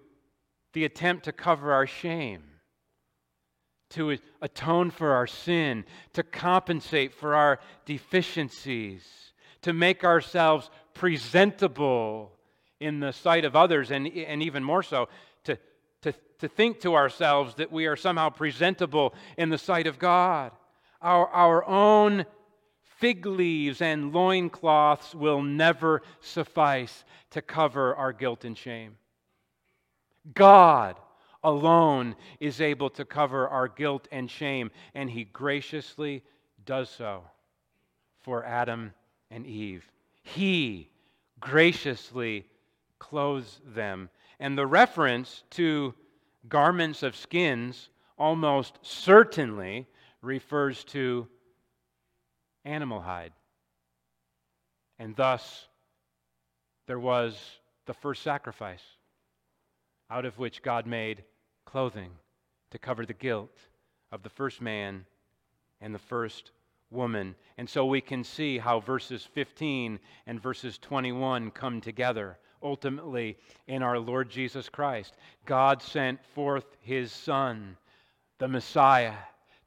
the 0.72 0.84
attempt 0.84 1.24
to 1.24 1.32
cover 1.32 1.72
our 1.72 1.86
shame, 1.86 2.42
to 3.90 4.18
atone 4.42 4.90
for 4.90 5.12
our 5.12 5.26
sin, 5.26 5.84
to 6.12 6.22
compensate 6.22 7.14
for 7.14 7.34
our 7.34 7.58
deficiencies, 7.86 9.32
to 9.62 9.72
make 9.72 10.04
ourselves 10.04 10.68
presentable 10.92 12.32
in 12.80 13.00
the 13.00 13.12
sight 13.12 13.44
of 13.44 13.56
others, 13.56 13.90
and, 13.90 14.06
and 14.08 14.42
even 14.42 14.62
more 14.62 14.82
so, 14.82 15.08
to 16.44 16.48
think 16.48 16.80
to 16.80 16.94
ourselves 16.94 17.54
that 17.54 17.72
we 17.72 17.86
are 17.86 17.96
somehow 17.96 18.28
presentable 18.28 19.14
in 19.38 19.48
the 19.48 19.56
sight 19.56 19.86
of 19.86 19.98
God. 19.98 20.52
Our, 21.00 21.26
our 21.28 21.64
own 21.64 22.26
fig 22.98 23.24
leaves 23.24 23.80
and 23.80 24.12
loincloths 24.12 25.14
will 25.14 25.40
never 25.42 26.02
suffice 26.20 27.04
to 27.30 27.40
cover 27.40 27.94
our 27.96 28.12
guilt 28.12 28.44
and 28.44 28.56
shame. 28.56 28.96
God 30.34 30.96
alone 31.42 32.14
is 32.40 32.60
able 32.60 32.90
to 32.90 33.06
cover 33.06 33.48
our 33.48 33.68
guilt 33.68 34.06
and 34.12 34.30
shame, 34.30 34.70
and 34.94 35.10
He 35.10 35.24
graciously 35.24 36.22
does 36.66 36.90
so 36.90 37.24
for 38.20 38.44
Adam 38.44 38.92
and 39.30 39.46
Eve. 39.46 39.90
He 40.22 40.90
graciously 41.40 42.44
clothes 42.98 43.62
them. 43.64 44.10
And 44.38 44.58
the 44.58 44.66
reference 44.66 45.44
to 45.50 45.94
garments 46.48 47.02
of 47.02 47.16
skins 47.16 47.88
almost 48.18 48.78
certainly 48.82 49.86
refers 50.22 50.84
to 50.84 51.26
animal 52.64 53.00
hide. 53.00 53.32
And 54.98 55.16
thus, 55.16 55.66
there 56.86 56.98
was 56.98 57.58
the 57.86 57.94
first 57.94 58.22
sacrifice, 58.22 58.82
out 60.10 60.24
of 60.24 60.38
which 60.38 60.62
God 60.62 60.86
made 60.86 61.24
clothing 61.64 62.10
to 62.70 62.78
cover 62.78 63.04
the 63.04 63.14
guilt 63.14 63.58
of 64.12 64.22
the 64.22 64.30
first 64.30 64.60
man 64.60 65.04
and 65.80 65.94
the 65.94 65.98
first 65.98 66.52
woman. 66.90 67.34
And 67.58 67.68
so 67.68 67.84
we 67.84 68.00
can 68.00 68.22
see 68.22 68.58
how 68.58 68.80
verses 68.80 69.24
15 69.34 69.98
and 70.26 70.40
verses 70.40 70.78
21 70.78 71.50
come 71.50 71.80
together 71.80 72.38
ultimately 72.64 73.36
in 73.68 73.82
our 73.82 73.98
Lord 73.98 74.30
Jesus 74.30 74.68
Christ. 74.68 75.14
God 75.44 75.82
sent 75.82 76.24
forth 76.34 76.64
his 76.80 77.12
Son, 77.12 77.76
the 78.38 78.48
Messiah, 78.48 79.14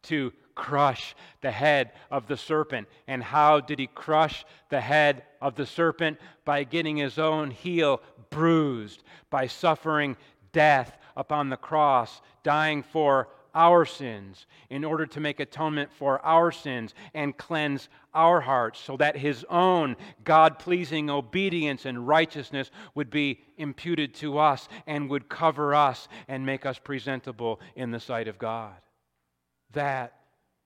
to 0.04 0.34
crush 0.56 1.16
the 1.41 1.52
head 1.52 1.91
of 2.10 2.28
the 2.28 2.36
serpent. 2.36 2.88
And 3.08 3.24
how 3.24 3.60
did 3.60 3.80
he 3.80 3.88
crush 3.88 4.43
the 4.70 4.82
head 4.82 5.24
of 5.39 5.56
the 5.56 5.66
serpent? 5.66 6.18
By 6.43 6.64
getting 6.64 6.98
his 6.98 7.20
own 7.20 7.52
heel 7.52 8.02
bruised, 8.32 9.04
by 9.30 9.48
suffering 9.48 10.18
death 10.52 10.98
upon 11.16 11.50
the 11.50 11.58
cross, 11.58 12.22
dying 12.43 12.82
for 12.82 13.30
our 13.58 13.86
sins 13.86 14.45
in 14.70 14.86
order 14.86 15.08
to 15.08 15.20
make 15.20 15.39
atonement 15.39 15.91
for 15.91 16.24
our 16.24 16.51
sins 16.51 16.93
and 17.16 17.36
cleanse 17.36 17.89
our 18.14 18.39
hearts 18.39 18.80
so 18.80 18.95
that 18.97 19.18
his 19.18 19.43
own 19.49 19.95
God 20.24 20.60
pleasing 20.60 21.10
obedience 21.10 21.86
and 21.86 22.08
righteousness 22.08 22.70
would 22.93 23.10
be 23.10 23.39
imputed 23.58 24.14
to 24.16 24.38
us 24.38 24.68
and 24.86 25.10
would 25.10 25.28
cover 25.28 25.74
us 25.74 26.08
and 26.28 26.45
make 26.45 26.68
us 26.68 26.78
presentable 26.78 27.60
in 27.76 27.89
the 27.89 27.99
sight 27.99 28.28
of 28.28 28.38
God. 28.38 28.76
That 29.74 30.14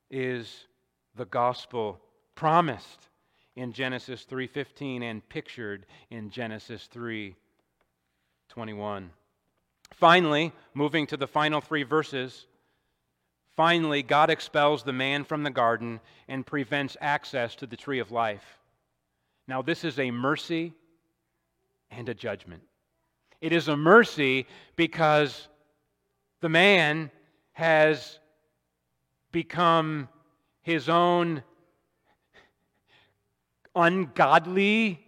is 0.09 0.67
the 1.15 1.25
gospel 1.25 2.01
promised 2.35 3.07
in 3.55 3.71
Genesis 3.71 4.25
3:15 4.25 5.01
and 5.01 5.29
pictured 5.29 5.85
in 6.09 6.29
Genesis 6.29 6.87
3:21. 6.87 9.13
Finally, 9.93 10.51
moving 10.73 11.07
to 11.07 11.15
the 11.15 11.27
final 11.27 11.61
3 11.61 11.83
verses, 11.83 12.47
Finally, 13.55 14.01
God 14.01 14.29
expels 14.29 14.83
the 14.83 14.93
man 14.93 15.23
from 15.23 15.43
the 15.43 15.49
garden 15.49 15.99
and 16.27 16.45
prevents 16.45 16.95
access 17.01 17.55
to 17.55 17.67
the 17.67 17.75
tree 17.75 17.99
of 17.99 18.11
life. 18.11 18.59
Now, 19.47 19.61
this 19.61 19.83
is 19.83 19.99
a 19.99 20.11
mercy 20.11 20.73
and 21.89 22.07
a 22.07 22.13
judgment. 22.13 22.63
It 23.41 23.51
is 23.51 23.67
a 23.67 23.75
mercy 23.75 24.47
because 24.75 25.47
the 26.39 26.49
man 26.49 27.11
has 27.53 28.19
become 29.31 30.07
his 30.61 30.87
own 30.89 31.43
ungodly, 33.75 34.99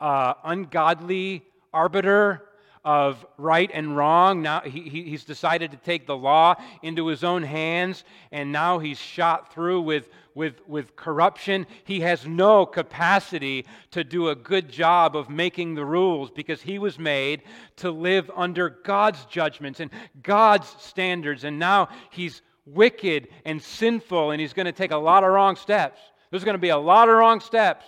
uh, 0.00 0.34
ungodly 0.44 1.44
arbiter 1.72 2.43
of 2.84 3.24
right 3.38 3.70
and 3.72 3.96
wrong. 3.96 4.42
Now 4.42 4.60
he, 4.60 4.82
he's 4.82 5.24
decided 5.24 5.70
to 5.70 5.76
take 5.78 6.06
the 6.06 6.16
law 6.16 6.54
into 6.82 7.06
his 7.06 7.24
own 7.24 7.42
hands, 7.42 8.04
and 8.30 8.52
now 8.52 8.78
he's 8.78 8.98
shot 8.98 9.54
through 9.54 9.80
with, 9.82 10.08
with, 10.34 10.60
with 10.66 10.94
corruption. 10.94 11.66
He 11.84 12.00
has 12.00 12.26
no 12.26 12.66
capacity 12.66 13.64
to 13.92 14.04
do 14.04 14.28
a 14.28 14.34
good 14.34 14.68
job 14.68 15.16
of 15.16 15.30
making 15.30 15.74
the 15.74 15.84
rules 15.84 16.30
because 16.30 16.60
he 16.60 16.78
was 16.78 16.98
made 16.98 17.42
to 17.76 17.90
live 17.90 18.30
under 18.36 18.68
God's 18.68 19.24
judgments 19.26 19.80
and 19.80 19.90
God's 20.22 20.68
standards, 20.78 21.44
and 21.44 21.58
now 21.58 21.88
he's 22.10 22.42
wicked 22.66 23.28
and 23.44 23.62
sinful, 23.62 24.30
and 24.30 24.40
he's 24.40 24.52
going 24.52 24.66
to 24.66 24.72
take 24.72 24.90
a 24.90 24.96
lot 24.96 25.24
of 25.24 25.30
wrong 25.30 25.56
steps. 25.56 26.00
There's 26.30 26.44
going 26.44 26.54
to 26.54 26.58
be 26.58 26.70
a 26.70 26.76
lot 26.76 27.08
of 27.08 27.16
wrong 27.16 27.40
steps 27.40 27.86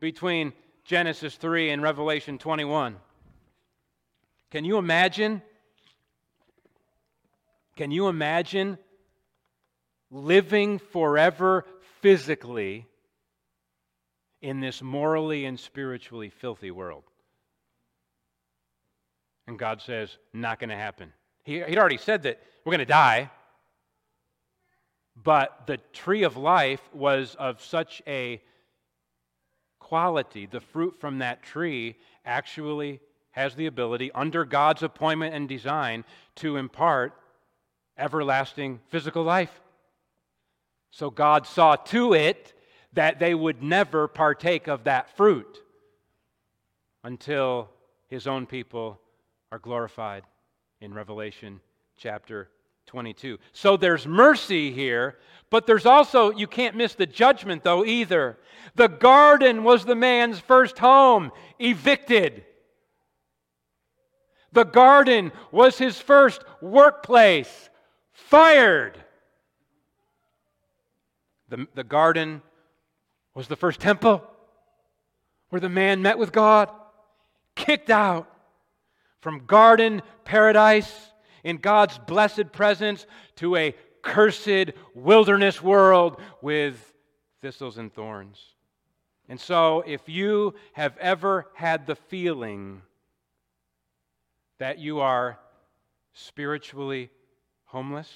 between 0.00 0.52
Genesis 0.84 1.36
3 1.36 1.70
and 1.70 1.82
Revelation 1.82 2.36
21. 2.36 2.96
Can 4.54 4.64
you 4.64 4.78
imagine? 4.78 5.42
Can 7.74 7.90
you 7.90 8.06
imagine 8.06 8.78
living 10.12 10.78
forever 10.78 11.66
physically 12.02 12.86
in 14.40 14.60
this 14.60 14.80
morally 14.80 15.44
and 15.44 15.58
spiritually 15.58 16.30
filthy 16.30 16.70
world? 16.70 17.02
And 19.48 19.58
God 19.58 19.82
says, 19.82 20.16
not 20.32 20.60
going 20.60 20.70
to 20.70 20.76
happen. 20.76 21.12
He, 21.42 21.58
would 21.58 21.76
already 21.76 21.98
said 21.98 22.22
that 22.22 22.40
we're 22.64 22.70
going 22.70 22.78
to 22.78 22.84
die, 22.84 23.32
but 25.20 25.66
the 25.66 25.78
tree 25.92 26.22
of 26.22 26.36
life 26.36 26.80
was 26.92 27.34
of 27.40 27.60
such 27.60 28.02
a 28.06 28.40
quality, 29.80 30.46
the 30.46 30.60
fruit 30.60 30.94
from 31.00 31.18
that 31.18 31.42
tree 31.42 31.96
actually 32.24 33.00
has 33.34 33.56
the 33.56 33.66
ability, 33.66 34.12
under 34.12 34.44
God's 34.44 34.84
appointment 34.84 35.34
and 35.34 35.48
design, 35.48 36.04
to 36.36 36.56
impart 36.56 37.12
everlasting 37.98 38.80
physical 38.88 39.24
life. 39.24 39.60
So 40.92 41.10
God 41.10 41.44
saw 41.44 41.74
to 41.74 42.14
it 42.14 42.52
that 42.92 43.18
they 43.18 43.34
would 43.34 43.60
never 43.60 44.06
partake 44.06 44.68
of 44.68 44.84
that 44.84 45.16
fruit 45.16 45.58
until 47.02 47.68
his 48.06 48.28
own 48.28 48.46
people 48.46 49.00
are 49.50 49.58
glorified 49.58 50.22
in 50.80 50.94
Revelation 50.94 51.60
chapter 51.96 52.50
22. 52.86 53.38
So 53.52 53.76
there's 53.76 54.06
mercy 54.06 54.70
here, 54.70 55.18
but 55.50 55.66
there's 55.66 55.86
also, 55.86 56.30
you 56.30 56.46
can't 56.46 56.76
miss 56.76 56.94
the 56.94 57.06
judgment 57.06 57.64
though 57.64 57.84
either. 57.84 58.38
The 58.76 58.88
garden 58.88 59.64
was 59.64 59.84
the 59.84 59.96
man's 59.96 60.38
first 60.38 60.78
home, 60.78 61.32
evicted. 61.58 62.44
The 64.54 64.64
garden 64.64 65.32
was 65.50 65.78
his 65.78 66.00
first 66.00 66.42
workplace, 66.60 67.68
fired. 68.12 68.96
The, 71.48 71.66
the 71.74 71.82
garden 71.82 72.40
was 73.34 73.48
the 73.48 73.56
first 73.56 73.80
temple 73.80 74.22
where 75.48 75.60
the 75.60 75.68
man 75.68 76.02
met 76.02 76.18
with 76.18 76.30
God, 76.30 76.70
kicked 77.56 77.90
out 77.90 78.30
from 79.20 79.44
garden 79.44 80.02
paradise 80.24 81.10
in 81.42 81.56
God's 81.56 81.98
blessed 81.98 82.52
presence 82.52 83.06
to 83.36 83.56
a 83.56 83.74
cursed 84.02 84.72
wilderness 84.94 85.60
world 85.60 86.20
with 86.40 86.94
thistles 87.40 87.76
and 87.76 87.92
thorns. 87.92 88.40
And 89.28 89.40
so, 89.40 89.82
if 89.84 90.08
you 90.08 90.54
have 90.74 90.96
ever 90.98 91.46
had 91.54 91.88
the 91.88 91.96
feeling 91.96 92.82
that 94.58 94.78
you 94.78 95.00
are 95.00 95.38
spiritually 96.12 97.10
homeless, 97.66 98.08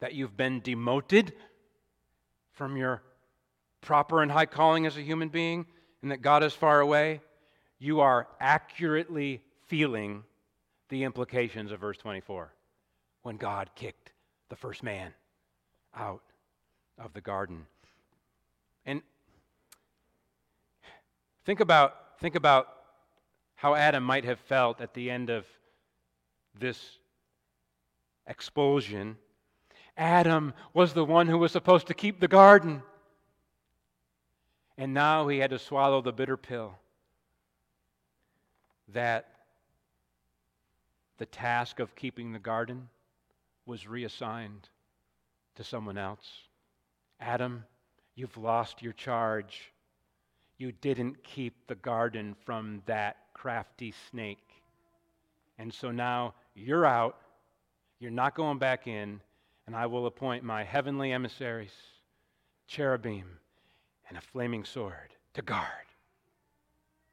that 0.00 0.14
you've 0.14 0.36
been 0.36 0.60
demoted 0.60 1.32
from 2.52 2.76
your 2.76 3.02
proper 3.80 4.22
and 4.22 4.30
high 4.30 4.46
calling 4.46 4.86
as 4.86 4.96
a 4.96 5.00
human 5.00 5.28
being, 5.28 5.66
and 6.02 6.10
that 6.10 6.22
God 6.22 6.42
is 6.42 6.52
far 6.52 6.80
away, 6.80 7.20
you 7.78 8.00
are 8.00 8.28
accurately 8.40 9.40
feeling 9.66 10.22
the 10.88 11.04
implications 11.04 11.72
of 11.72 11.80
verse 11.80 11.96
24 11.96 12.52
when 13.22 13.36
God 13.36 13.70
kicked 13.74 14.12
the 14.50 14.56
first 14.56 14.82
man 14.82 15.14
out 15.96 16.22
of 16.98 17.12
the 17.14 17.20
garden. 17.20 17.66
And 18.84 19.02
think 21.44 21.60
about, 21.60 22.18
think 22.20 22.34
about 22.34 22.68
how 23.62 23.76
Adam 23.76 24.02
might 24.02 24.24
have 24.24 24.40
felt 24.40 24.80
at 24.80 24.92
the 24.92 25.08
end 25.08 25.30
of 25.30 25.46
this 26.58 26.98
expulsion. 28.26 29.16
Adam 29.96 30.52
was 30.74 30.94
the 30.94 31.04
one 31.04 31.28
who 31.28 31.38
was 31.38 31.52
supposed 31.52 31.86
to 31.86 31.94
keep 31.94 32.18
the 32.18 32.26
garden. 32.26 32.82
And 34.76 34.92
now 34.92 35.28
he 35.28 35.38
had 35.38 35.50
to 35.50 35.60
swallow 35.60 36.02
the 36.02 36.12
bitter 36.12 36.36
pill 36.36 36.74
that 38.88 39.28
the 41.18 41.26
task 41.26 41.78
of 41.78 41.94
keeping 41.94 42.32
the 42.32 42.40
garden 42.40 42.88
was 43.64 43.86
reassigned 43.86 44.68
to 45.54 45.62
someone 45.62 45.98
else. 45.98 46.26
Adam, 47.20 47.62
you've 48.16 48.36
lost 48.36 48.82
your 48.82 48.92
charge. 48.92 49.70
You 50.58 50.72
didn't 50.72 51.22
keep 51.22 51.68
the 51.68 51.76
garden 51.76 52.34
from 52.44 52.82
that 52.86 53.18
crafty 53.42 53.92
snake. 54.08 54.62
And 55.58 55.74
so 55.74 55.90
now 55.90 56.34
you're 56.54 56.86
out. 56.86 57.16
You're 57.98 58.12
not 58.12 58.36
going 58.36 58.58
back 58.58 58.86
in. 58.86 59.20
And 59.66 59.74
I 59.74 59.86
will 59.86 60.06
appoint 60.06 60.44
my 60.44 60.62
heavenly 60.62 61.10
emissaries, 61.12 61.72
cherubim, 62.68 63.24
and 64.08 64.16
a 64.16 64.20
flaming 64.20 64.64
sword 64.64 65.14
to 65.34 65.42
guard 65.42 65.66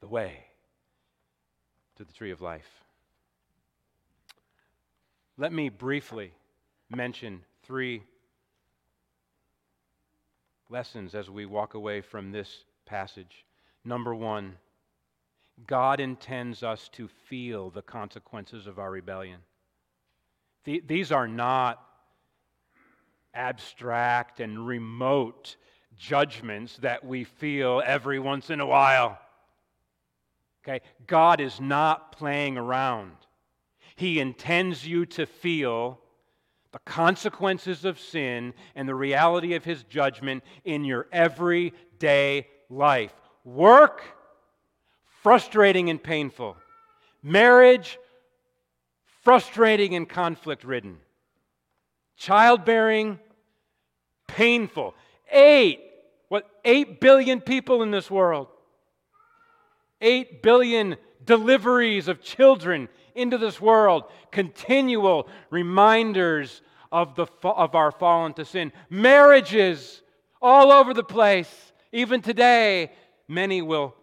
the 0.02 0.08
way 0.08 0.44
to 1.96 2.04
the 2.04 2.14
tree 2.14 2.32
of 2.32 2.42
life. 2.42 2.70
Let 5.36 5.52
me 5.52 5.70
briefly 5.70 6.32
mention 6.92 7.42
three 7.64 8.04
lessons 10.70 11.16
as 11.16 11.28
we 11.28 11.48
walk 11.48 11.74
away 11.74 12.02
from 12.02 12.32
this 12.32 12.66
passage. 12.86 13.46
Number 13.84 14.14
one, 14.14 14.56
God 15.68 16.00
intends 16.00 16.64
us 16.64 16.90
to 16.94 17.08
feel 17.28 17.70
the 17.70 17.82
consequences 17.82 18.68
of 18.68 18.80
our 18.80 18.92
rebellion. 18.92 19.40
these 20.66 21.12
are 21.12 21.28
not 21.28 21.84
abstract 23.34 24.40
and 24.40 24.66
remote 24.68 25.56
judgments 25.98 26.78
that 26.78 27.06
we 27.06 27.24
feel 27.24 27.82
every 27.86 28.20
once 28.20 28.50
in 28.50 28.60
a 28.60 28.66
while. 28.66 29.20
Okay? 30.64 30.82
God 31.08 31.40
is 31.40 31.60
not 31.60 32.12
playing 32.12 32.58
around. 32.58 33.14
He 33.96 34.20
intends 34.20 34.88
you 34.88 35.06
to 35.08 35.26
feel 35.26 36.00
the 36.72 36.80
consequences 36.80 37.86
of 37.86 38.00
sin 38.00 38.54
and 38.76 38.88
the 38.88 38.96
reality 38.96 39.56
of 39.56 39.66
his 39.66 39.84
judgment 39.84 40.44
in 40.64 40.86
your 40.86 41.08
everyday 41.12 42.48
life. 42.70 43.14
Work, 43.44 44.04
frustrating 45.22 45.90
and 45.90 46.02
painful. 46.02 46.56
Marriage, 47.22 47.98
frustrating 49.24 49.96
and 49.96 50.08
conflict 50.08 50.64
ridden. 50.64 50.98
Childbearing, 52.18 53.20
painful. 54.28 54.96
Eight, 55.32 55.82
what, 56.30 56.50
eight 56.64 57.00
billion 57.00 57.42
people 57.42 57.84
in 57.84 57.92
this 57.92 58.10
world. 58.10 58.48
Eight 60.02 60.42
billion 60.42 60.96
deliveries 61.26 62.08
of 62.08 62.22
children 62.22 62.88
into 63.16 63.38
this 63.38 63.60
world, 63.60 64.06
continual 64.32 65.28
reminders 65.50 66.62
of, 66.92 67.16
the, 67.16 67.28
of 67.44 67.76
our 67.76 67.92
fall 67.92 68.26
into 68.26 68.46
sin. 68.46 68.72
Marriages 68.90 70.02
all 70.42 70.72
over 70.72 70.94
the 70.94 71.04
place. 71.04 71.74
Even 71.92 72.22
today, 72.22 72.92
many 73.28 73.62
will 73.62 73.94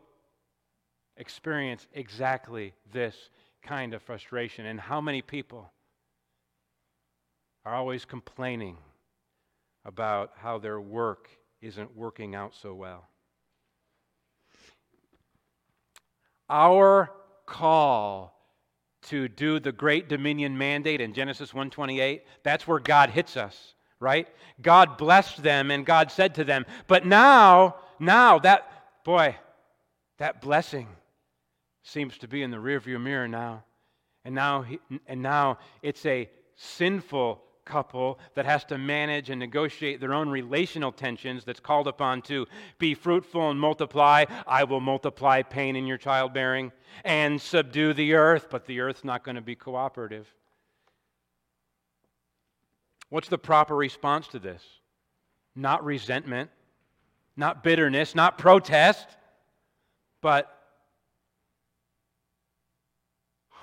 experience 1.17 1.87
exactly 1.93 2.75
this 2.93 3.31
kind 3.63 3.95
of 3.95 4.03
frustration. 4.03 4.67
And 4.67 4.81
how 4.81 5.01
many 5.01 5.23
people 5.23 5.73
are 7.65 7.75
always 7.75 8.05
complaining 8.05 8.77
about 9.85 10.33
how 10.37 10.59
their 10.59 10.81
work 10.81 11.29
isn't 11.61 11.97
working 11.97 12.35
out 12.35 12.55
so 12.55 12.75
well? 12.75 13.09
Our 16.49 17.11
call 17.45 18.37
to 19.03 19.29
do 19.29 19.61
the 19.61 19.73
great 19.73 20.09
dominion 20.09 20.59
mandate 20.59 21.01
in 21.01 21.15
Genesis 21.15 21.53
1:28, 21.53 22.23
that's 22.43 22.67
where 22.67 22.81
God 22.81 23.11
hits 23.11 23.37
us, 23.37 23.75
right? 24.01 24.29
God 24.61 24.99
blessed 24.99 25.43
them 25.43 25.71
and 25.71 25.87
God 25.87 26.11
said 26.11 26.35
to 26.37 26.45
them, 26.45 26.67
"But 26.89 27.07
now, 27.07 27.77
now 27.99 28.39
that 28.41 29.05
boy, 29.05 29.37
that 30.19 30.41
blessing 30.41 30.89
seems 31.87 32.19
to 32.19 32.29
be 32.29 32.43
in 32.43 32.51
the 32.51 32.57
rearview 32.57 33.01
mirror 33.01 33.29
now. 33.29 33.63
And 34.25 34.35
now 34.35 34.63
he, 34.63 34.81
and 35.07 35.23
now 35.23 35.59
it's 35.83 36.05
a 36.05 36.29
sinful 36.57 37.43
couple 37.65 38.19
that 38.35 38.45
has 38.45 38.65
to 38.65 38.79
manage 38.79 39.31
and 39.31 39.39
negotiate 39.39 40.01
their 40.01 40.13
own 40.13 40.29
relational 40.29 40.91
tensions 40.91 41.45
that's 41.45 41.61
called 41.61 41.87
upon 41.87 42.23
to 42.23 42.47
be 42.79 42.95
fruitful 42.95 43.51
and 43.51 43.61
multiply. 43.61 44.25
I 44.47 44.65
will 44.65 44.81
multiply 44.81 45.43
pain 45.43 45.77
in 45.77 45.87
your 45.87 45.97
childbearing 45.97 46.73
and 47.05 47.41
subdue 47.41 47.93
the 47.93 48.15
earth, 48.15 48.49
but 48.51 48.67
the 48.67 48.81
earth's 48.81 49.05
not 49.05 49.23
going 49.23 49.37
to 49.37 49.41
be 49.41 49.55
cooperative. 49.55 50.33
What's 53.11 53.29
the 53.29 53.39
proper 53.39 53.77
response 53.77 54.27
to 54.29 54.41
this? 54.41 54.63
Not 55.55 55.85
resentment, 55.85 56.51
not 57.37 57.63
bitterness, 57.63 58.15
not 58.17 58.39
protest, 58.39 59.07
but 60.21 60.56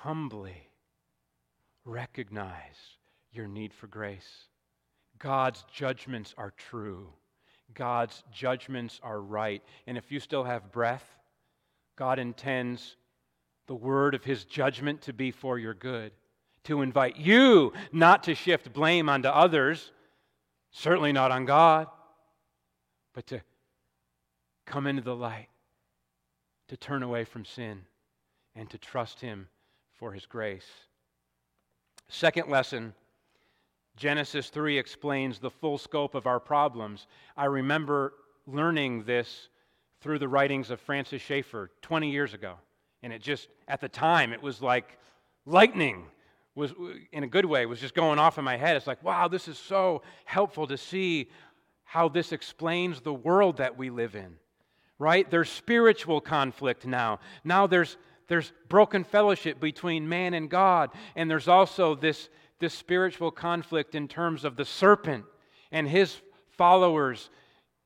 humbly 0.04 0.68
recognize 1.86 2.98
your 3.32 3.46
need 3.46 3.72
for 3.72 3.86
grace. 3.86 4.48
God's 5.18 5.64
judgments 5.72 6.34
are 6.36 6.52
true. 6.58 7.08
God's 7.72 8.22
judgments 8.30 9.00
are 9.02 9.22
right. 9.22 9.62
And 9.86 9.96
if 9.96 10.12
you 10.12 10.20
still 10.20 10.44
have 10.44 10.70
breath, 10.70 11.04
God 11.96 12.18
intends 12.18 12.96
the 13.66 13.74
word 13.74 14.14
of 14.14 14.22
his 14.24 14.44
judgment 14.44 15.00
to 15.02 15.14
be 15.14 15.30
for 15.30 15.58
your 15.58 15.72
good, 15.72 16.12
to 16.64 16.82
invite 16.82 17.16
you 17.16 17.72
not 17.90 18.24
to 18.24 18.34
shift 18.34 18.74
blame 18.74 19.08
onto 19.08 19.28
others, 19.28 19.90
certainly 20.70 21.12
not 21.12 21.30
on 21.30 21.46
God, 21.46 21.86
but 23.14 23.26
to 23.28 23.40
come 24.66 24.86
into 24.86 25.02
the 25.02 25.16
light, 25.16 25.48
to 26.68 26.76
turn 26.76 27.02
away 27.02 27.24
from 27.24 27.46
sin, 27.46 27.86
and 28.54 28.68
to 28.68 28.76
trust 28.76 29.22
him 29.22 29.48
for 30.04 30.12
his 30.12 30.26
grace. 30.26 30.66
Second 32.08 32.50
lesson 32.50 32.92
Genesis 33.96 34.50
3 34.50 34.76
explains 34.76 35.38
the 35.38 35.48
full 35.48 35.78
scope 35.78 36.14
of 36.14 36.26
our 36.26 36.38
problems. 36.38 37.06
I 37.38 37.46
remember 37.46 38.12
learning 38.46 39.04
this 39.04 39.48
through 40.02 40.18
the 40.18 40.28
writings 40.28 40.70
of 40.70 40.78
Francis 40.78 41.22
Schaeffer 41.22 41.70
20 41.80 42.10
years 42.10 42.34
ago. 42.34 42.56
And 43.02 43.14
it 43.14 43.22
just, 43.22 43.48
at 43.66 43.80
the 43.80 43.88
time, 43.88 44.34
it 44.34 44.42
was 44.42 44.60
like 44.60 44.98
lightning 45.46 46.04
was 46.54 46.74
in 47.12 47.24
a 47.24 47.26
good 47.26 47.46
way 47.46 47.64
was 47.64 47.80
just 47.80 47.94
going 47.94 48.18
off 48.18 48.36
in 48.38 48.44
my 48.44 48.56
head 48.56 48.76
it's 48.76 48.86
like 48.86 49.02
wow 49.02 49.26
this 49.26 49.48
is 49.48 49.58
so 49.58 50.02
helpful 50.24 50.66
to 50.66 50.76
see 50.76 51.28
how 51.82 52.08
this 52.08 52.30
explains 52.30 53.00
the 53.00 53.12
world 53.12 53.56
that 53.56 53.76
we 53.76 53.90
live 53.90 54.14
in 54.14 54.36
right 54.98 55.30
there's 55.32 55.50
spiritual 55.50 56.20
conflict 56.20 56.86
now 56.86 57.18
now 57.42 57.66
there's 57.66 57.96
there's 58.28 58.52
broken 58.68 59.04
fellowship 59.04 59.60
between 59.60 60.08
man 60.08 60.34
and 60.34 60.50
god 60.50 60.90
and 61.16 61.30
there's 61.30 61.48
also 61.48 61.94
this 61.94 62.28
this 62.60 62.74
spiritual 62.74 63.30
conflict 63.30 63.94
in 63.94 64.08
terms 64.08 64.44
of 64.44 64.56
the 64.56 64.64
serpent 64.64 65.24
and 65.70 65.88
his 65.88 66.20
followers 66.56 67.30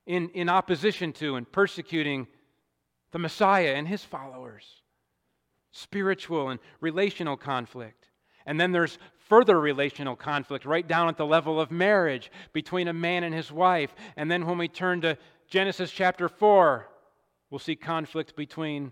in, 0.05 0.29
in 0.29 0.49
opposition 0.49 1.11
to 1.13 1.35
and 1.35 1.51
persecuting 1.51 2.27
the 3.11 3.19
Messiah 3.19 3.73
and 3.75 3.87
his 3.87 4.03
followers. 4.03 4.65
Spiritual 5.71 6.49
and 6.49 6.59
relational 6.81 7.37
conflict. 7.37 8.07
And 8.45 8.59
then 8.59 8.71
there's 8.71 8.97
further 9.27 9.59
relational 9.59 10.15
conflict 10.15 10.65
right 10.65 10.87
down 10.87 11.09
at 11.09 11.17
the 11.17 11.25
level 11.25 11.59
of 11.59 11.71
marriage 11.71 12.31
between 12.53 12.87
a 12.87 12.93
man 12.93 13.23
and 13.23 13.35
his 13.35 13.51
wife. 13.51 13.93
And 14.15 14.31
then 14.31 14.45
when 14.45 14.57
we 14.57 14.67
turn 14.67 15.01
to 15.01 15.17
Genesis 15.47 15.91
chapter 15.91 16.29
4, 16.29 16.87
we'll 17.49 17.59
see 17.59 17.75
conflict 17.75 18.35
between 18.35 18.91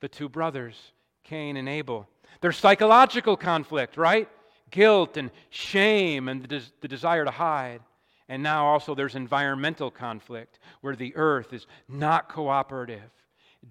the 0.00 0.08
two 0.08 0.28
brothers, 0.28 0.92
Cain 1.24 1.56
and 1.56 1.68
Abel. 1.68 2.08
There's 2.40 2.56
psychological 2.56 3.36
conflict, 3.36 3.96
right? 3.96 4.28
Guilt 4.70 5.16
and 5.16 5.30
shame 5.50 6.28
and 6.28 6.42
the, 6.42 6.48
des- 6.48 6.72
the 6.80 6.88
desire 6.88 7.24
to 7.24 7.30
hide. 7.30 7.80
And 8.28 8.42
now 8.42 8.66
also 8.66 8.94
there's 8.94 9.14
environmental 9.14 9.90
conflict 9.90 10.58
where 10.82 10.96
the 10.96 11.16
earth 11.16 11.52
is 11.52 11.66
not 11.88 12.28
cooperative, 12.28 13.10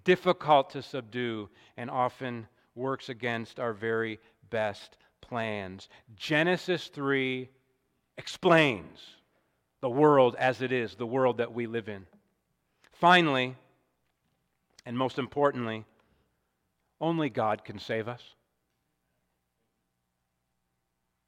difficult 0.03 0.71
to 0.71 0.81
subdue, 0.81 1.49
and 1.77 1.89
often 1.89 2.47
works 2.75 3.09
against 3.09 3.59
our 3.59 3.73
very 3.73 4.19
best 4.49 4.97
plans. 5.21 5.89
Genesis 6.15 6.87
3 6.87 7.49
explains 8.17 8.99
the 9.81 9.89
world 9.89 10.35
as 10.39 10.61
it 10.61 10.71
is, 10.71 10.95
the 10.95 11.05
world 11.05 11.37
that 11.37 11.53
we 11.53 11.67
live 11.67 11.87
in. 11.87 12.05
Finally, 12.93 13.55
and 14.85 14.97
most 14.97 15.19
importantly, 15.19 15.85
only 16.99 17.29
God 17.29 17.63
can 17.63 17.79
save 17.79 18.07
us. 18.07 18.21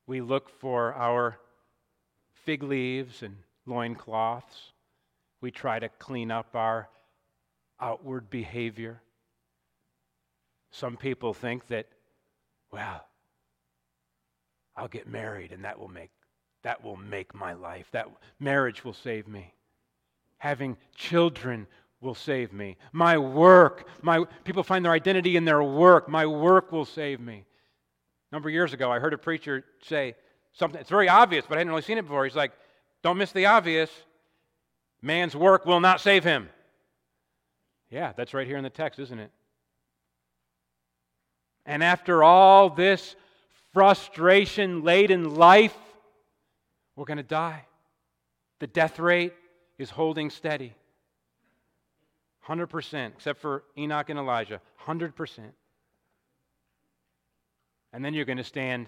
We 0.07 0.21
look 0.21 0.49
for 0.49 0.93
our 0.95 1.37
fig 2.45 2.63
leaves 2.63 3.21
and 3.21 3.35
loincloths. 3.65 4.71
We 5.41 5.51
try 5.51 5.79
to 5.79 5.89
clean 5.89 6.31
up 6.31 6.55
our 6.55 6.89
outward 7.79 8.29
behavior. 8.29 9.01
Some 10.71 10.97
people 10.97 11.33
think 11.33 11.67
that, 11.67 11.87
well, 12.71 13.05
I'll 14.75 14.87
get 14.87 15.07
married 15.07 15.51
and 15.51 15.63
that 15.65 15.79
will 15.79 15.87
make 15.89 16.11
that 16.61 16.83
will 16.83 16.97
make 16.97 17.33
my 17.33 17.53
life. 17.53 17.87
That 17.91 18.09
marriage 18.39 18.83
will 18.83 18.93
save 18.93 19.27
me. 19.27 19.53
Having 20.39 20.77
children 20.95 21.67
will 22.01 22.15
save 22.15 22.53
me. 22.53 22.77
My 22.91 23.17
work, 23.17 23.87
my 24.01 24.23
people 24.43 24.63
find 24.63 24.85
their 24.85 24.91
identity 24.91 25.35
in 25.35 25.45
their 25.45 25.61
work. 25.61 26.07
My 26.07 26.25
work 26.25 26.71
will 26.71 26.85
save 26.85 27.19
me. 27.19 27.45
A 28.31 28.35
number 28.35 28.49
of 28.49 28.53
years 28.53 28.73
ago, 28.73 28.91
I 28.91 28.99
heard 28.99 29.13
a 29.13 29.17
preacher 29.17 29.65
say 29.83 30.15
something. 30.53 30.79
It's 30.79 30.89
very 30.89 31.09
obvious, 31.09 31.45
but 31.47 31.55
I 31.55 31.59
hadn't 31.59 31.71
really 31.71 31.81
seen 31.81 31.97
it 31.97 32.03
before. 32.03 32.23
He's 32.23 32.35
like, 32.35 32.53
"Don't 33.01 33.17
miss 33.17 33.31
the 33.31 33.47
obvious. 33.47 33.91
Man's 35.01 35.35
work 35.35 35.65
will 35.65 35.79
not 35.79 35.99
save 35.99 36.23
him." 36.23 36.49
Yeah, 37.89 38.13
that's 38.15 38.33
right 38.33 38.47
here 38.47 38.57
in 38.57 38.63
the 38.63 38.69
text, 38.69 38.99
isn't 38.99 39.19
it? 39.19 39.31
And 41.65 41.83
after 41.83 42.23
all 42.23 42.69
this 42.69 43.15
frustration 43.73 44.83
laden 44.83 45.35
life, 45.35 45.77
we're 46.95 47.05
going 47.05 47.17
to 47.17 47.23
die. 47.23 47.65
The 48.59 48.67
death 48.67 48.99
rate 48.99 49.33
is 49.77 49.89
holding 49.89 50.29
steady. 50.29 50.75
100%, 52.49 53.07
except 53.09 53.39
for 53.39 53.63
Enoch 53.77 54.09
and 54.09 54.17
Elijah. 54.17 54.61
100%. 54.85 55.39
And 57.93 58.03
then 58.03 58.13
you're 58.13 58.25
going 58.25 58.37
to 58.37 58.43
stand 58.43 58.87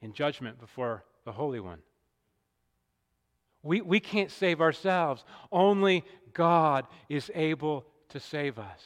in 0.00 0.12
judgment 0.12 0.58
before 0.58 1.04
the 1.24 1.32
Holy 1.32 1.60
One. 1.60 1.78
We, 3.62 3.82
we 3.82 4.00
can't 4.00 4.30
save 4.30 4.60
ourselves. 4.60 5.24
Only 5.52 6.04
God 6.32 6.86
is 7.08 7.30
able 7.34 7.84
to 8.08 8.20
save 8.20 8.58
us. 8.58 8.80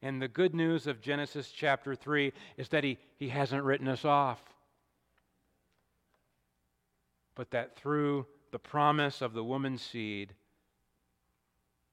And 0.00 0.20
the 0.20 0.28
good 0.28 0.54
news 0.54 0.86
of 0.86 1.00
Genesis 1.00 1.50
chapter 1.50 1.94
3 1.94 2.32
is 2.56 2.68
that 2.70 2.84
He, 2.84 2.98
he 3.16 3.28
hasn't 3.28 3.64
written 3.64 3.88
us 3.88 4.04
off 4.04 4.42
but 7.34 7.50
that 7.50 7.76
through 7.76 8.26
the 8.52 8.58
promise 8.58 9.20
of 9.20 9.32
the 9.32 9.44
woman's 9.44 9.82
seed 9.82 10.34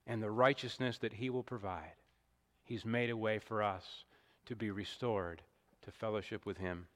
and 0.07 0.21
the 0.21 0.31
righteousness 0.31 0.97
that 0.99 1.13
he 1.13 1.29
will 1.29 1.43
provide, 1.43 1.93
he's 2.63 2.85
made 2.85 3.09
a 3.09 3.17
way 3.17 3.39
for 3.39 3.61
us 3.61 3.85
to 4.45 4.55
be 4.55 4.71
restored 4.71 5.41
to 5.83 5.91
fellowship 5.91 6.45
with 6.45 6.57
him. 6.57 6.87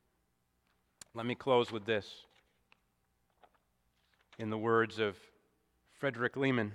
Let 1.14 1.26
me 1.26 1.36
close 1.36 1.72
with 1.72 1.86
this. 1.86 2.08
In 4.38 4.50
the 4.50 4.58
words 4.58 5.00
of 5.00 5.16
Frederick 6.00 6.36
Lehman, 6.36 6.74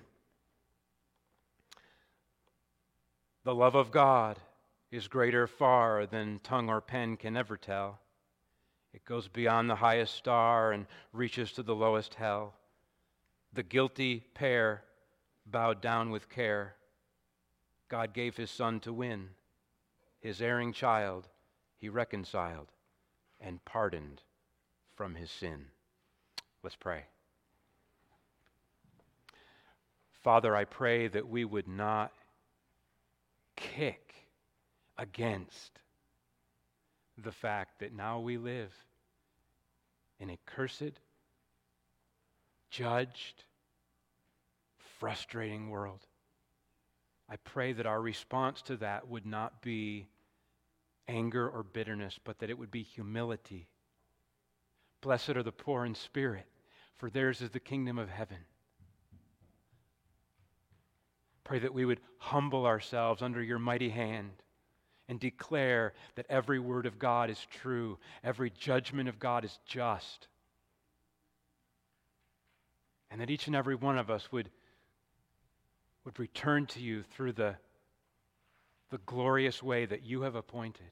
the 3.45 3.55
love 3.55 3.75
of 3.75 3.91
God 3.91 4.39
is 4.91 5.09
greater 5.09 5.47
far 5.47 6.07
than 6.07 6.41
tongue 6.43 6.69
or 6.69 6.81
pen 6.81 7.17
can 7.17 7.37
ever 7.37 7.57
tell. 7.57 7.99
It 8.93 9.05
goes 9.05 9.29
beyond 9.29 9.71
the 9.71 9.77
highest 9.77 10.15
star 10.15 10.73
and 10.73 10.87
reaches 11.13 11.53
to 11.53 11.63
the 11.63 11.75
lowest 11.75 12.15
hell. 12.15 12.55
The 13.53 13.63
guilty 13.63 14.25
pair 14.35 14.83
bowed 15.51 15.81
down 15.81 16.11
with 16.11 16.29
care. 16.29 16.75
God 17.89 18.13
gave 18.13 18.37
his 18.37 18.51
son 18.51 18.81
to 18.81 18.93
win. 18.93 19.31
His 20.21 20.41
erring 20.41 20.73
child 20.73 21.29
he 21.79 21.89
reconciled 21.89 22.69
and 23.41 23.65
pardoned 23.65 24.23
from 24.95 25.15
his 25.15 25.31
sin. 25.31 25.67
Let's 26.63 26.77
pray. 26.77 27.05
Father, 30.23 30.55
I 30.55 30.65
pray 30.65 31.09
that 31.09 31.29
we 31.29 31.47
would 31.47 31.67
not 31.67 32.13
kick 33.57 34.15
against 34.99 35.81
the 37.17 37.33
fact 37.33 37.81
that 37.81 37.95
now 37.95 38.21
we 38.21 38.37
live 38.37 38.73
in 40.19 40.29
a 40.29 40.39
cursed, 40.45 41.01
judged, 42.71 43.45
frustrating 45.01 45.71
world. 45.71 46.07
I 47.29 47.37
pray 47.37 47.73
that 47.73 47.87
our 47.87 48.01
response 48.01 48.63
to 48.63 48.77
that 48.77 49.09
would 49.09 49.27
not 49.27 49.63
be 49.63 50.07
anger 51.09 51.49
or 51.49 51.63
bitterness, 51.63 52.19
but 52.23 52.39
that 52.39 52.51
it 52.51 52.59
would 52.59 52.71
be 52.71 52.83
humility. 52.83 53.67
Blessed 55.01 55.31
are 55.31 55.43
the 55.43 55.51
poor 55.51 55.85
in 55.85 55.95
spirit, 55.95 56.47
for 56.99 57.11
theirs 57.11 57.41
is 57.41 57.51
the 57.51 57.59
kingdom 57.59 57.99
of 57.99 58.11
heaven. 58.11 58.37
Pray 61.43 61.59
that 61.59 61.75
we 61.75 61.85
would 61.85 62.01
humble 62.19 62.67
ourselves 62.67 63.23
under 63.23 63.43
your 63.43 63.59
mighty 63.59 63.89
hand 63.89 64.31
and 65.09 65.19
declare 65.19 65.95
that 66.15 66.27
every 66.29 66.61
word 66.61 66.87
of 66.87 66.99
God 66.99 67.31
is 67.31 67.45
true, 67.51 67.99
every 68.23 68.51
judgment 68.51 69.09
of 69.09 69.19
God 69.19 69.45
is 69.45 69.59
just, 69.67 70.29
and 73.11 73.21
that 73.21 73.31
each 73.31 73.49
and 73.49 73.57
every 73.57 73.75
one 73.75 73.99
of 73.99 74.11
us 74.11 74.31
would, 74.31 74.51
would 76.05 76.19
return 76.19 76.67
to 76.67 76.81
you 76.81 77.03
through 77.03 77.33
the, 77.33 77.57
the 78.91 78.99
glorious 79.07 79.63
way 79.63 79.87
that 79.87 80.03
you 80.03 80.23
have 80.23 80.35
appointed 80.35 80.91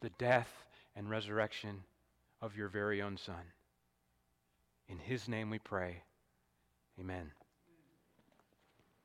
the 0.00 0.10
death 0.18 0.52
and 0.96 1.08
resurrection 1.08 1.84
of 2.40 2.56
your 2.56 2.68
very 2.68 3.00
own 3.00 3.16
Son. 3.16 3.52
In 4.88 4.98
his 4.98 5.28
name 5.28 5.48
we 5.48 5.58
pray. 5.58 6.02
Amen. 6.98 7.30